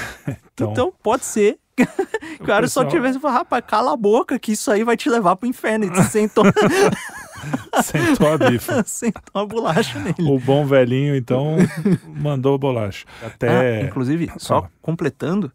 então, 0.52 0.72
então 0.72 0.92
pode 1.02 1.24
ser 1.24 1.58
o 2.40 2.44
cara 2.44 2.62
pessoal... 2.62 2.86
só 2.86 2.90
tivesse 2.90 3.18
falado, 3.18 3.38
rapaz, 3.38 3.64
cala 3.66 3.92
a 3.92 3.96
boca 3.96 4.38
que 4.38 4.52
isso 4.52 4.70
aí 4.70 4.84
vai 4.84 4.96
te 4.96 5.08
levar 5.08 5.36
pro 5.36 5.48
inferno. 5.48 5.84
E 5.84 6.04
sentou... 6.04 6.44
sentou 7.82 8.32
a 8.32 8.38
bifa. 8.38 8.82
sentou 8.86 9.42
a 9.42 9.46
bolacha 9.46 9.98
nele. 9.98 10.30
O 10.30 10.38
bom 10.38 10.66
velhinho, 10.66 11.14
então, 11.16 11.56
mandou 12.06 12.54
a 12.54 12.58
bolacha. 12.58 13.06
Até... 13.24 13.80
Ah, 13.80 13.82
inclusive, 13.82 14.30
só 14.38 14.68
completando, 14.80 15.52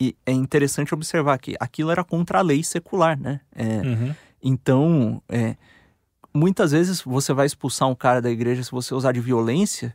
e 0.00 0.14
é 0.26 0.32
interessante 0.32 0.94
observar 0.94 1.38
que 1.38 1.56
aquilo 1.58 1.90
era 1.90 2.04
contra 2.04 2.38
a 2.38 2.42
lei 2.42 2.62
secular, 2.62 3.18
né? 3.18 3.40
É, 3.54 3.64
uhum. 3.64 4.14
Então, 4.42 5.22
é, 5.28 5.56
muitas 6.32 6.72
vezes 6.72 7.00
você 7.00 7.32
vai 7.32 7.46
expulsar 7.46 7.88
um 7.88 7.94
cara 7.94 8.20
da 8.20 8.30
igreja 8.30 8.62
se 8.62 8.70
você 8.70 8.94
usar 8.94 9.12
de 9.12 9.20
violência 9.20 9.94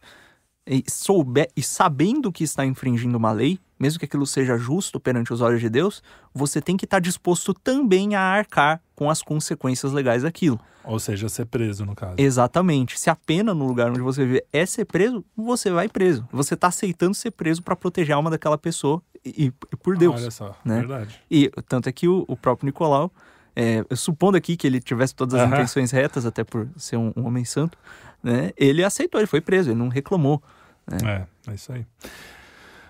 e, 0.65 0.83
souber, 0.87 1.49
e 1.55 1.63
sabendo 1.63 2.31
que 2.31 2.43
está 2.43 2.65
infringindo 2.65 3.17
uma 3.17 3.31
lei, 3.31 3.59
mesmo 3.79 3.99
que 3.99 4.05
aquilo 4.05 4.27
seja 4.27 4.57
justo 4.57 4.99
perante 4.99 5.33
os 5.33 5.41
olhos 5.41 5.59
de 5.59 5.69
Deus, 5.69 6.03
você 6.33 6.61
tem 6.61 6.77
que 6.77 6.85
estar 6.85 6.99
disposto 6.99 7.53
também 7.53 8.15
a 8.15 8.21
arcar 8.21 8.81
com 8.95 9.09
as 9.09 9.23
consequências 9.23 9.91
legais 9.91 10.23
daquilo. 10.23 10.59
Ou 10.83 10.99
seja, 10.99 11.29
ser 11.29 11.45
preso, 11.45 11.85
no 11.85 11.95
caso. 11.95 12.15
Exatamente. 12.17 12.99
Se 12.99 13.09
a 13.09 13.15
pena 13.15 13.53
no 13.53 13.65
lugar 13.65 13.89
onde 13.89 14.01
você 14.01 14.25
vive 14.25 14.43
é 14.51 14.65
ser 14.65 14.85
preso, 14.85 15.23
você 15.35 15.71
vai 15.71 15.87
preso. 15.87 16.27
Você 16.31 16.53
está 16.53 16.67
aceitando 16.67 17.13
ser 17.15 17.31
preso 17.31 17.61
para 17.61 17.75
proteger 17.75 18.13
a 18.13 18.15
alma 18.17 18.29
daquela 18.29 18.57
pessoa 18.57 19.01
e, 19.25 19.51
e 19.71 19.75
por 19.77 19.97
Deus. 19.97 20.21
Olha 20.21 20.31
só, 20.31 20.55
né? 20.65 20.79
verdade. 20.79 21.19
E 21.29 21.49
tanto 21.67 21.89
é 21.89 21.91
que 21.91 22.07
o, 22.07 22.25
o 22.27 22.35
próprio 22.35 22.65
Nicolau, 22.65 23.11
é, 23.55 23.83
supondo 23.95 24.37
aqui 24.37 24.55
que 24.55 24.65
ele 24.65 24.79
tivesse 24.79 25.13
todas 25.13 25.35
as 25.39 25.47
intenções 25.47 25.91
retas, 25.91 26.25
até 26.25 26.43
por 26.43 26.67
ser 26.75 26.97
um, 26.97 27.11
um 27.15 27.25
homem 27.25 27.45
santo, 27.45 27.77
né? 28.23 28.51
Ele 28.57 28.83
aceitou, 28.83 29.19
ele 29.19 29.27
foi 29.27 29.41
preso, 29.41 29.69
ele 29.69 29.79
não 29.79 29.87
reclamou. 29.87 30.41
Né? 30.87 31.27
É, 31.47 31.51
é 31.51 31.55
isso 31.55 31.71
aí. 31.71 31.85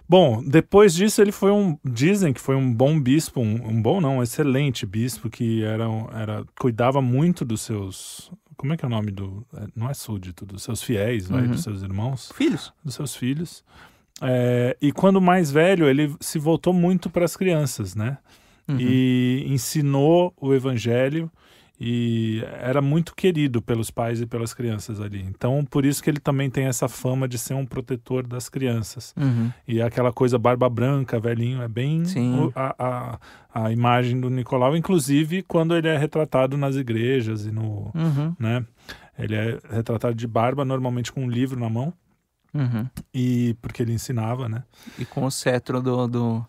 Bom, 0.08 0.44
depois 0.44 0.94
disso 0.94 1.22
ele 1.22 1.32
foi 1.32 1.52
um, 1.52 1.78
dizem 1.86 2.34
que 2.34 2.42
foi 2.42 2.56
um 2.56 2.74
bom 2.74 3.00
bispo, 3.00 3.40
um, 3.40 3.70
um 3.70 3.82
bom 3.82 4.02
não, 4.02 4.18
um 4.18 4.24
excelente 4.24 4.86
bispo 4.86 5.30
que 5.30 5.64
era, 5.64 5.86
era 6.14 6.44
cuidava 6.60 7.02
muito 7.02 7.46
dos 7.46 7.62
seus, 7.62 8.30
como 8.58 8.74
é 8.74 8.78
que 8.78 8.84
é 8.84 8.88
o 8.88 8.92
nome 8.92 9.10
do, 9.10 9.46
é, 9.56 9.68
não 9.74 9.90
é 9.90 9.94
súdito, 9.94 10.46
dos 10.46 10.64
seus 10.64 10.84
fiéis, 10.84 11.30
uhum. 11.30 11.38
vai, 11.38 11.48
dos 11.48 11.64
seus 11.64 11.82
irmãos, 11.82 12.30
filhos, 12.36 12.74
dos 12.84 12.94
seus 12.94 13.16
filhos. 13.16 13.64
É, 14.22 14.76
e 14.82 14.92
quando 14.92 15.22
mais 15.22 15.50
velho 15.50 15.88
ele 15.88 16.14
se 16.20 16.38
voltou 16.38 16.74
muito 16.74 17.10
para 17.10 17.24
as 17.24 17.38
crianças, 17.38 17.96
né? 17.96 18.18
Uhum. 18.68 18.78
E 18.80 19.46
ensinou 19.48 20.34
o 20.42 20.54
evangelho 20.54 21.32
e 21.84 22.44
era 22.60 22.80
muito 22.80 23.16
querido 23.16 23.60
pelos 23.60 23.90
pais 23.90 24.22
e 24.22 24.28
pelas 24.28 24.54
crianças 24.54 25.02
ali. 25.02 25.24
Então, 25.24 25.66
por 25.66 25.84
isso 25.84 26.04
que 26.04 26.12
ele 26.12 26.20
também 26.20 26.48
tem 26.48 26.66
essa 26.66 26.88
fama 26.88 27.28
de 27.28 27.40
ser 27.40 27.56
um 27.56 27.66
protetor 27.66 28.28
das 28.28 28.48
crianças. 28.48 29.16
Uhum. 29.18 29.52
E 29.68 29.82
aquela 29.82 30.14
coisa 30.14 30.38
barba 30.38 30.70
branca, 30.70 31.20
velhinho, 31.20 31.60
é 31.60 31.68
bem 31.68 32.04
a, 32.56 32.76
a, 32.78 33.20
a, 33.64 33.72
imagem 33.72 34.22
do 34.22 34.30
Nicolau, 34.30 34.78
inclusive 34.78 35.42
quando 35.42 35.76
ele 35.76 35.88
é 35.88 35.98
retratado 35.98 36.56
nas 36.56 36.76
igrejas 36.76 37.48
e 37.48 37.52
no, 37.52 37.92
uhum. 37.96 38.36
né? 38.38 38.64
Ele 39.18 39.34
é 39.34 39.58
retratado 39.72 40.14
de 40.14 40.28
barba, 40.28 40.64
normalmente 40.64 41.12
com 41.12 41.24
um 41.24 41.30
livro 41.30 41.60
na 41.60 41.68
mão. 41.68 41.92
Uhum. 42.54 42.88
E 43.12 43.56
porque 43.60 43.82
ele 43.82 43.94
ensinava, 43.94 44.48
né? 44.48 44.62
E 45.00 45.06
com 45.06 45.26
o 45.26 45.32
cetro 45.32 45.82
do, 45.82 46.08
do, 46.08 46.48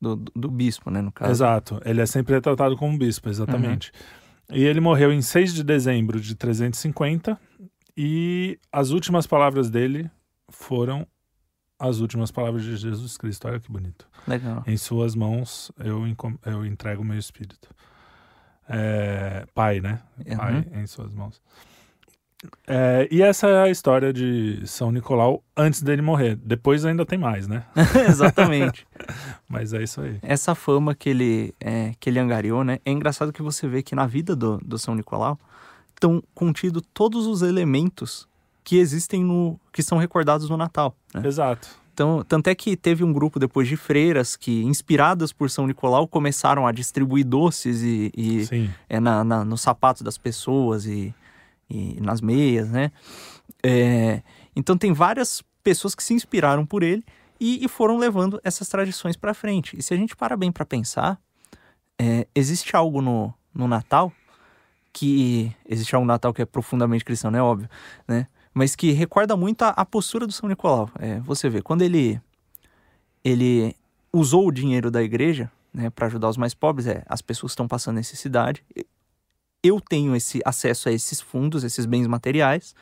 do, 0.00 0.14
do 0.14 0.48
bispo, 0.48 0.92
né, 0.92 1.02
no 1.02 1.10
caso. 1.10 1.32
Exato. 1.32 1.80
Ele 1.84 2.00
é 2.00 2.06
sempre 2.06 2.34
retratado 2.34 2.76
como 2.76 2.96
bispo, 2.96 3.28
exatamente. 3.28 3.90
Uhum. 3.90 4.19
E 4.52 4.64
ele 4.64 4.80
morreu 4.80 5.12
em 5.12 5.22
6 5.22 5.54
de 5.54 5.64
dezembro 5.64 6.20
de 6.20 6.34
350 6.34 7.38
e 7.96 8.58
as 8.72 8.90
últimas 8.90 9.26
palavras 9.26 9.70
dele 9.70 10.10
foram 10.48 11.06
as 11.78 12.00
últimas 12.00 12.30
palavras 12.30 12.62
de 12.62 12.76
Jesus 12.76 13.16
Cristo. 13.16 13.48
Olha 13.48 13.60
que 13.60 13.70
bonito. 13.70 14.06
Legal. 14.26 14.62
Em 14.66 14.76
suas 14.76 15.14
mãos 15.14 15.72
eu, 15.78 16.04
eu 16.44 16.66
entrego 16.66 17.02
o 17.02 17.04
meu 17.04 17.18
espírito. 17.18 17.74
É, 18.68 19.46
pai, 19.54 19.80
né? 19.80 20.00
Uhum. 20.18 20.36
Pai 20.36 20.66
em 20.74 20.86
suas 20.86 21.12
mãos. 21.14 21.40
É, 22.66 23.06
e 23.10 23.20
essa 23.22 23.48
é 23.48 23.62
a 23.64 23.68
história 23.70 24.12
de 24.12 24.62
São 24.66 24.90
Nicolau 24.90 25.42
antes 25.56 25.82
dele 25.82 26.00
morrer. 26.00 26.36
Depois 26.36 26.84
ainda 26.84 27.04
tem 27.04 27.18
mais, 27.18 27.46
né? 27.46 27.64
Exatamente. 28.08 28.86
Mas 29.48 29.72
é 29.72 29.82
isso 29.82 30.00
aí. 30.00 30.18
essa 30.22 30.54
fama 30.54 30.94
que 30.94 31.08
ele, 31.10 31.54
é, 31.60 31.92
que 32.00 32.08
ele 32.08 32.18
angariou, 32.18 32.64
né? 32.64 32.78
É 32.84 32.90
engraçado 32.90 33.32
que 33.32 33.42
você 33.42 33.68
vê 33.68 33.82
que 33.82 33.94
na 33.94 34.06
vida 34.06 34.34
do, 34.34 34.58
do 34.64 34.78
São 34.78 34.94
Nicolau 34.94 35.38
estão 35.94 36.22
contidos 36.34 36.82
todos 36.94 37.26
os 37.26 37.42
elementos 37.42 38.26
que 38.64 38.76
existem 38.78 39.22
no. 39.24 39.58
que 39.72 39.82
são 39.82 39.98
recordados 39.98 40.48
no 40.48 40.56
Natal. 40.56 40.94
né? 41.14 41.22
Exato. 41.26 41.68
Então, 41.92 42.24
tanto 42.26 42.48
é 42.48 42.54
que 42.54 42.76
teve 42.76 43.04
um 43.04 43.12
grupo 43.12 43.38
depois 43.38 43.68
de 43.68 43.76
freiras 43.76 44.34
que, 44.34 44.62
inspiradas 44.64 45.32
por 45.34 45.50
São 45.50 45.66
Nicolau, 45.66 46.08
começaram 46.08 46.66
a 46.66 46.72
distribuir 46.72 47.26
doces 47.26 47.82
e, 47.82 48.10
e 48.16 48.70
é, 48.88 48.98
na, 48.98 49.22
na- 49.22 49.44
nos 49.44 49.60
sapatos 49.60 50.00
das 50.00 50.16
pessoas 50.16 50.86
e, 50.86 51.14
e 51.70 52.00
nas 52.00 52.20
meias, 52.20 52.68
né? 52.68 52.90
É, 53.62 54.22
então 54.54 54.76
tem 54.76 54.92
várias 54.92 55.42
pessoas 55.62 55.94
que 55.94 56.02
se 56.02 56.14
inspiraram 56.14 56.66
por 56.66 56.82
ele 56.82 57.04
e, 57.38 57.64
e 57.64 57.68
foram 57.68 57.96
levando 57.96 58.40
essas 58.42 58.68
tradições 58.68 59.16
para 59.16 59.32
frente. 59.32 59.76
E 59.78 59.82
se 59.82 59.94
a 59.94 59.96
gente 59.96 60.16
para 60.16 60.36
bem 60.36 60.50
para 60.50 60.66
pensar, 60.66 61.18
é, 61.98 62.26
existe 62.34 62.74
algo 62.74 63.00
no, 63.00 63.32
no 63.54 63.68
Natal 63.68 64.12
que 64.92 65.54
existe 65.68 65.94
algo 65.94 66.04
no 66.04 66.12
Natal 66.12 66.34
que 66.34 66.42
é 66.42 66.46
profundamente 66.46 67.04
cristão, 67.04 67.34
é 67.34 67.42
óbvio, 67.42 67.68
né? 68.08 68.26
Mas 68.52 68.74
que 68.74 68.90
recorda 68.90 69.36
muito 69.36 69.62
a, 69.62 69.68
a 69.68 69.86
postura 69.86 70.26
do 70.26 70.32
São 70.32 70.48
Nicolau. 70.48 70.90
É, 70.98 71.20
você 71.20 71.48
vê 71.48 71.62
quando 71.62 71.82
ele 71.82 72.20
ele 73.22 73.76
usou 74.12 74.48
o 74.48 74.52
dinheiro 74.52 74.90
da 74.90 75.02
igreja 75.02 75.50
né, 75.72 75.90
para 75.90 76.06
ajudar 76.06 76.28
os 76.28 76.36
mais 76.36 76.54
pobres, 76.54 76.86
é, 76.86 77.04
as 77.06 77.22
pessoas 77.22 77.52
estão 77.52 77.68
passando 77.68 77.96
necessidade. 77.96 78.64
Eu 79.62 79.80
tenho 79.80 80.14
esse 80.16 80.40
acesso 80.44 80.88
a 80.88 80.92
esses 80.92 81.20
fundos, 81.20 81.64
esses 81.64 81.84
bens 81.86 82.06
materiais. 82.06 82.74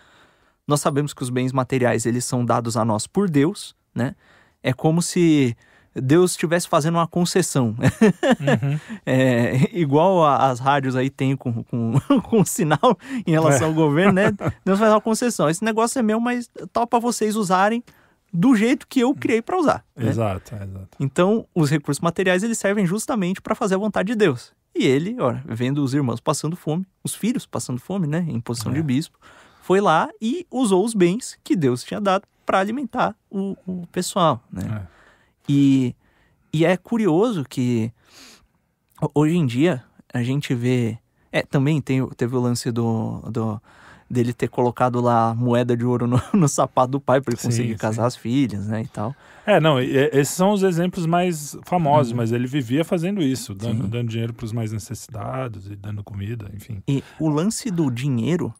Nós 0.67 0.81
sabemos 0.81 1.13
que 1.13 1.23
os 1.23 1.31
bens 1.31 1.53
materiais 1.53 2.07
eles 2.07 2.25
são 2.25 2.45
dados 2.45 2.77
a 2.77 2.85
nós 2.85 3.07
por 3.07 3.29
Deus, 3.29 3.75
né? 3.95 4.15
É 4.63 4.73
como 4.73 5.01
se 5.03 5.57
Deus 5.95 6.33
estivesse 6.33 6.69
fazendo 6.69 6.95
uma 6.97 7.07
concessão. 7.09 7.69
Uhum. 7.79 8.79
É, 9.07 9.69
igual 9.73 10.25
a- 10.25 10.51
as 10.51 10.61
rádios 10.61 10.95
aí 10.95 11.09
tem 11.11 11.35
com, 11.37 11.65
com, 11.65 11.95
com 12.23 12.41
o 12.43 12.47
sinal 12.47 12.97
em 13.27 13.31
relação 13.31 13.67
É. 13.69 13.71
ao 13.71 13.75
governo, 13.75 14.13
né? 14.13 14.31
Deus 14.65 14.79
faz 14.79 14.93
uma 14.93 15.01
concessão. 15.01 15.49
Esse 15.49 15.65
negócio 15.65 15.99
é 15.99 16.03
meu, 16.03 16.21
mas 16.21 16.49
tal 16.73 16.87
para 16.87 16.99
vocês 16.99 17.35
usarem 17.35 17.83
do 18.33 18.55
jeito 18.55 18.87
que 18.87 19.01
eu 19.01 19.15
criei 19.15 19.41
para 19.41 19.57
usar. 19.59 19.85
né? 19.97 20.09
Exato, 20.11 20.55
exato. 20.55 20.89
Então, 21.01 21.47
os 21.55 21.71
recursos 21.71 22.01
materiais 22.03 22.43
eles 22.43 22.59
servem 22.59 22.85
justamente 22.87 23.41
para 23.41 23.55
fazer 23.55 23.75
a 23.77 23.79
vontade 23.79 24.09
de 24.13 24.15
Deus. 24.17 24.53
E 24.75 24.85
ele, 24.87 25.17
olha, 25.21 25.43
vendo 25.47 25.83
os 25.83 25.93
irmãos 25.95 26.21
passando 26.21 26.55
fome, 26.57 26.87
os 27.03 27.15
filhos 27.15 27.47
passando 27.47 27.81
fome, 27.81 28.07
né, 28.07 28.25
em 28.29 28.41
posição 28.41 28.71
É. 28.73 28.75
de 28.77 28.83
bispo, 28.83 29.19
foi 29.63 29.81
lá 29.81 30.09
e 30.21 30.47
usou 30.51 30.85
os 30.85 30.95
bens 30.95 31.39
que 31.43 31.57
Deus 31.57 31.83
tinha 31.83 32.01
dado 32.01 32.25
para 32.47 32.59
alimentar 32.61 33.15
o, 33.31 33.57
o 33.67 33.87
pessoal, 33.93 34.43
né? 34.53 34.83
É. 34.85 34.99
E, 35.49 35.95
e 36.53 36.65
é 36.65 36.77
curioso 36.77 37.45
que 37.45 37.93
ho- 39.03 39.11
hoje 39.15 39.37
em 39.37 39.47
dia 39.47 39.85
a 40.13 40.23
gente 40.23 40.55
vê. 40.55 40.99
É, 41.31 41.43
também 41.43 41.81
tem, 41.81 42.07
teve 42.11 42.35
o 42.37 42.41
lance 42.41 42.71
do, 42.71 43.21
do 43.31 43.61
dele 44.09 44.33
ter 44.33 44.49
colocado 44.49 45.01
lá 45.01 45.35
moeda 45.35 45.77
de 45.77 45.85
ouro 45.85 46.07
no, 46.07 46.21
no 46.33 46.49
sapato 46.49 46.93
do 46.93 47.01
pai 47.01 47.21
para 47.21 47.33
ele 47.33 47.41
Sim, 47.41 47.49
conseguir 47.49 47.73
sim. 47.73 47.79
casar 47.79 48.07
as 48.07 48.17
filhas, 48.17 48.67
né? 48.67 48.83
E 48.83 48.89
tal. 48.89 49.15
É, 49.51 49.59
não, 49.61 49.81
esses 49.81 50.35
são 50.35 50.51
os 50.53 50.63
exemplos 50.63 51.07
mais 51.07 51.57
famosos, 51.65 52.11
Uhum. 52.13 52.19
mas 52.19 52.33
ele 52.33 52.47
vivia 52.47 52.85
fazendo 52.85 53.23
isso, 53.23 53.55
dando, 53.55 53.85
Sim. 53.85 53.89
dando 53.89 54.09
dinheiro 54.09 54.35
para 54.35 54.45
os 54.45 54.53
mais 54.53 54.73
necessitados 54.73 55.71
e 55.71 55.75
dando 55.77 56.05
comida, 56.05 56.51
enfim. 56.55 56.83
E 56.87 57.03
o 57.19 57.29
lance 57.29 57.71
do 57.71 57.91
dinheiro 57.91 58.53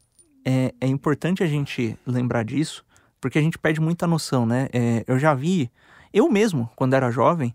é, 0.47 0.73
é 0.81 0.87
importante 0.87 1.43
a 1.43 1.47
gente 1.47 1.95
lembrar 2.07 2.43
disso, 2.45 2.85
porque 3.21 3.39
a 3.39 3.43
gente 3.43 3.59
perde 3.59 3.81
muita 3.81 4.07
noção, 4.07 4.47
né? 4.47 4.69
É, 4.73 5.05
eu 5.07 5.19
já 5.19 5.35
vi, 5.35 5.71
eu 6.13 6.31
mesmo, 6.31 6.71
quando 6.75 6.95
era 6.95 7.11
jovem, 7.11 7.55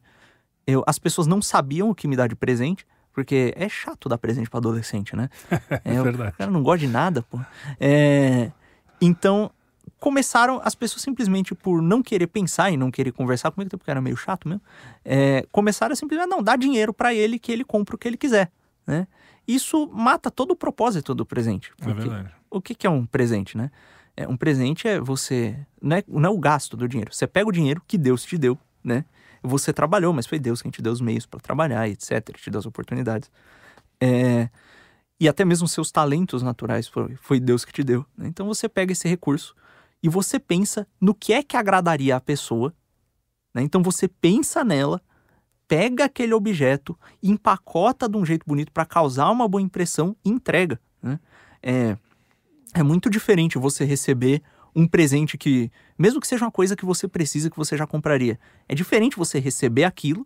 eu, 0.68 0.84
as 0.86 1.00
pessoas 1.00 1.26
não 1.26 1.42
sabiam 1.42 1.90
o 1.90 1.96
que 1.96 2.08
me 2.08 2.16
dar 2.16 2.28
de 2.28 2.36
presente, 2.36 2.86
porque 3.14 3.54
é 3.58 3.68
chato 3.68 4.08
dar 4.10 4.18
presente 4.20 4.50
para 4.50 4.60
adolescente, 4.60 5.16
né? 5.16 5.28
É 5.84 6.00
o 6.00 6.04
verdade. 6.04 6.36
cara 6.38 6.52
não 6.52 6.62
gosta 6.62 6.86
de 6.86 6.88
nada, 6.88 7.24
pô. 7.24 7.40
É, 7.80 8.52
então, 9.02 9.50
começaram, 10.00 10.60
as 10.64 10.76
pessoas 10.76 11.02
simplesmente 11.02 11.56
por 11.56 11.82
não 11.82 12.04
querer 12.04 12.28
pensar 12.28 12.72
e 12.72 12.78
não 12.78 12.92
querer 12.92 13.12
conversar 13.12 13.52
comigo, 13.52 13.68
até 13.68 13.78
porque 13.78 13.92
era 13.92 14.02
meio 14.02 14.18
chato 14.18 14.48
mesmo, 14.48 14.62
é, 15.04 15.46
começaram 15.52 15.94
a 15.94 15.96
simplesmente, 15.96 16.30
não, 16.30 16.44
dá 16.44 16.56
dinheiro 16.56 16.94
para 16.94 17.14
ele 17.14 17.40
que 17.40 17.52
ele 17.52 17.64
compra 17.64 17.96
o 17.96 17.98
que 17.98 18.08
ele 18.08 18.18
quiser, 18.18 18.52
né? 18.86 19.08
Isso 19.48 19.90
mata 19.94 20.32
todo 20.32 20.52
o 20.52 20.56
propósito 20.56 21.14
do 21.14 21.26
presente. 21.26 21.72
É 21.82 21.86
porque 21.86 22.10
verdade. 22.10 22.34
o 22.50 22.62
que, 22.62 22.74
que 22.76 22.88
é 22.88 22.90
um 22.90 23.06
presente, 23.06 23.58
né? 23.58 23.72
É, 24.16 24.28
um 24.28 24.38
presente 24.38 24.88
é 24.88 25.00
você. 25.00 25.58
Não 25.82 25.98
é, 25.98 26.04
não 26.08 26.30
é 26.30 26.34
o 26.34 26.40
gasto 26.40 26.78
do 26.78 26.88
dinheiro. 26.88 27.14
Você 27.14 27.28
pega 27.28 27.50
o 27.50 27.52
dinheiro 27.52 27.82
que 27.86 27.98
Deus 27.98 28.24
te 28.24 28.38
deu, 28.38 28.58
né? 28.84 29.04
Você 29.42 29.74
trabalhou, 29.74 30.14
mas 30.14 30.26
foi 30.26 30.40
Deus 30.40 30.62
quem 30.62 30.72
te 30.72 30.82
deu 30.82 30.94
os 30.94 31.02
meios 31.02 31.26
para 31.26 31.40
trabalhar, 31.40 31.90
etc. 31.90 32.38
Te 32.38 32.50
deu 32.50 32.60
as 32.60 32.66
oportunidades. 32.66 33.30
É, 34.00 34.50
e 35.20 35.28
até 35.28 35.44
mesmo 35.44 35.68
seus 35.68 35.92
talentos 35.92 36.42
naturais 36.42 36.88
foi, 36.88 37.16
foi 37.22 37.40
Deus 37.40 37.66
que 37.66 37.74
te 37.74 37.84
deu. 37.84 38.06
né? 38.18 38.28
Então 38.28 38.46
você 38.46 38.70
pega 38.70 38.94
esse 38.94 39.08
recurso 39.10 39.54
e 40.04 40.10
você 40.10 40.38
pensa 40.38 40.86
no 41.00 41.16
que 41.16 41.32
é 41.34 41.42
que 41.42 41.56
agradaria 41.58 42.16
a 42.16 42.20
pessoa. 42.22 42.74
né? 43.56 43.62
Então 43.64 43.82
você 43.82 44.08
pensa 44.08 44.64
nela, 44.64 45.02
pega 45.68 46.04
aquele 46.06 46.34
objeto, 46.34 46.98
empacota 47.22 48.08
de 48.10 48.18
um 48.18 48.26
jeito 48.26 48.44
bonito 48.46 48.72
para 48.72 48.86
causar 48.86 49.32
uma 49.32 49.48
boa 49.48 49.62
impressão 49.62 50.16
e 50.26 50.30
entrega. 50.30 50.80
né? 51.02 51.20
É, 51.62 51.98
é 52.74 52.84
muito 52.84 53.10
diferente 53.10 53.58
você 53.58 53.86
receber 53.86 54.42
um 54.76 54.88
presente 54.88 55.38
que, 55.38 55.72
mesmo 55.98 56.20
que 56.20 56.28
seja 56.28 56.44
uma 56.44 56.52
coisa 56.52 56.76
que 56.76 56.84
você 56.86 57.08
precisa, 57.08 57.50
que 57.50 57.56
você 57.56 57.78
já 57.78 57.86
compraria, 57.88 58.40
é 58.68 58.74
diferente 58.76 59.16
você 59.16 59.40
receber 59.40 59.84
aquilo 59.86 60.26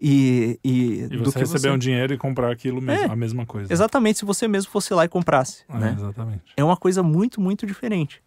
e, 0.00 0.58
e, 0.62 1.00
E 1.02 1.08
do 1.08 1.24
você 1.24 1.32
que 1.32 1.38
receber 1.40 1.70
um 1.70 1.78
dinheiro 1.78 2.12
e 2.14 2.18
comprar 2.18 2.52
aquilo 2.52 2.80
mesmo, 2.80 3.06
É. 3.06 3.10
a 3.10 3.16
mesma 3.16 3.44
coisa. 3.44 3.72
Exatamente, 3.72 4.20
se 4.20 4.24
você 4.24 4.46
mesmo 4.46 4.70
fosse 4.70 4.94
lá 4.94 5.04
e 5.04 5.08
comprasse, 5.08 5.64
É, 5.68 5.76
né? 5.78 5.94
Exatamente. 5.98 6.42
É 6.56 6.62
uma 6.62 6.76
coisa 6.76 7.02
muito, 7.02 7.40
muito 7.40 7.66
diferente. 7.66 8.22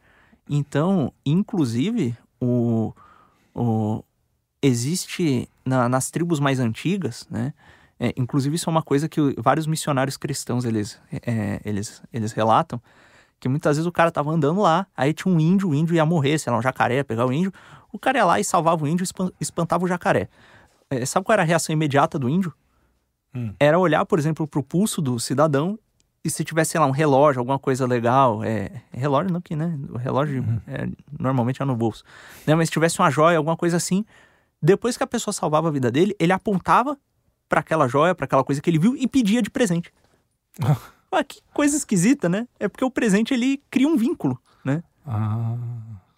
Então, 0.49 1.13
inclusive, 1.25 2.17
o, 2.41 2.91
o 3.53 4.03
existe 4.61 5.47
na- 5.63 5.87
nas 5.87 6.09
tribos 6.09 6.39
mais 6.39 6.59
antigas, 6.59 7.27
né? 7.29 7.53
É, 7.99 8.13
inclusive, 8.17 8.55
isso 8.55 8.69
é 8.69 8.71
uma 8.71 8.81
coisa 8.81 9.09
que 9.09 9.19
vários 9.37 9.67
missionários 9.67 10.15
cristãos 10.17 10.63
eles, 10.65 10.99
é, 11.11 11.59
eles, 11.65 12.01
eles 12.13 12.31
relatam. 12.31 12.81
Que 13.39 13.47
muitas 13.47 13.77
vezes 13.77 13.85
o 13.87 13.91
cara 13.91 14.09
tava 14.11 14.31
andando 14.31 14.61
lá, 14.61 14.87
aí 14.95 15.13
tinha 15.13 15.33
um 15.33 15.39
índio, 15.39 15.69
o 15.69 15.75
índio 15.75 15.95
ia 15.95 16.05
morrer, 16.05 16.37
sei 16.39 16.51
lá, 16.51 16.59
um 16.59 16.61
jacaré 16.61 16.95
ia 16.95 17.03
pegar 17.05 17.25
o 17.25 17.31
índio. 17.31 17.53
O 17.91 17.99
cara 17.99 18.17
ia 18.17 18.25
lá 18.25 18.39
e 18.39 18.43
salvava 18.43 18.83
o 18.83 18.87
índio 18.87 19.03
e 19.03 19.05
espan- 19.05 19.31
espantava 19.39 19.83
o 19.85 19.87
jacaré. 19.87 20.29
É, 20.89 21.05
sabe 21.05 21.25
qual 21.25 21.33
era 21.33 21.43
a 21.43 21.45
reação 21.45 21.71
imediata 21.73 22.17
do 22.17 22.27
índio? 22.27 22.53
Hum. 23.35 23.53
Era 23.59 23.77
olhar, 23.77 24.05
por 24.05 24.17
exemplo, 24.17 24.47
pro 24.47 24.63
pulso 24.63 25.01
do 25.01 25.19
cidadão 25.19 25.77
e 26.23 26.29
se 26.29 26.43
tivesse, 26.43 26.71
sei 26.71 26.79
lá, 26.79 26.85
um 26.85 26.91
relógio, 26.91 27.39
alguma 27.39 27.57
coisa 27.57 27.85
legal, 27.87 28.43
é, 28.43 28.81
relógio 28.91 29.31
não 29.31 29.41
que, 29.41 29.55
né? 29.55 29.77
O 29.89 29.97
relógio 29.97 30.43
é, 30.67 30.87
normalmente 31.17 31.61
é 31.61 31.65
no 31.65 31.75
bolso. 31.75 32.03
Né? 32.45 32.55
Mas 32.55 32.67
se 32.67 32.73
tivesse 32.73 32.99
uma 32.99 33.09
joia, 33.09 33.37
alguma 33.37 33.55
coisa 33.55 33.77
assim, 33.77 34.05
depois 34.61 34.97
que 34.97 35.03
a 35.03 35.07
pessoa 35.07 35.33
salvava 35.33 35.69
a 35.69 35.71
vida 35.71 35.89
dele, 35.89 36.15
ele 36.19 36.33
apontava 36.33 36.97
para 37.47 37.61
aquela 37.61 37.87
joia, 37.87 38.13
para 38.13 38.25
aquela 38.25 38.43
coisa 38.43 38.61
que 38.61 38.69
ele 38.69 38.77
viu 38.77 38.95
e 38.95 39.07
pedia 39.07 39.41
de 39.41 39.49
presente. 39.49 39.93
ah, 41.11 41.23
que 41.23 41.39
coisa 41.53 41.75
esquisita, 41.75 42.27
né? 42.27 42.47
É 42.59 42.67
porque 42.67 42.83
o 42.83 42.91
presente 42.91 43.33
ele 43.33 43.61
cria 43.71 43.87
um 43.87 43.95
vínculo, 43.95 44.39
né? 44.63 44.83
Ah, 45.05 45.55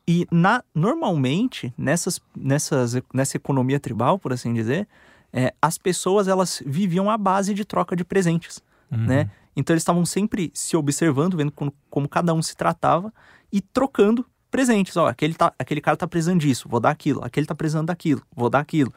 E 0.08 0.28
na, 0.32 0.64
normalmente, 0.74 1.74
nessas, 1.78 2.20
nessas, 2.36 2.96
nessa 3.14 3.38
economia 3.38 3.80
tribal, 3.80 4.18
por 4.18 4.34
assim 4.34 4.54
dizer, 4.54 4.88
é, 5.32 5.54
as 5.62 5.78
pessoas 5.78 6.28
elas 6.28 6.62
viviam 6.66 7.10
à 7.10 7.18
base 7.18 7.54
de 7.54 7.64
troca 7.64 7.96
de 7.96 8.04
presentes, 8.04 8.62
uhum. 8.92 9.06
né? 9.06 9.30
Então 9.56 9.74
eles 9.74 9.82
estavam 9.82 10.06
sempre 10.06 10.52
se 10.54 10.76
observando, 10.78 11.38
vendo 11.38 11.52
como, 11.52 11.74
como 11.90 12.08
cada 12.08 12.34
um 12.34 12.42
se 12.42 12.56
tratava 12.56 13.14
e 13.52 13.62
trocando 13.62 14.26
presentes. 14.50 14.96
Ó, 14.98 15.08
aquele, 15.08 15.34
tá, 15.34 15.54
aquele 15.58 15.82
cara 15.82 15.98
tá 15.98 16.08
precisando 16.08 16.40
disso, 16.40 16.68
vou 16.70 16.80
dar 16.80 16.90
aquilo. 16.90 17.24
Aquele 17.24 17.46
tá 17.46 17.56
precisando 17.56 17.88
daquilo, 17.88 18.22
vou 18.36 18.50
dar 18.50 18.60
aquilo. 18.60 18.94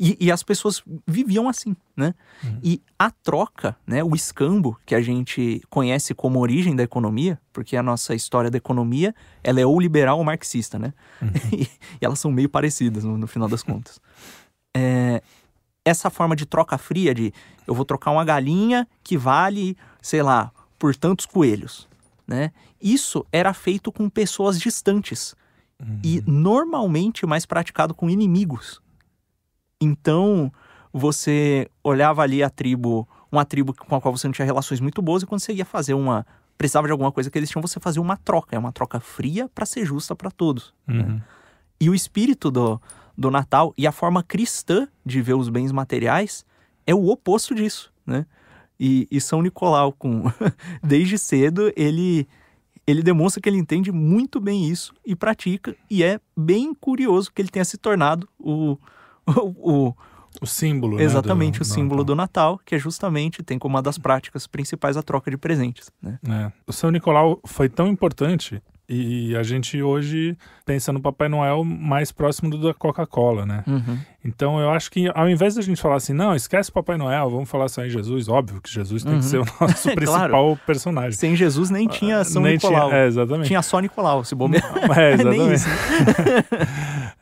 E, 0.00 0.16
e 0.20 0.30
as 0.30 0.44
pessoas 0.44 0.80
viviam 1.04 1.48
assim, 1.48 1.74
né? 1.96 2.14
E 2.62 2.80
a 2.96 3.10
troca, 3.10 3.76
né, 3.84 4.04
o 4.04 4.14
escambo, 4.14 4.78
que 4.86 4.94
a 4.94 5.00
gente 5.00 5.60
conhece 5.68 6.14
como 6.14 6.38
origem 6.38 6.76
da 6.76 6.84
economia, 6.84 7.40
porque 7.52 7.76
a 7.76 7.82
nossa 7.82 8.14
história 8.14 8.48
da 8.48 8.56
economia, 8.56 9.12
ela 9.42 9.60
é 9.60 9.66
ou 9.66 9.80
liberal 9.80 10.18
ou 10.18 10.24
marxista, 10.24 10.78
né? 10.78 10.94
e, 11.52 11.62
e 11.62 11.68
elas 12.00 12.20
são 12.20 12.30
meio 12.30 12.48
parecidas 12.48 13.02
no, 13.02 13.18
no 13.18 13.26
final 13.26 13.48
das 13.48 13.64
contas. 13.64 14.00
É, 14.72 15.20
essa 15.88 16.10
forma 16.10 16.36
de 16.36 16.46
troca 16.46 16.78
fria, 16.78 17.14
de 17.14 17.32
eu 17.66 17.74
vou 17.74 17.84
trocar 17.84 18.10
uma 18.10 18.24
galinha 18.24 18.86
que 19.02 19.16
vale, 19.16 19.76
sei 20.00 20.22
lá, 20.22 20.52
por 20.78 20.94
tantos 20.94 21.26
coelhos, 21.26 21.88
né? 22.26 22.52
Isso 22.80 23.26
era 23.32 23.52
feito 23.52 23.90
com 23.90 24.08
pessoas 24.08 24.60
distantes 24.60 25.34
e 26.02 26.22
normalmente 26.26 27.24
mais 27.24 27.46
praticado 27.46 27.94
com 27.94 28.10
inimigos. 28.10 28.80
Então, 29.80 30.52
você 30.92 31.68
olhava 31.84 32.22
ali 32.22 32.42
a 32.42 32.50
tribo, 32.50 33.08
uma 33.30 33.44
tribo 33.44 33.72
com 33.72 33.94
a 33.94 34.00
qual 34.00 34.16
você 34.16 34.26
não 34.26 34.32
tinha 34.32 34.46
relações 34.46 34.80
muito 34.80 35.00
boas, 35.00 35.22
e 35.22 35.26
quando 35.26 35.40
você 35.40 35.52
ia 35.52 35.64
fazer 35.64 35.94
uma. 35.94 36.26
precisava 36.56 36.88
de 36.88 36.92
alguma 36.92 37.12
coisa 37.12 37.30
que 37.30 37.38
eles 37.38 37.48
tinham, 37.48 37.62
você 37.62 37.78
fazia 37.78 38.02
uma 38.02 38.16
troca. 38.16 38.56
É 38.56 38.58
uma 38.58 38.72
troca 38.72 38.98
fria 38.98 39.48
para 39.54 39.64
ser 39.64 39.84
justa 39.84 40.16
para 40.16 40.30
todos. 40.30 40.74
Uhum. 40.88 41.20
E 41.80 41.88
o 41.88 41.94
espírito 41.94 42.50
do, 42.50 42.80
do 43.18 43.30
Natal. 43.32 43.74
E 43.76 43.86
a 43.86 43.92
forma 43.92 44.22
cristã 44.22 44.86
de 45.04 45.20
ver 45.20 45.34
os 45.34 45.48
bens 45.48 45.72
materiais 45.72 46.46
é 46.86 46.94
o 46.94 47.08
oposto 47.08 47.54
disso, 47.54 47.92
né? 48.06 48.24
E, 48.78 49.08
e 49.10 49.20
São 49.20 49.42
Nicolau, 49.42 49.92
com 49.92 50.24
desde 50.80 51.18
cedo, 51.18 51.72
ele 51.76 52.28
ele 52.86 53.02
demonstra 53.02 53.38
que 53.38 53.46
ele 53.46 53.58
entende 53.58 53.92
muito 53.92 54.40
bem 54.40 54.66
isso 54.66 54.94
e 55.04 55.14
pratica, 55.14 55.76
e 55.90 56.02
é 56.02 56.18
bem 56.34 56.72
curioso 56.72 57.30
que 57.30 57.42
ele 57.42 57.50
tenha 57.50 57.64
se 57.64 57.76
tornado 57.76 58.26
o, 58.38 58.78
o, 59.28 59.88
o, 59.88 59.94
o 60.40 60.46
símbolo. 60.46 60.96
Né, 60.96 61.02
exatamente, 61.02 61.56
né, 61.56 61.58
do, 61.58 61.62
o 61.62 61.66
símbolo 61.66 62.02
do 62.02 62.16
Natal, 62.16 62.58
que 62.64 62.74
é 62.74 62.78
justamente, 62.78 63.42
tem 63.42 63.58
como 63.58 63.74
uma 63.74 63.82
das 63.82 63.98
práticas 63.98 64.46
principais 64.46 64.96
a 64.96 65.02
troca 65.02 65.30
de 65.30 65.36
presentes. 65.36 65.90
Né? 66.00 66.18
É. 66.26 66.50
O 66.66 66.72
São 66.72 66.90
Nicolau 66.90 67.38
foi 67.44 67.68
tão 67.68 67.88
importante 67.88 68.62
e 68.88 69.36
a 69.36 69.42
gente 69.42 69.82
hoje 69.82 70.34
pensa 70.64 70.90
no 70.92 71.00
Papai 71.00 71.28
Noel 71.28 71.62
mais 71.62 72.10
próximo 72.10 72.48
do 72.48 72.56
da 72.56 72.72
Coca-Cola, 72.72 73.44
né? 73.44 73.62
Uhum. 73.66 73.98
Então 74.24 74.58
eu 74.58 74.70
acho 74.70 74.90
que 74.90 75.10
ao 75.14 75.28
invés 75.28 75.54
da 75.56 75.62
gente 75.62 75.80
falar 75.80 75.96
assim, 75.96 76.14
não, 76.14 76.34
esquece 76.34 76.70
o 76.70 76.72
Papai 76.72 76.96
Noel, 76.96 77.28
vamos 77.28 77.50
falar 77.50 77.68
só 77.68 77.84
em 77.84 77.90
Jesus, 77.90 78.28
óbvio 78.28 78.62
que 78.62 78.72
Jesus 78.72 79.04
tem 79.04 79.12
uhum. 79.12 79.18
que 79.18 79.24
ser 79.26 79.38
o 79.38 79.44
nosso 79.60 79.90
principal 79.94 80.28
claro. 80.28 80.60
personagem. 80.66 81.12
Sem 81.12 81.36
Jesus 81.36 81.68
nem 81.68 81.86
tinha 81.86 82.24
São 82.24 82.42
nem 82.42 82.54
Nicolau. 82.54 82.88
Tinha, 82.88 83.00
é, 83.00 83.06
exatamente. 83.06 83.46
Tinha 83.48 83.62
só 83.62 83.78
Nicolau, 83.78 84.24
se 84.24 84.34
bobear. 84.34 84.64
É, 84.98 85.12
exatamente. 85.14 85.64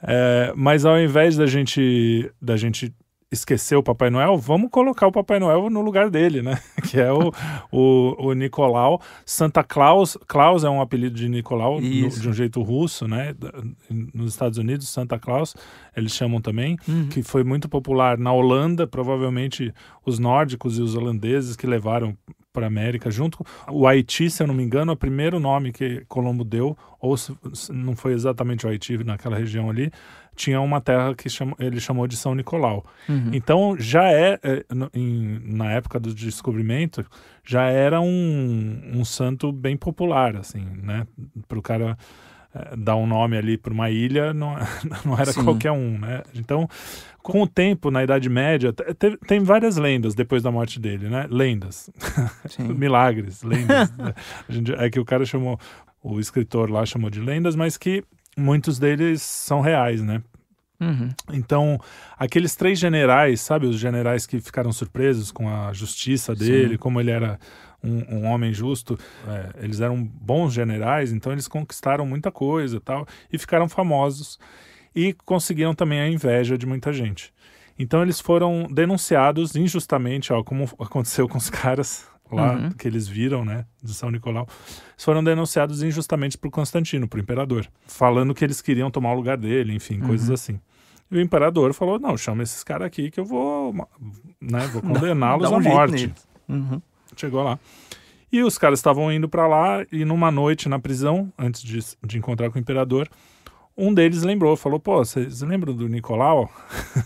é, 0.02 0.52
mas 0.54 0.84
ao 0.84 0.98
invés 1.00 1.36
da 1.36 1.46
gente, 1.46 2.30
da 2.40 2.56
gente 2.56 2.94
esquecer 3.30 3.76
o 3.76 3.82
Papai 3.82 4.08
Noel, 4.08 4.38
vamos 4.38 4.70
colocar 4.70 5.06
o 5.06 5.12
Papai 5.12 5.40
Noel 5.40 5.68
no 5.68 5.80
lugar 5.80 6.08
dele, 6.10 6.42
né? 6.42 6.60
Que 6.88 7.00
é 7.00 7.12
o, 7.12 7.32
o, 7.72 8.28
o 8.28 8.32
Nicolau. 8.32 9.00
Santa 9.24 9.64
Claus, 9.64 10.16
Claus 10.26 10.62
é 10.62 10.70
um 10.70 10.80
apelido 10.80 11.16
de 11.16 11.28
Nicolau, 11.28 11.80
no, 11.80 12.08
de 12.08 12.28
um 12.28 12.32
jeito 12.32 12.62
russo, 12.62 13.08
né? 13.08 13.34
Nos 14.14 14.32
Estados 14.32 14.58
Unidos, 14.58 14.88
Santa 14.88 15.18
Claus, 15.18 15.56
eles 15.96 16.12
chamam 16.12 16.40
também, 16.40 16.76
uhum. 16.86 17.08
que 17.08 17.22
foi 17.22 17.42
muito 17.42 17.68
popular 17.68 18.16
na 18.16 18.32
Holanda, 18.32 18.86
provavelmente 18.86 19.74
os 20.04 20.18
nórdicos 20.18 20.78
e 20.78 20.82
os 20.82 20.94
holandeses 20.94 21.56
que 21.56 21.66
levaram 21.66 22.16
para 22.56 22.64
a 22.64 22.68
América, 22.68 23.10
junto 23.10 23.36
com 23.36 23.44
o 23.70 23.86
Haiti, 23.86 24.30
se 24.30 24.42
eu 24.42 24.46
não 24.46 24.54
me 24.54 24.62
engano, 24.62 24.92
é 24.92 24.94
o 24.94 24.96
primeiro 24.96 25.38
nome 25.38 25.72
que 25.72 26.06
Colombo 26.08 26.42
deu, 26.42 26.74
ou 26.98 27.14
se, 27.14 27.36
não 27.70 27.94
foi 27.94 28.14
exatamente 28.14 28.64
o 28.64 28.70
Haiti 28.70 29.04
naquela 29.04 29.36
região 29.36 29.68
ali, 29.68 29.92
tinha 30.34 30.58
uma 30.62 30.80
terra 30.80 31.14
que 31.14 31.28
chamou, 31.28 31.54
ele 31.58 31.78
chamou 31.78 32.06
de 32.06 32.16
São 32.16 32.34
Nicolau. 32.34 32.82
Uhum. 33.06 33.30
Então 33.34 33.76
já 33.78 34.10
é, 34.10 34.38
é 34.42 34.64
em, 34.94 35.38
na 35.44 35.70
época 35.72 36.00
do 36.00 36.14
descobrimento, 36.14 37.04
já 37.44 37.64
era 37.64 38.00
um, 38.00 38.90
um 38.94 39.04
santo 39.04 39.52
bem 39.52 39.76
popular, 39.76 40.34
assim, 40.36 40.64
né? 40.82 41.06
Para 41.46 41.58
o 41.58 41.62
cara 41.62 41.98
dar 42.76 42.96
um 42.96 43.06
nome 43.06 43.36
ali 43.36 43.56
para 43.56 43.72
uma 43.72 43.90
ilha, 43.90 44.32
não, 44.32 44.56
não 45.04 45.18
era 45.18 45.32
Sim. 45.32 45.44
qualquer 45.44 45.72
um, 45.72 45.98
né? 45.98 46.22
Então 46.34 46.68
com 47.26 47.42
o 47.42 47.46
tempo, 47.48 47.90
na 47.90 48.04
Idade 48.04 48.28
Média, 48.28 48.72
teve, 48.72 49.16
tem 49.16 49.40
várias 49.40 49.76
lendas 49.76 50.14
depois 50.14 50.44
da 50.44 50.52
morte 50.52 50.78
dele, 50.78 51.08
né? 51.08 51.26
Lendas. 51.28 51.90
Milagres, 52.56 53.42
lendas. 53.42 53.92
Gente, 54.48 54.72
é 54.72 54.88
que 54.88 55.00
o 55.00 55.04
cara 55.04 55.24
chamou, 55.24 55.58
o 56.00 56.20
escritor 56.20 56.70
lá 56.70 56.86
chamou 56.86 57.10
de 57.10 57.20
lendas, 57.20 57.56
mas 57.56 57.76
que 57.76 58.04
muitos 58.38 58.78
deles 58.78 59.22
são 59.22 59.60
reais, 59.60 60.02
né? 60.02 60.22
Uhum. 60.80 61.08
Então, 61.32 61.80
aqueles 62.16 62.54
três 62.54 62.78
generais, 62.78 63.40
sabe, 63.40 63.66
os 63.66 63.76
generais 63.76 64.24
que 64.24 64.38
ficaram 64.38 64.70
surpresos 64.70 65.32
com 65.32 65.48
a 65.48 65.72
justiça 65.72 66.32
dele, 66.32 66.74
Sim. 66.74 66.78
como 66.78 67.00
ele 67.00 67.10
era 67.10 67.40
um, 67.82 68.16
um 68.16 68.26
homem 68.26 68.52
justo, 68.52 68.98
é, 69.26 69.64
eles 69.64 69.80
eram 69.80 70.02
bons 70.02 70.52
generais, 70.52 71.12
então 71.12 71.32
eles 71.32 71.48
conquistaram 71.48 72.06
muita 72.06 72.30
coisa 72.30 72.80
tal, 72.80 73.06
e 73.32 73.38
ficaram 73.38 73.68
famosos 73.68 74.38
e 74.94 75.12
conseguiram 75.24 75.74
também 75.74 76.00
a 76.00 76.08
inveja 76.08 76.56
de 76.56 76.66
muita 76.66 76.92
gente. 76.92 77.32
Então 77.78 78.02
eles 78.02 78.20
foram 78.20 78.66
denunciados 78.70 79.54
injustamente, 79.54 80.32
ó, 80.32 80.42
como 80.42 80.64
aconteceu 80.78 81.28
com 81.28 81.36
os 81.36 81.50
caras 81.50 82.06
lá 82.32 82.54
uhum. 82.54 82.70
que 82.72 82.88
eles 82.88 83.06
viram, 83.06 83.44
né, 83.44 83.64
de 83.82 83.94
São 83.94 84.10
Nicolau, 84.10 84.48
eles 84.92 85.04
foram 85.04 85.22
denunciados 85.22 85.82
injustamente 85.82 86.36
por 86.36 86.50
Constantino, 86.50 87.06
por 87.06 87.20
imperador, 87.20 87.66
falando 87.86 88.34
que 88.34 88.44
eles 88.44 88.60
queriam 88.60 88.90
tomar 88.90 89.12
o 89.12 89.14
lugar 89.14 89.36
dele, 89.36 89.74
enfim, 89.74 90.00
uhum. 90.00 90.08
coisas 90.08 90.30
assim. 90.30 90.58
E 91.10 91.16
o 91.16 91.20
imperador 91.20 91.72
falou: 91.72 92.00
"Não, 92.00 92.16
chama 92.16 92.42
esses 92.42 92.64
caras 92.64 92.86
aqui 92.86 93.10
que 93.10 93.20
eu 93.20 93.24
vou, 93.24 93.72
né, 94.40 94.66
vou 94.72 94.82
condená-los 94.82 95.50
um 95.50 95.56
à 95.56 95.60
morte". 95.60 96.12
Uhum. 96.48 96.80
Chegou 97.16 97.42
lá. 97.42 97.58
E 98.30 98.42
os 98.42 98.58
caras 98.58 98.78
estavam 98.78 99.10
indo 99.10 99.28
para 99.28 99.46
lá 99.46 99.86
e 99.90 100.04
numa 100.04 100.30
noite 100.30 100.68
na 100.68 100.78
prisão, 100.78 101.32
antes 101.38 101.62
de, 101.62 101.78
de 102.04 102.18
encontrar 102.18 102.50
com 102.50 102.58
o 102.58 102.60
imperador, 102.60 103.08
um 103.76 103.92
deles 103.92 104.22
lembrou, 104.22 104.56
falou, 104.56 104.80
pô, 104.80 104.98
vocês 104.98 105.42
lembram 105.42 105.74
do 105.74 105.88
Nicolau? 105.88 106.50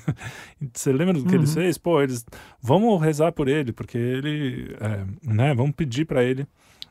Você 0.72 0.92
lembra 0.92 1.14
do 1.14 1.24
que 1.24 1.34
uhum. 1.34 1.42
ele 1.42 1.46
fez? 1.46 1.76
Pô, 1.76 2.00
eles, 2.00 2.24
vamos 2.62 3.00
rezar 3.02 3.32
por 3.32 3.48
ele, 3.48 3.72
porque 3.72 3.98
ele, 3.98 4.76
é, 4.80 5.04
né, 5.22 5.54
vamos 5.54 5.74
pedir 5.74 6.04
para 6.04 6.22
ele 6.22 6.46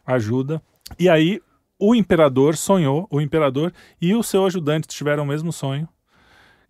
ajuda. 0.05 0.61
E 0.97 1.07
aí 1.07 1.41
o 1.79 1.95
imperador 1.95 2.57
sonhou, 2.57 3.07
o 3.09 3.21
imperador 3.21 3.71
e 4.01 4.13
o 4.13 4.21
seu 4.21 4.45
ajudante 4.45 4.87
tiveram 4.87 5.23
o 5.23 5.27
mesmo 5.27 5.53
sonho 5.53 5.87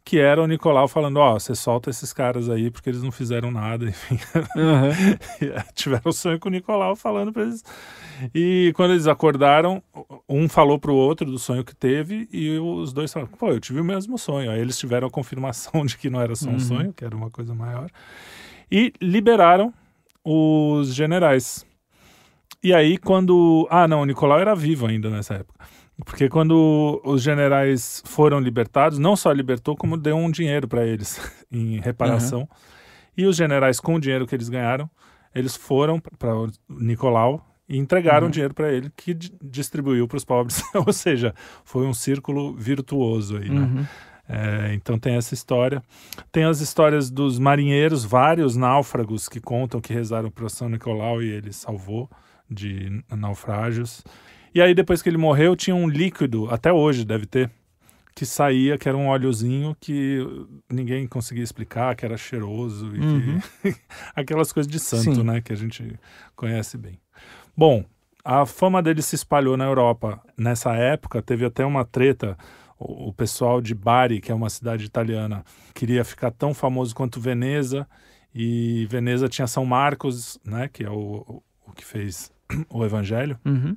que 0.09 0.17
era 0.17 0.41
o 0.41 0.47
Nicolau 0.47 0.87
falando, 0.87 1.17
ó, 1.17 1.35
oh, 1.35 1.39
você 1.39 1.53
solta 1.53 1.91
esses 1.91 2.11
caras 2.11 2.49
aí 2.49 2.71
porque 2.71 2.89
eles 2.89 3.03
não 3.03 3.11
fizeram 3.11 3.51
nada, 3.51 3.85
enfim. 3.87 4.17
Uhum. 4.55 5.53
Tiveram 5.75 6.01
o 6.09 6.11
sonho 6.11 6.39
com 6.39 6.49
o 6.49 6.51
Nicolau 6.51 6.95
falando 6.95 7.31
pra 7.31 7.43
eles. 7.43 7.63
E 8.33 8.73
quando 8.75 8.93
eles 8.93 9.05
acordaram, 9.05 9.83
um 10.27 10.49
falou 10.49 10.79
pro 10.79 10.95
outro 10.95 11.29
do 11.29 11.37
sonho 11.37 11.63
que 11.63 11.75
teve 11.75 12.27
e 12.33 12.57
os 12.57 12.91
dois 12.91 13.13
falaram, 13.13 13.31
pô, 13.33 13.49
eu 13.49 13.59
tive 13.59 13.81
o 13.81 13.83
mesmo 13.83 14.17
sonho. 14.17 14.49
Aí 14.49 14.59
eles 14.59 14.79
tiveram 14.79 15.07
a 15.07 15.11
confirmação 15.11 15.85
de 15.85 15.95
que 15.95 16.09
não 16.09 16.19
era 16.19 16.35
só 16.35 16.49
um 16.49 16.53
uhum. 16.53 16.59
sonho, 16.59 16.91
que 16.91 17.05
era 17.05 17.15
uma 17.15 17.29
coisa 17.29 17.53
maior. 17.53 17.87
E 18.71 18.91
liberaram 18.99 19.71
os 20.25 20.91
generais. 20.91 21.63
E 22.63 22.73
aí 22.73 22.97
quando... 22.97 23.67
Ah, 23.69 23.87
não, 23.87 24.01
o 24.01 24.05
Nicolau 24.05 24.39
era 24.39 24.55
vivo 24.55 24.87
ainda 24.87 25.07
nessa 25.11 25.35
época. 25.35 25.63
Porque 26.05 26.29
quando 26.29 27.01
os 27.03 27.21
generais 27.21 28.01
foram 28.05 28.39
libertados, 28.39 28.97
não 28.97 29.15
só 29.15 29.31
libertou, 29.31 29.75
como 29.75 29.97
deu 29.97 30.15
um 30.15 30.31
dinheiro 30.31 30.67
para 30.67 30.85
eles 30.85 31.19
em 31.51 31.79
reparação. 31.79 32.41
Uhum. 32.41 32.47
E 33.17 33.25
os 33.25 33.35
generais, 33.35 33.79
com 33.79 33.95
o 33.95 33.99
dinheiro 33.99 34.25
que 34.25 34.35
eles 34.35 34.49
ganharam, 34.49 34.89
eles 35.35 35.55
foram 35.55 35.99
para 35.99 36.31
Nicolau 36.69 37.45
e 37.67 37.77
entregaram 37.77 38.27
uhum. 38.27 38.31
dinheiro 38.31 38.53
para 38.53 38.71
ele, 38.71 38.91
que 38.95 39.13
distribuiu 39.13 40.07
para 40.07 40.17
os 40.17 40.25
pobres. 40.25 40.63
Ou 40.73 40.93
seja, 40.93 41.35
foi 41.63 41.85
um 41.85 41.93
círculo 41.93 42.55
virtuoso 42.55 43.37
aí, 43.37 43.49
né? 43.49 43.59
Uhum. 43.59 43.85
É, 44.31 44.73
então 44.75 44.97
tem 44.97 45.15
essa 45.15 45.33
história. 45.33 45.81
Tem 46.31 46.43
as 46.43 46.61
histórias 46.61 47.09
dos 47.09 47.39
marinheiros, 47.39 48.05
vários 48.05 48.55
náufragos 48.55 49.27
que 49.27 49.41
contam 49.41 49.81
que 49.81 49.91
rezaram 49.91 50.29
para 50.29 50.47
São 50.49 50.69
Nicolau 50.69 51.21
e 51.21 51.29
ele 51.29 51.51
salvou 51.51 52.09
de 52.49 53.03
naufrágios. 53.11 54.03
E 54.53 54.61
aí, 54.61 54.73
depois 54.73 55.01
que 55.01 55.09
ele 55.09 55.17
morreu, 55.17 55.55
tinha 55.55 55.75
um 55.75 55.87
líquido, 55.87 56.49
até 56.49 56.71
hoje 56.71 57.05
deve 57.05 57.25
ter, 57.25 57.51
que 58.15 58.25
saía, 58.25 58.77
que 58.77 58.89
era 58.89 58.97
um 58.97 59.07
óleozinho 59.07 59.75
que 59.79 60.19
ninguém 60.69 61.07
conseguia 61.07 61.43
explicar, 61.43 61.95
que 61.95 62.03
era 62.03 62.17
cheiroso 62.17 62.93
e 62.95 62.99
uhum. 62.99 63.39
que... 63.61 63.75
aquelas 64.15 64.51
coisas 64.51 64.69
de 64.69 64.79
santo, 64.79 65.15
Sim. 65.15 65.23
né, 65.23 65.39
que 65.39 65.53
a 65.53 65.55
gente 65.55 65.97
conhece 66.35 66.77
bem. 66.77 66.99
Bom, 67.55 67.85
a 68.23 68.45
fama 68.45 68.81
dele 68.81 69.01
se 69.01 69.15
espalhou 69.15 69.55
na 69.55 69.65
Europa. 69.65 70.21
Nessa 70.37 70.75
época, 70.75 71.21
teve 71.21 71.45
até 71.45 71.65
uma 71.65 71.85
treta. 71.85 72.37
O, 72.77 73.11
pessoal 73.11 73.61
de 73.61 73.75
Bari, 73.75 74.21
que 74.21 74.31
é 74.31 74.35
uma 74.35 74.49
cidade 74.49 74.85
italiana, 74.85 75.43
queria 75.73 76.03
ficar 76.05 76.31
tão 76.31 76.53
famoso 76.53 76.95
quanto 76.95 77.19
Veneza. 77.19 77.87
E 78.33 78.85
Veneza 78.89 79.27
tinha 79.27 79.47
São 79.47 79.65
Marcos, 79.65 80.39
né, 80.45 80.69
que 80.71 80.83
é 80.83 80.89
o, 80.89 81.41
o 81.65 81.71
que 81.73 81.83
fez 81.83 82.31
o 82.69 82.85
Evangelho. 82.85 83.37
Uhum 83.45 83.75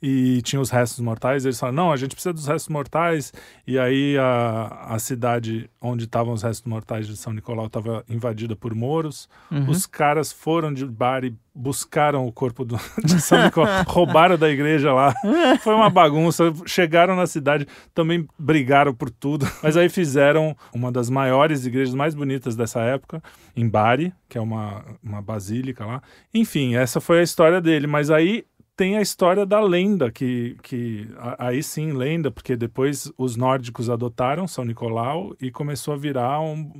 e 0.00 0.40
tinha 0.42 0.60
os 0.60 0.70
restos 0.70 1.00
mortais. 1.00 1.44
Eles 1.44 1.58
falaram: 1.58 1.76
não, 1.76 1.92
a 1.92 1.96
gente 1.96 2.14
precisa 2.14 2.32
dos 2.32 2.46
restos 2.46 2.68
mortais. 2.68 3.32
E 3.66 3.78
aí 3.78 4.16
a, 4.18 4.94
a 4.94 4.98
cidade 4.98 5.68
onde 5.80 6.04
estavam 6.04 6.32
os 6.32 6.42
restos 6.42 6.66
mortais 6.66 7.06
de 7.06 7.16
São 7.16 7.32
Nicolau 7.32 7.66
estava 7.66 8.04
invadida 8.08 8.54
por 8.54 8.74
moros. 8.74 9.28
Uhum. 9.50 9.70
Os 9.70 9.86
caras 9.86 10.32
foram 10.32 10.72
de 10.72 10.86
bar 10.86 11.24
e 11.24 11.34
buscaram 11.54 12.26
o 12.26 12.32
corpo 12.32 12.64
do, 12.64 12.78
de 13.04 13.20
São 13.20 13.42
Nicolau, 13.44 13.84
roubaram 13.86 14.38
da 14.38 14.48
igreja 14.48 14.92
lá. 14.92 15.12
Foi 15.60 15.74
uma 15.74 15.90
bagunça. 15.90 16.52
Chegaram 16.66 17.16
na 17.16 17.26
cidade, 17.26 17.66
também 17.92 18.26
brigaram 18.38 18.94
por 18.94 19.10
tudo. 19.10 19.46
Mas 19.62 19.76
aí 19.76 19.88
fizeram 19.88 20.56
uma 20.72 20.92
das 20.92 21.10
maiores 21.10 21.66
igrejas 21.66 21.94
mais 21.94 22.14
bonitas 22.14 22.54
dessa 22.54 22.80
época, 22.80 23.22
em 23.56 23.68
Bari, 23.68 24.12
que 24.28 24.38
é 24.38 24.40
uma, 24.40 24.84
uma 25.02 25.20
basílica 25.20 25.84
lá. 25.84 26.02
Enfim, 26.32 26.76
essa 26.76 27.00
foi 27.00 27.20
a 27.20 27.22
história 27.22 27.60
dele. 27.60 27.86
Mas 27.86 28.10
aí 28.10 28.44
tem 28.78 28.96
a 28.96 29.02
história 29.02 29.44
da 29.44 29.60
lenda, 29.60 30.08
que, 30.08 30.56
que 30.62 31.08
aí 31.36 31.60
sim, 31.64 31.90
lenda, 31.90 32.30
porque 32.30 32.54
depois 32.54 33.10
os 33.18 33.34
nórdicos 33.34 33.90
adotaram 33.90 34.46
São 34.46 34.64
Nicolau 34.64 35.34
e 35.40 35.50
começou 35.50 35.94
a 35.94 35.96
virar 35.96 36.40
um, 36.40 36.70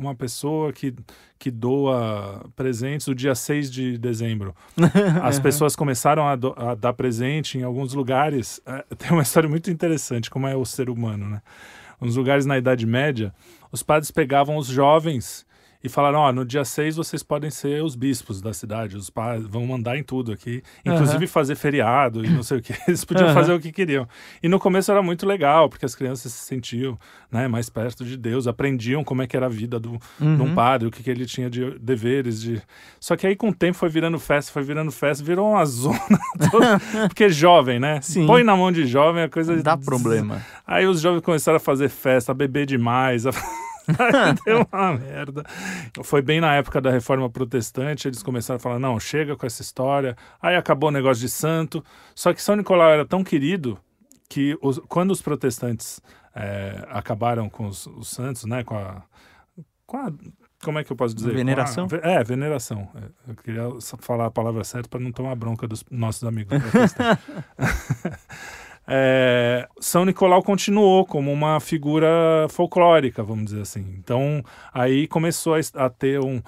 uma 0.00 0.14
pessoa 0.14 0.72
que, 0.72 0.94
que 1.38 1.50
doa 1.50 2.50
presentes 2.56 3.06
o 3.06 3.14
dia 3.14 3.34
6 3.34 3.70
de 3.70 3.98
dezembro. 3.98 4.56
As 5.22 5.38
pessoas 5.38 5.76
começaram 5.76 6.26
a, 6.26 6.36
do, 6.36 6.54
a 6.56 6.74
dar 6.74 6.94
presente 6.94 7.58
em 7.58 7.62
alguns 7.62 7.92
lugares. 7.92 8.58
É, 8.64 8.82
tem 8.96 9.10
uma 9.10 9.22
história 9.22 9.46
muito 9.46 9.70
interessante, 9.70 10.30
como 10.30 10.46
é 10.46 10.56
o 10.56 10.64
ser 10.64 10.88
humano, 10.88 11.28
né? 11.28 11.42
uns 12.00 12.16
lugares 12.16 12.46
na 12.46 12.56
Idade 12.56 12.86
Média, 12.86 13.32
os 13.70 13.82
padres 13.82 14.10
pegavam 14.10 14.56
os 14.56 14.68
jovens 14.68 15.44
e 15.82 15.88
falaram: 15.88 16.20
Ó, 16.20 16.32
no 16.32 16.44
dia 16.44 16.64
6 16.64 16.96
vocês 16.96 17.22
podem 17.22 17.50
ser 17.50 17.82
os 17.82 17.94
bispos 17.94 18.40
da 18.40 18.52
cidade, 18.52 18.96
os 18.96 19.10
pais 19.10 19.44
vão 19.46 19.66
mandar 19.66 19.96
em 19.96 20.02
tudo 20.02 20.32
aqui, 20.32 20.62
inclusive 20.84 21.24
uhum. 21.24 21.30
fazer 21.30 21.54
feriado 21.56 22.24
e 22.24 22.30
não 22.30 22.42
sei 22.42 22.58
o 22.58 22.62
que. 22.62 22.72
Eles 22.86 23.04
podiam 23.04 23.28
uhum. 23.28 23.34
fazer 23.34 23.52
o 23.52 23.60
que 23.60 23.72
queriam. 23.72 24.06
E 24.42 24.48
no 24.48 24.58
começo 24.58 24.90
era 24.90 25.02
muito 25.02 25.26
legal, 25.26 25.68
porque 25.68 25.84
as 25.84 25.94
crianças 25.94 26.32
se 26.32 26.46
sentiam 26.46 26.98
né, 27.30 27.48
mais 27.48 27.68
perto 27.68 28.04
de 28.04 28.16
Deus, 28.16 28.46
aprendiam 28.46 29.02
como 29.02 29.22
é 29.22 29.26
que 29.26 29.36
era 29.36 29.46
a 29.46 29.48
vida 29.48 29.80
do, 29.80 29.98
uhum. 30.20 30.36
de 30.36 30.42
um 30.42 30.54
padre, 30.54 30.88
o 30.88 30.90
que, 30.90 31.02
que 31.02 31.10
ele 31.10 31.26
tinha 31.26 31.50
de 31.50 31.78
deveres. 31.78 32.40
De... 32.40 32.62
Só 33.00 33.16
que 33.16 33.26
aí 33.26 33.34
com 33.34 33.48
o 33.48 33.54
tempo 33.54 33.76
foi 33.76 33.88
virando 33.88 34.18
festa, 34.18 34.52
foi 34.52 34.62
virando 34.62 34.92
festa, 34.92 35.24
virou 35.24 35.50
uma 35.50 35.64
zona 35.66 35.98
toda, 36.50 36.80
porque 37.08 37.28
jovem, 37.28 37.80
né? 37.80 38.00
Sim. 38.02 38.26
Põe 38.26 38.44
na 38.44 38.56
mão 38.56 38.70
de 38.70 38.86
jovem 38.86 39.24
a 39.24 39.28
coisa. 39.28 39.60
Dá 39.62 39.76
problema. 39.76 40.44
Aí 40.66 40.86
os 40.86 41.00
jovens 41.00 41.22
começaram 41.22 41.56
a 41.56 41.60
fazer 41.60 41.88
festa, 41.88 42.32
a 42.32 42.34
beber 42.34 42.66
demais. 42.66 43.26
A... 43.26 43.32
Deu 44.44 44.66
uma 44.72 44.92
merda. 44.94 45.44
Foi 46.02 46.22
bem 46.22 46.40
na 46.40 46.54
época 46.54 46.80
da 46.80 46.90
reforma 46.90 47.28
protestante, 47.28 48.08
eles 48.08 48.22
começaram 48.22 48.56
a 48.56 48.60
falar: 48.60 48.78
não, 48.78 48.98
chega 48.98 49.36
com 49.36 49.46
essa 49.46 49.62
história. 49.62 50.16
Aí 50.40 50.56
acabou 50.56 50.88
o 50.88 50.92
negócio 50.92 51.20
de 51.20 51.28
santo. 51.28 51.84
Só 52.14 52.32
que 52.32 52.42
São 52.42 52.56
Nicolau 52.56 52.90
era 52.90 53.04
tão 53.04 53.22
querido 53.24 53.78
que 54.28 54.56
os, 54.62 54.78
quando 54.88 55.10
os 55.10 55.20
protestantes 55.20 56.00
é, 56.34 56.86
acabaram 56.88 57.48
com 57.50 57.66
os, 57.66 57.86
os, 57.86 58.08
santos, 58.08 58.44
né, 58.44 58.64
com 58.64 58.76
a, 58.76 59.02
com 59.86 59.98
a 59.98 60.12
como 60.62 60.78
é 60.78 60.84
que 60.84 60.92
eu 60.92 60.96
posso 60.96 61.14
dizer? 61.14 61.34
Veneração? 61.34 61.88
A, 62.02 62.08
é, 62.08 62.24
veneração. 62.24 62.88
É, 62.94 63.30
eu 63.30 63.34
queria 63.34 63.68
falar 63.98 64.26
a 64.26 64.30
palavra 64.30 64.62
certa 64.62 64.88
para 64.88 65.00
não 65.00 65.10
tomar 65.10 65.34
bronca 65.34 65.66
dos 65.66 65.84
nossos 65.90 66.22
amigos 66.24 66.56
protestantes. 66.58 67.24
é, 68.86 69.68
São 69.80 70.04
Nicolau 70.04 70.42
continuou 70.42 71.06
como 71.06 71.32
uma 71.32 71.60
figura 71.60 72.46
folclórica, 72.50 73.22
vamos 73.22 73.46
dizer 73.46 73.62
assim. 73.62 73.94
Então, 73.98 74.44
aí 74.72 75.06
começou 75.06 75.54
a, 75.74 75.90
ter 75.90 76.20
um. 76.20 76.42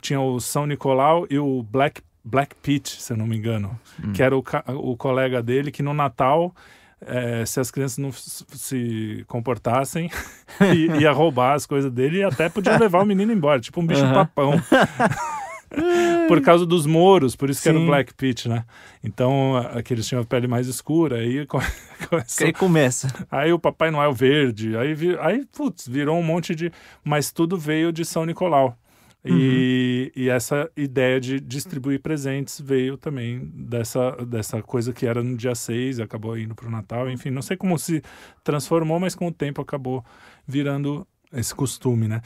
Tinha 0.00 0.20
o 0.20 0.40
São 0.40 0.66
Nicolau 0.66 1.26
e 1.30 1.38
o 1.38 1.62
Black, 1.62 2.02
Black 2.24 2.54
Pete, 2.56 3.00
se 3.00 3.12
eu 3.12 3.16
não 3.16 3.26
me 3.26 3.36
engano, 3.36 3.78
hum. 4.02 4.12
que 4.12 4.22
era 4.22 4.36
o, 4.36 4.42
o 4.74 4.96
colega 4.96 5.42
dele 5.42 5.70
que 5.70 5.82
no 5.82 5.94
Natal. 5.94 6.54
É, 6.98 7.44
se 7.44 7.60
as 7.60 7.70
crianças 7.70 7.98
não 7.98 8.10
se 8.10 9.22
comportassem, 9.28 10.10
ia 10.98 11.12
roubar 11.12 11.52
as 11.52 11.66
coisas 11.66 11.92
dele 11.92 12.20
e 12.20 12.24
até 12.24 12.48
podia 12.48 12.78
levar 12.78 13.02
o 13.02 13.04
menino 13.04 13.30
embora, 13.30 13.60
tipo 13.60 13.82
um 13.82 13.86
bicho-papão. 13.86 14.54
por 16.28 16.40
causa 16.40 16.64
dos 16.64 16.86
moros, 16.86 17.34
por 17.36 17.50
isso 17.50 17.60
Sim. 17.60 17.62
que 17.62 17.68
era 17.76 17.78
o 17.78 17.86
Black 17.86 18.14
Pit, 18.14 18.48
né? 18.48 18.64
Então, 19.02 19.56
aqueles 19.72 20.06
tinham 20.06 20.22
a 20.22 20.24
pele 20.24 20.46
mais 20.46 20.66
escura, 20.66 21.16
aí 21.16 21.46
começou... 22.08 22.46
Aí 22.46 22.52
começa. 22.52 23.26
Aí 23.30 23.52
o 23.52 23.58
Papai 23.58 23.90
Noel 23.90 24.12
verde, 24.12 24.76
aí, 24.76 24.94
aí 25.20 25.44
putz, 25.46 25.86
virou 25.86 26.18
um 26.18 26.22
monte 26.22 26.54
de... 26.54 26.72
Mas 27.04 27.30
tudo 27.30 27.56
veio 27.56 27.92
de 27.92 28.04
São 28.04 28.24
Nicolau. 28.24 28.76
E, 29.26 30.12
uhum. 30.14 30.22
e, 30.22 30.28
essa 30.28 30.70
ideia 30.76 31.20
de 31.20 31.40
distribuir 31.40 32.00
presentes 32.00 32.60
veio 32.60 32.96
também 32.96 33.50
dessa, 33.52 34.12
dessa 34.24 34.62
coisa 34.62 34.92
que 34.92 35.04
era 35.04 35.20
no 35.20 35.36
dia 35.36 35.54
6, 35.54 35.98
acabou 35.98 36.38
indo 36.38 36.54
para 36.54 36.68
o 36.68 36.70
Natal, 36.70 37.10
enfim, 37.10 37.30
não 37.30 37.42
sei 37.42 37.56
como 37.56 37.76
se 37.76 38.02
transformou, 38.44 39.00
mas 39.00 39.16
com 39.16 39.26
o 39.26 39.32
tempo 39.32 39.60
acabou 39.60 40.04
virando 40.46 41.04
esse 41.32 41.52
costume, 41.52 42.06
né? 42.06 42.22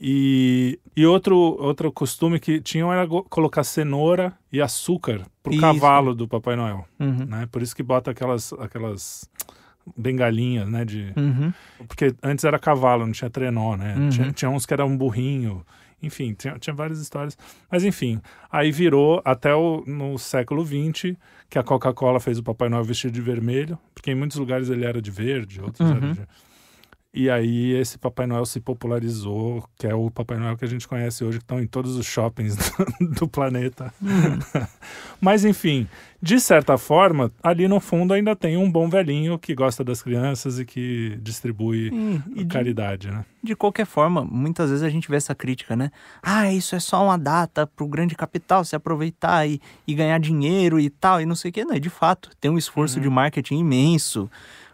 E, 0.00 0.78
e 0.96 1.04
outro, 1.06 1.36
outro 1.36 1.92
costume 1.92 2.40
que 2.40 2.60
tinham 2.60 2.92
era 2.92 3.06
colocar 3.06 3.62
cenoura 3.62 4.32
e 4.50 4.60
açúcar 4.60 5.22
pro 5.42 5.52
isso. 5.52 5.60
cavalo 5.60 6.14
do 6.14 6.26
Papai 6.26 6.56
Noel. 6.56 6.86
Uhum. 6.98 7.26
Né? 7.26 7.48
Por 7.50 7.62
isso 7.62 7.76
que 7.76 7.82
bota 7.82 8.10
aquelas, 8.10 8.52
aquelas 8.54 9.28
bengalinhas, 9.96 10.68
né? 10.68 10.84
De... 10.84 11.12
Uhum. 11.16 11.52
Porque 11.86 12.14
antes 12.22 12.44
era 12.44 12.58
cavalo, 12.58 13.04
não 13.04 13.12
tinha 13.12 13.30
trenó, 13.30 13.76
né? 13.76 13.94
Uhum. 13.96 14.08
Tinha, 14.08 14.32
tinha, 14.32 14.50
uns 14.50 14.64
que 14.64 14.72
era 14.72 14.84
um 14.84 14.96
burrinho. 14.96 15.64
Enfim, 16.02 16.34
tinha, 16.34 16.58
tinha 16.58 16.74
várias 16.74 16.98
histórias. 16.98 17.36
Mas 17.70 17.84
enfim, 17.84 18.20
aí 18.50 18.72
virou 18.72 19.20
até 19.24 19.54
o, 19.54 19.84
no 19.86 20.18
século 20.18 20.64
XX 20.64 21.16
que 21.48 21.58
a 21.58 21.62
Coca-Cola 21.62 22.18
fez 22.18 22.38
o 22.38 22.42
Papai 22.42 22.68
Noel 22.68 22.82
vestido 22.82 23.12
de 23.12 23.20
vermelho. 23.20 23.78
Porque 23.94 24.10
em 24.10 24.14
muitos 24.14 24.38
lugares 24.38 24.68
ele 24.70 24.84
era 24.84 25.02
de 25.02 25.10
verde, 25.10 25.60
outros 25.60 25.88
eram 25.88 26.08
uhum. 26.08 26.12
de 26.14 26.22
e 27.14 27.28
aí 27.28 27.72
esse 27.72 27.98
Papai 27.98 28.26
Noel 28.26 28.46
se 28.46 28.58
popularizou, 28.58 29.62
que 29.76 29.86
é 29.86 29.94
o 29.94 30.10
Papai 30.10 30.38
Noel 30.38 30.56
que 30.56 30.64
a 30.64 30.68
gente 30.68 30.88
conhece 30.88 31.22
hoje, 31.22 31.38
que 31.38 31.44
estão 31.44 31.60
em 31.60 31.66
todos 31.66 31.96
os 31.96 32.06
shoppings 32.06 32.56
do, 33.00 33.08
do 33.08 33.28
planeta. 33.28 33.92
Uhum. 34.00 34.38
Mas 35.20 35.44
enfim, 35.44 35.86
de 36.22 36.40
certa 36.40 36.78
forma, 36.78 37.30
ali 37.42 37.68
no 37.68 37.80
fundo 37.80 38.14
ainda 38.14 38.34
tem 38.34 38.56
um 38.56 38.70
bom 38.70 38.88
velhinho 38.88 39.38
que 39.38 39.54
gosta 39.54 39.84
das 39.84 40.02
crianças 40.02 40.58
e 40.58 40.64
que 40.64 41.18
distribui 41.20 41.90
hum, 41.92 42.22
e 42.34 42.46
caridade, 42.46 43.08
de, 43.08 43.12
né? 43.12 43.26
De 43.42 43.54
qualquer 43.54 43.86
forma, 43.86 44.24
muitas 44.24 44.70
vezes 44.70 44.82
a 44.82 44.88
gente 44.88 45.10
vê 45.10 45.16
essa 45.16 45.34
crítica, 45.34 45.76
né? 45.76 45.90
Ah, 46.22 46.50
isso 46.50 46.74
é 46.74 46.80
só 46.80 47.04
uma 47.04 47.18
data 47.18 47.66
para 47.66 47.84
o 47.84 47.88
grande 47.88 48.14
capital 48.14 48.64
se 48.64 48.74
aproveitar 48.74 49.46
e, 49.46 49.60
e 49.86 49.94
ganhar 49.94 50.18
dinheiro 50.18 50.80
e 50.80 50.88
tal, 50.88 51.20
e 51.20 51.26
não 51.26 51.34
sei 51.34 51.50
o 51.50 51.52
que. 51.52 51.64
Não, 51.64 51.78
de 51.78 51.90
fato, 51.90 52.30
tem 52.40 52.50
um 52.50 52.56
esforço 52.56 52.96
uhum. 52.96 53.02
de 53.02 53.10
marketing 53.10 53.58
imenso 53.58 54.30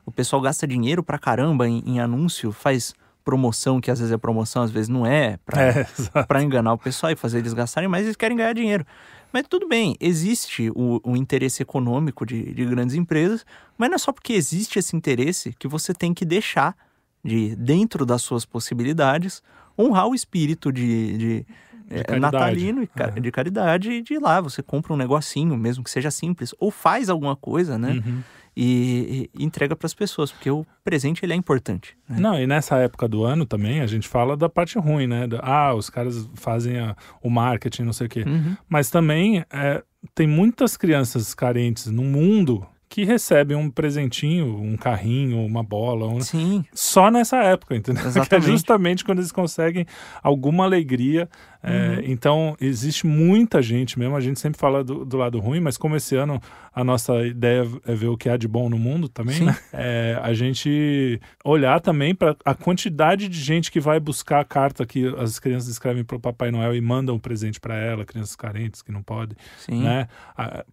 o 0.08 0.10
pessoal 0.10 0.40
gasta 0.40 0.66
dinheiro 0.66 1.02
pra 1.02 1.18
caramba 1.18 1.68
em, 1.68 1.82
em 1.84 2.00
anúncio, 2.00 2.50
faz 2.50 2.94
promoção, 3.22 3.78
que 3.78 3.90
às 3.90 3.98
vezes 3.98 4.10
é 4.10 4.16
promoção, 4.16 4.62
às 4.62 4.70
vezes 4.70 4.88
não 4.88 5.04
é, 5.04 5.36
pra, 5.44 5.62
é, 5.62 5.86
pra 6.26 6.42
enganar 6.42 6.72
o 6.72 6.78
pessoal 6.78 7.12
e 7.12 7.16
fazer 7.16 7.40
eles 7.40 7.52
gastarem, 7.52 7.86
mas 7.86 8.04
eles 8.04 8.16
querem 8.16 8.38
ganhar 8.38 8.54
dinheiro. 8.54 8.86
Mas 9.30 9.44
tudo 9.46 9.68
bem, 9.68 9.94
existe 10.00 10.70
o, 10.74 10.98
o 11.04 11.14
interesse 11.14 11.62
econômico 11.62 12.24
de, 12.24 12.54
de, 12.54 12.64
grandes 12.64 12.96
empresas, 12.96 13.44
mas 13.76 13.90
não 13.90 13.96
é 13.96 13.98
só 13.98 14.12
porque 14.12 14.32
existe 14.32 14.78
esse 14.78 14.96
interesse 14.96 15.54
que 15.58 15.68
você 15.68 15.92
tem 15.92 16.14
que 16.14 16.24
deixar 16.24 16.74
de, 17.22 17.54
dentro 17.54 18.06
das 18.06 18.22
suas 18.22 18.46
possibilidades, 18.46 19.42
honrar 19.78 20.06
o 20.06 20.14
espírito 20.14 20.72
de, 20.72 21.18
de, 21.18 21.46
de 21.88 22.14
é, 22.14 22.18
natalino 22.18 22.82
e 22.82 23.20
de 23.20 23.30
caridade 23.30 23.90
e 23.90 24.02
de 24.02 24.14
ir 24.14 24.18
lá. 24.18 24.40
Você 24.40 24.62
compra 24.62 24.92
um 24.92 24.96
negocinho, 24.96 25.56
mesmo 25.56 25.82
que 25.82 25.90
seja 25.90 26.10
simples, 26.10 26.54
ou 26.58 26.70
faz 26.70 27.08
alguma 27.08 27.36
coisa, 27.36 27.78
né? 27.78 28.02
Uhum 28.04 28.22
e, 28.60 29.30
e 29.32 29.44
entrega 29.44 29.76
para 29.76 29.86
as 29.86 29.94
pessoas, 29.94 30.32
porque 30.32 30.50
o 30.50 30.66
presente 30.82 31.24
ele 31.24 31.32
é 31.32 31.36
importante. 31.36 31.96
Né? 32.08 32.18
Não, 32.18 32.40
e 32.40 32.44
nessa 32.44 32.76
época 32.78 33.06
do 33.06 33.22
ano 33.22 33.46
também 33.46 33.80
a 33.80 33.86
gente 33.86 34.08
fala 34.08 34.36
da 34.36 34.48
parte 34.48 34.76
ruim, 34.80 35.06
né? 35.06 35.28
Ah, 35.40 35.72
os 35.74 35.88
caras 35.88 36.28
fazem 36.34 36.76
a, 36.80 36.96
o 37.22 37.30
marketing, 37.30 37.82
não 37.82 37.92
sei 37.92 38.08
o 38.08 38.10
quê. 38.10 38.24
Uhum. 38.26 38.56
Mas 38.68 38.90
também 38.90 39.44
é, 39.52 39.80
tem 40.12 40.26
muitas 40.26 40.76
crianças 40.76 41.34
carentes 41.34 41.86
no 41.86 42.02
mundo 42.02 42.66
que 42.88 43.04
recebem 43.04 43.56
um 43.56 43.70
presentinho, 43.70 44.60
um 44.60 44.76
carrinho, 44.76 45.44
uma 45.44 45.62
bola. 45.62 46.08
Um... 46.08 46.20
Sim. 46.20 46.64
Só 46.72 47.10
nessa 47.10 47.36
época, 47.36 47.76
entendeu? 47.76 48.04
Exatamente. 48.04 48.28
Que 48.28 48.34
é 48.34 48.40
justamente 48.40 49.04
quando 49.04 49.18
eles 49.18 49.30
conseguem 49.30 49.86
alguma 50.22 50.64
alegria. 50.64 51.28
É, 51.62 51.70
uhum. 51.70 52.02
Então, 52.04 52.56
existe 52.60 53.06
muita 53.06 53.60
gente 53.60 53.98
mesmo. 53.98 54.14
A 54.16 54.20
gente 54.20 54.38
sempre 54.38 54.58
fala 54.58 54.84
do, 54.84 55.04
do, 55.04 55.16
lado 55.16 55.38
ruim, 55.40 55.60
mas 55.60 55.76
como 55.76 55.96
esse 55.96 56.14
ano 56.14 56.40
a 56.72 56.84
nossa 56.84 57.26
ideia 57.26 57.66
é 57.84 57.94
ver 57.94 58.06
o 58.06 58.16
que 58.16 58.28
há 58.28 58.36
de 58.36 58.46
bom 58.46 58.68
no 58.68 58.78
mundo 58.78 59.08
também, 59.08 59.40
né? 59.40 59.56
É, 59.72 60.18
a 60.22 60.32
gente 60.32 61.20
olhar 61.44 61.80
também 61.80 62.14
para 62.14 62.36
a 62.44 62.54
quantidade 62.54 63.28
de 63.28 63.40
gente 63.40 63.70
que 63.70 63.80
vai 63.80 63.98
buscar 63.98 64.40
a 64.40 64.44
carta 64.44 64.86
que 64.86 65.06
as 65.18 65.38
crianças 65.38 65.68
escrevem 65.68 66.04
para 66.04 66.16
o 66.16 66.20
Papai 66.20 66.50
Noel 66.50 66.74
e 66.74 66.80
mandam 66.80 67.16
um 67.16 67.18
presente 67.18 67.60
para 67.60 67.76
ela, 67.76 68.04
crianças 68.04 68.34
carentes 68.36 68.82
que 68.82 68.92
não 68.92 69.02
podem, 69.02 69.36
Sim. 69.58 69.82
né? 69.82 70.08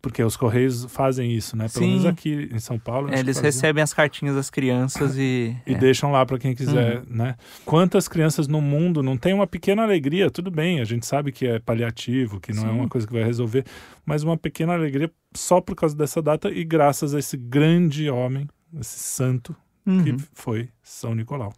Porque 0.01 0.23
os 0.23 0.38
Correios 0.38 0.86
fazem 0.86 1.31
isso, 1.31 1.57
né? 1.57 1.67
Pelo 1.67 1.86
Sim. 1.86 1.91
menos 1.91 2.05
aqui 2.05 2.49
em 2.51 2.59
São 2.59 2.77
Paulo. 2.77 3.13
É, 3.13 3.19
eles 3.19 3.39
recebem 3.39 3.81
as 3.81 3.93
cartinhas 3.93 4.36
das 4.36 4.49
crianças 4.49 5.17
e... 5.17 5.55
e 5.65 5.73
é. 5.73 5.77
deixam 5.77 6.11
lá 6.11 6.25
para 6.25 6.38
quem 6.38 6.53
quiser, 6.53 6.97
uhum. 6.97 7.03
né? 7.09 7.36
Quantas 7.63 8.07
crianças 8.07 8.47
no 8.47 8.61
mundo 8.61 9.01
não 9.01 9.17
têm 9.17 9.33
uma 9.33 9.47
pequena 9.47 9.83
alegria? 9.83 10.29
Tudo 10.29 10.51
bem, 10.51 10.84
a 10.86 10.88
gente 10.88 11.05
sabe 11.05 11.31
que 11.31 11.45
é 11.45 11.59
paliativo, 11.59 12.39
que 12.39 12.53
não 12.53 12.63
Sim. 12.63 12.69
é 12.69 12.71
uma 12.71 12.88
coisa 12.88 13.05
que 13.05 13.13
vai 13.13 13.23
resolver, 13.23 13.65
mas 14.05 14.23
uma 14.23 14.38
pequena 14.38 14.73
alegria 14.73 15.11
só 15.33 15.59
por 15.59 15.75
causa 15.75 15.95
dessa 15.95 16.21
data 16.21 16.49
e 16.49 16.63
graças 16.63 17.13
a 17.13 17.19
esse 17.19 17.36
grande 17.36 18.09
homem, 18.09 18.47
esse 18.79 18.99
santo, 18.99 19.55
uhum. 19.86 20.03
que 20.03 20.17
foi 20.33 20.69
São 20.81 21.13
Nicolau. 21.13 21.53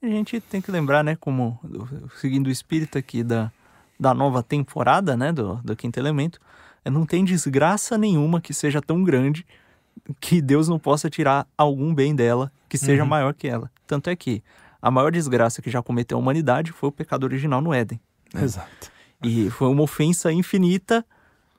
A 0.00 0.06
gente 0.06 0.40
tem 0.40 0.60
que 0.60 0.70
lembrar, 0.70 1.02
né, 1.02 1.16
como 1.16 1.58
seguindo 2.20 2.46
o 2.46 2.50
espírito 2.50 2.96
aqui 2.96 3.24
da, 3.24 3.50
da 3.98 4.14
nova 4.14 4.42
temporada, 4.42 5.16
né, 5.16 5.32
do, 5.32 5.56
do 5.56 5.74
Quinto 5.74 5.98
Elemento, 5.98 6.40
é, 6.84 6.90
não 6.90 7.04
tem 7.04 7.24
desgraça 7.24 7.98
nenhuma 7.98 8.40
que 8.40 8.54
seja 8.54 8.80
tão 8.80 9.02
grande 9.02 9.44
que 10.20 10.40
Deus 10.40 10.68
não 10.68 10.78
possa 10.78 11.10
tirar 11.10 11.46
algum 11.56 11.92
bem 11.92 12.14
dela 12.14 12.52
que 12.68 12.78
seja 12.78 13.02
uhum. 13.02 13.08
maior 13.08 13.34
que 13.34 13.48
ela. 13.48 13.70
Tanto 13.86 14.08
é 14.08 14.14
que 14.14 14.42
a 14.80 14.90
maior 14.90 15.10
desgraça 15.10 15.60
que 15.60 15.70
já 15.70 15.82
cometeu 15.82 16.16
a 16.16 16.20
humanidade 16.20 16.72
foi 16.72 16.88
o 16.88 16.92
pecado 16.92 17.24
original 17.24 17.60
no 17.60 17.74
Éden. 17.74 18.00
Né? 18.32 18.42
Exato. 18.42 18.90
E 19.22 19.50
foi 19.50 19.68
uma 19.68 19.82
ofensa 19.82 20.32
infinita 20.32 21.04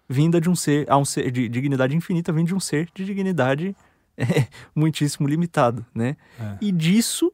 vinda 0.10 0.42
de 0.42 0.50
um 0.50 0.56
ser, 0.56 0.90
a 0.90 0.98
um 0.98 1.06
ser 1.06 1.30
de 1.30 1.48
dignidade 1.48 1.96
infinita, 1.96 2.34
vindo 2.34 2.48
de 2.48 2.56
um 2.56 2.60
ser 2.60 2.90
de 2.96 3.06
dignidade 3.06 3.76
é, 4.18 4.48
muitíssimo 4.74 5.28
limitado, 5.28 5.86
né? 5.94 6.18
É. 6.40 6.58
E 6.60 6.72
disso, 6.72 7.32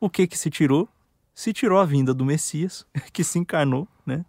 o 0.00 0.10
que 0.10 0.26
que 0.26 0.36
se 0.36 0.50
tirou? 0.50 0.88
Se 1.32 1.52
tirou 1.52 1.78
a 1.78 1.84
vinda 1.84 2.12
do 2.12 2.24
Messias, 2.24 2.84
que 3.12 3.22
se 3.22 3.38
encarnou, 3.38 3.86
né? 4.04 4.24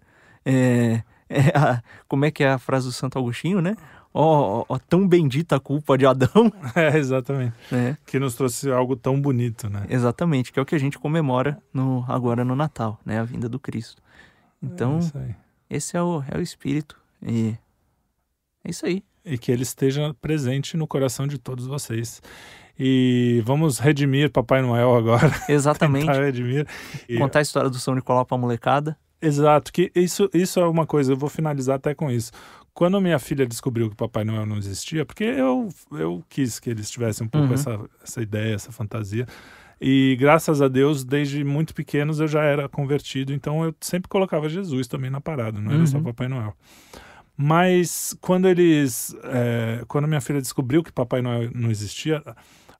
É, 0.45 1.03
é 1.27 1.57
a, 1.57 1.81
como 2.07 2.25
é 2.25 2.31
que 2.31 2.43
é 2.43 2.51
a 2.51 2.59
frase 2.59 2.85
do 2.85 2.93
Santo 2.93 3.17
Agostinho, 3.17 3.61
né? 3.61 3.75
Ó, 4.13 4.65
ó, 4.67 4.77
tão 4.77 5.07
bendita 5.07 5.55
a 5.55 5.59
culpa 5.59 5.97
de 5.97 6.05
Adão. 6.05 6.51
É, 6.75 6.97
exatamente. 6.97 7.55
É, 7.71 7.95
Que 8.05 8.19
nos 8.19 8.35
trouxe 8.35 8.69
algo 8.69 8.95
tão 8.95 9.19
bonito, 9.19 9.69
né? 9.69 9.85
exatamente, 9.89 10.51
que 10.51 10.59
é 10.59 10.61
o 10.61 10.65
que 10.65 10.75
a 10.75 10.79
gente 10.79 10.99
comemora 10.99 11.57
no, 11.73 12.05
agora 12.07 12.43
no 12.43 12.55
Natal, 12.55 12.99
né? 13.05 13.19
A 13.19 13.23
vinda 13.23 13.47
do 13.47 13.59
Cristo. 13.59 14.01
Então, 14.61 14.95
É 14.95 14.99
isso 14.99 15.17
aí. 15.17 15.35
esse 15.69 15.97
é 15.97 16.01
o, 16.01 16.23
é 16.29 16.37
o 16.37 16.41
espírito. 16.41 16.97
E 17.21 17.55
é 18.63 18.69
isso 18.69 18.85
aí. 18.85 19.03
E 19.23 19.37
que 19.37 19.51
ele 19.51 19.63
esteja 19.63 20.13
presente 20.21 20.75
no 20.77 20.87
coração 20.87 21.27
de 21.27 21.37
todos 21.37 21.65
vocês. 21.67 22.21
E 22.79 23.41
vamos 23.45 23.77
redimir 23.79 24.31
Papai 24.31 24.61
Noel 24.61 24.95
agora. 24.95 25.31
Exatamente. 25.49 26.07
Redimir. 26.11 26.65
E- 27.07 27.17
Contar 27.17 27.39
a 27.39 27.41
história 27.43 27.69
do 27.69 27.77
São 27.79 27.93
Nicolau 27.95 28.25
pra 28.25 28.37
molecada. 28.37 28.97
Exato, 29.21 29.71
que 29.71 29.91
isso, 29.93 30.27
isso 30.33 30.59
é 30.59 30.65
uma 30.67 30.87
coisa, 30.87 31.11
eu 31.13 31.17
vou 31.17 31.29
finalizar 31.29 31.75
até 31.75 31.93
com 31.93 32.09
isso. 32.09 32.31
Quando 32.73 32.99
minha 32.99 33.19
filha 33.19 33.45
descobriu 33.45 33.87
que 33.87 33.95
Papai 33.95 34.23
Noel 34.23 34.47
não 34.47 34.57
existia, 34.57 35.05
porque 35.05 35.23
eu, 35.23 35.69
eu 35.91 36.23
quis 36.27 36.59
que 36.59 36.71
eles 36.71 36.89
tivessem 36.89 37.27
um 37.27 37.29
pouco 37.29 37.49
Uhum. 37.49 37.53
essa, 37.53 37.79
essa 38.03 38.19
ideia, 38.23 38.55
essa 38.55 38.71
fantasia. 38.71 39.27
E 39.83 40.15
graças 40.19 40.61
a 40.61 40.67
Deus, 40.67 41.03
desde 41.03 41.43
muito 41.43 41.73
pequenos 41.73 42.19
eu 42.19 42.27
já 42.27 42.43
era 42.43 42.69
convertido, 42.69 43.33
então 43.33 43.65
eu 43.65 43.73
sempre 43.81 44.07
colocava 44.07 44.47
Jesus 44.47 44.87
também 44.87 45.09
na 45.09 45.19
parada, 45.19 45.59
não 45.59 45.71
era 45.71 45.87
só 45.87 45.97
Uhum. 45.97 46.03
Papai 46.03 46.27
Noel. 46.27 46.55
Mas 47.35 48.15
quando 48.21 48.47
eles. 48.47 49.15
é, 49.23 49.83
quando 49.87 50.07
minha 50.07 50.21
filha 50.21 50.39
descobriu 50.39 50.83
que 50.83 50.91
Papai 50.91 51.23
Noel 51.23 51.49
não 51.55 51.71
existia, 51.71 52.21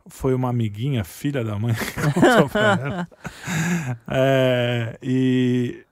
foi 0.08 0.36
uma 0.36 0.50
amiguinha, 0.50 1.04
filha 1.04 1.44
da 1.44 1.58
mãe, 1.58 1.74
que 1.74 2.14
contou 2.14 2.48
pra 2.50 2.80
ela. 2.80 3.08
É, 4.08 5.00
e 5.02 5.84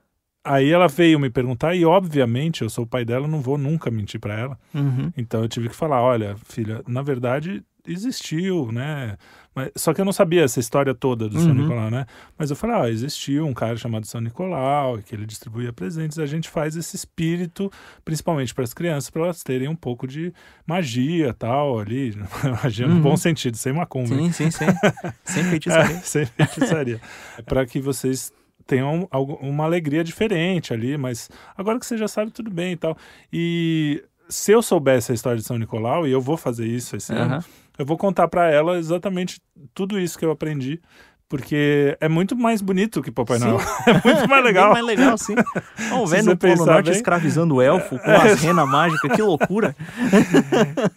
aí 0.44 0.70
ela 0.70 0.86
veio 0.86 1.18
me 1.18 1.30
perguntar, 1.30 1.74
e 1.74 1.84
obviamente 1.84 2.62
eu 2.62 2.70
sou 2.70 2.84
o 2.84 2.86
pai 2.86 3.04
dela, 3.04 3.26
não 3.26 3.40
vou 3.40 3.58
nunca 3.58 3.90
mentir 3.90 4.20
pra 4.20 4.38
ela. 4.38 4.58
Uhum. 4.72 5.12
Então 5.16 5.42
eu 5.42 5.48
tive 5.48 5.68
que 5.68 5.74
falar: 5.74 6.00
olha, 6.02 6.36
filha, 6.44 6.82
na 6.86 7.02
verdade 7.02 7.64
existiu, 7.86 8.70
né? 8.70 9.16
Mas, 9.54 9.70
só 9.76 9.92
que 9.92 10.00
eu 10.00 10.04
não 10.04 10.12
sabia 10.12 10.42
essa 10.44 10.60
história 10.60 10.94
toda 10.94 11.28
do 11.28 11.36
São 11.38 11.48
Uhum. 11.48 11.54
Nicolau, 11.54 11.90
né? 11.90 12.06
Mas 12.38 12.50
eu 12.50 12.56
falei: 12.56 12.76
ah, 12.76 12.88
existiu 12.90 13.46
um 13.46 13.52
cara 13.52 13.76
chamado 13.76 14.06
São 14.06 14.20
Nicolau, 14.20 14.98
que 14.98 15.14
ele 15.14 15.26
distribuía 15.26 15.72
presentes. 15.72 16.18
A 16.20 16.26
gente 16.26 16.48
faz 16.48 16.76
esse 16.76 16.94
espírito, 16.94 17.70
principalmente 18.04 18.54
para 18.54 18.62
as 18.64 18.72
crianças, 18.72 19.10
para 19.10 19.22
elas 19.22 19.42
terem 19.42 19.66
um 19.68 19.74
pouco 19.74 20.06
de 20.06 20.32
magia 20.66 21.34
tal, 21.34 21.80
ali. 21.80 22.14
magia 22.62 22.86
no 22.86 22.94
Uhum. 22.96 23.00
bom 23.00 23.16
sentido, 23.16 23.56
sem 23.56 23.72
macumba. 23.72 24.14
Sim, 24.14 24.30
sim, 24.32 24.50
sim. 24.50 24.66
Sem 25.24 25.44
feitiçaria. 25.50 25.96
É, 25.96 26.00
sem 26.00 26.26
feitiçaria. 26.26 27.00
para 27.44 27.66
que 27.66 27.80
vocês 27.80 28.32
tenham 28.66 29.08
uma 29.40 29.64
alegria 29.64 30.04
diferente 30.04 30.72
ali, 30.72 30.96
mas 30.96 31.28
agora 31.56 31.80
que 31.80 31.84
você 31.86 31.96
já 31.98 32.06
sabe, 32.06 32.30
tudo 32.30 32.52
bem 32.52 32.72
e 32.74 32.76
tal. 32.76 32.96
E 33.32 34.04
se 34.28 34.52
eu 34.52 34.62
soubesse 34.62 35.10
a 35.10 35.14
história 35.14 35.38
de 35.38 35.44
São 35.44 35.58
Nicolau, 35.58 36.06
e 36.06 36.12
eu 36.12 36.20
vou 36.20 36.36
fazer 36.36 36.66
isso 36.68 36.94
esse 36.94 37.12
ano, 37.12 37.34
Aham. 37.34 37.44
Eu 37.80 37.86
vou 37.86 37.96
contar 37.96 38.28
para 38.28 38.50
ela 38.50 38.76
exatamente 38.76 39.40
tudo 39.72 39.98
isso 39.98 40.18
que 40.18 40.24
eu 40.24 40.30
aprendi. 40.30 40.82
Porque 41.30 41.96
é 42.00 42.08
muito 42.08 42.34
mais 42.36 42.60
bonito 42.60 43.00
que 43.00 43.10
Papai. 43.10 43.38
Noel. 43.38 43.58
É 43.86 43.92
muito 44.04 44.28
mais 44.28 44.44
legal. 44.44 44.74
Bem 44.74 44.82
mais 44.82 44.98
legal, 44.98 45.16
sim. 45.16 45.34
Velho 45.78 46.00
você 46.00 46.22
no 46.22 46.36
Polo 46.36 46.66
Norte 46.66 46.86
bem. 46.86 46.96
escravizando 46.96 47.54
o 47.54 47.62
elfo 47.62 47.98
com 48.00 48.10
as 48.10 48.40
renas 48.42 48.68
mágicas, 48.68 49.12
que 49.12 49.22
loucura. 49.22 49.74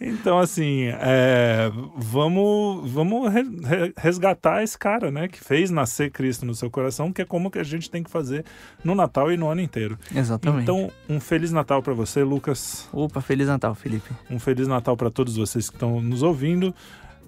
Então, 0.00 0.38
assim, 0.38 0.86
é, 1.00 1.70
vamos, 1.96 2.90
vamos 2.90 3.32
re- 3.32 3.42
re- 3.64 3.92
resgatar 3.96 4.62
esse 4.62 4.76
cara, 4.78 5.10
né? 5.10 5.28
Que 5.28 5.38
fez 5.42 5.70
nascer 5.70 6.10
Cristo 6.10 6.44
no 6.44 6.54
seu 6.54 6.70
coração, 6.70 7.12
que 7.12 7.22
é 7.22 7.24
como 7.24 7.50
que 7.50 7.58
a 7.60 7.64
gente 7.64 7.90
tem 7.90 8.02
que 8.02 8.10
fazer 8.10 8.44
no 8.82 8.94
Natal 8.94 9.30
e 9.32 9.36
no 9.36 9.48
ano 9.48 9.60
inteiro. 9.60 9.96
Exatamente. 10.14 10.62
Então, 10.62 10.90
um 11.08 11.20
Feliz 11.20 11.52
Natal 11.52 11.80
para 11.82 11.94
você, 11.94 12.22
Lucas. 12.24 12.88
Opa, 12.92 13.20
Feliz 13.20 13.46
Natal, 13.46 13.74
Felipe. 13.74 14.10
Um 14.30 14.38
Feliz 14.40 14.66
Natal 14.66 14.96
para 14.96 15.10
todos 15.10 15.36
vocês 15.36 15.68
que 15.70 15.76
estão 15.76 16.00
nos 16.00 16.22
ouvindo. 16.22 16.74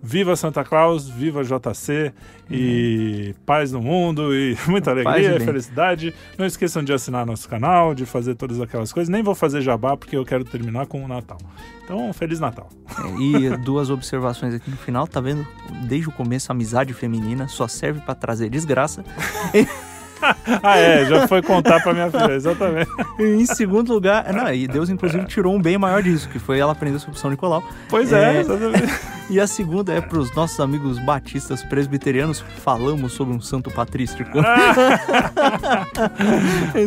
Viva 0.03 0.36
Santa 0.36 0.62
Claus, 0.62 1.09
viva 1.09 1.42
JC 1.42 2.12
e 2.51 3.34
paz 3.44 3.72
no 3.72 3.80
mundo 3.80 4.34
e 4.34 4.57
muita 4.68 4.90
e 4.90 4.92
alegria, 4.92 5.40
felicidade. 5.40 6.14
Não 6.38 6.47
esqueçam 6.47 6.82
de 6.82 6.92
assinar 6.92 7.26
nosso 7.26 7.49
canal, 7.49 7.94
de 7.94 8.07
fazer 8.07 8.34
todas 8.34 8.61
aquelas 8.61 8.92
coisas. 8.92 9.09
Nem 9.09 9.22
vou 9.22 9.34
fazer 9.34 9.61
jabá 9.62 9.97
porque 9.97 10.16
eu 10.16 10.24
quero 10.24 10.44
terminar 10.44 10.86
com 10.86 11.05
o 11.05 11.09
Natal. 11.09 11.38
Então, 11.84 12.12
Feliz 12.12 12.40
Natal. 12.40 12.68
É, 12.88 13.20
E 13.20 13.57
duas 13.59 13.90
observações 13.90 14.55
aqui 14.55 14.70
no 14.70 14.76
final, 14.76 15.07
tá 15.07 15.20
vendo? 15.20 15.47
Desde 15.88 16.09
o 16.09 16.12
começo, 16.12 16.51
a 16.51 16.55
amizade 16.55 16.92
feminina 16.92 17.49
só 17.49 17.66
serve 17.68 18.01
pra 18.01 18.14
trazer 18.14 18.49
desgraça. 18.51 19.05
Ah, 20.62 20.77
é, 20.79 21.05
já 21.05 21.27
foi 21.29 21.43
contar 21.43 21.81
pra 21.83 21.93
minha 21.93 22.11
filha, 22.11 22.33
exatamente. 22.33 22.89
E 23.19 23.23
em 23.25 23.47
segundo 23.47 23.93
lugar, 23.93 24.33
não, 24.33 24.53
e 24.53 24.67
Deus 24.67 24.89
inclusive 24.89 25.25
tirou 25.27 25.55
um 25.55 25.61
bem 25.61 25.77
maior 25.77 26.03
disso, 26.03 26.29
que 26.29 26.39
foi 26.39 26.59
ela 26.59 26.73
aprender 26.73 26.99
sobre 26.99 27.19
São 27.19 27.31
Nicolau. 27.31 27.62
Pois 27.89 28.12
é, 28.12 28.37
É. 28.37 28.41
exatamente. 28.41 28.95
E 29.29 29.41
a 29.41 29.47
segunda 29.49 29.93
é 29.93 30.01
pros 30.01 30.33
nossos 30.37 30.61
amigos 30.61 31.01
batistas 31.01 31.61
presbiterianos, 31.64 32.45
falamos 32.62 33.11
sobre 33.12 33.35
um 33.35 33.41
santo 33.41 33.73
patrístico. 33.73 34.39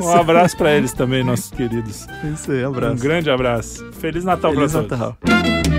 Um 0.01 0.09
abraço 0.17 0.55
pra 0.55 0.71
eles 0.71 0.93
também, 0.93 1.21
nossos 1.21 1.51
queridos. 1.51 2.07
Isso 2.33 2.49
aí, 2.51 2.63
abraço. 2.63 2.93
Um 2.93 2.97
grande 2.97 3.29
abraço. 3.29 3.85
Feliz 3.99 4.23
Natal 4.23 4.53
Feliz 4.53 4.71
pra 4.71 4.83
todos. 4.83 4.99
Natal. 4.99 5.78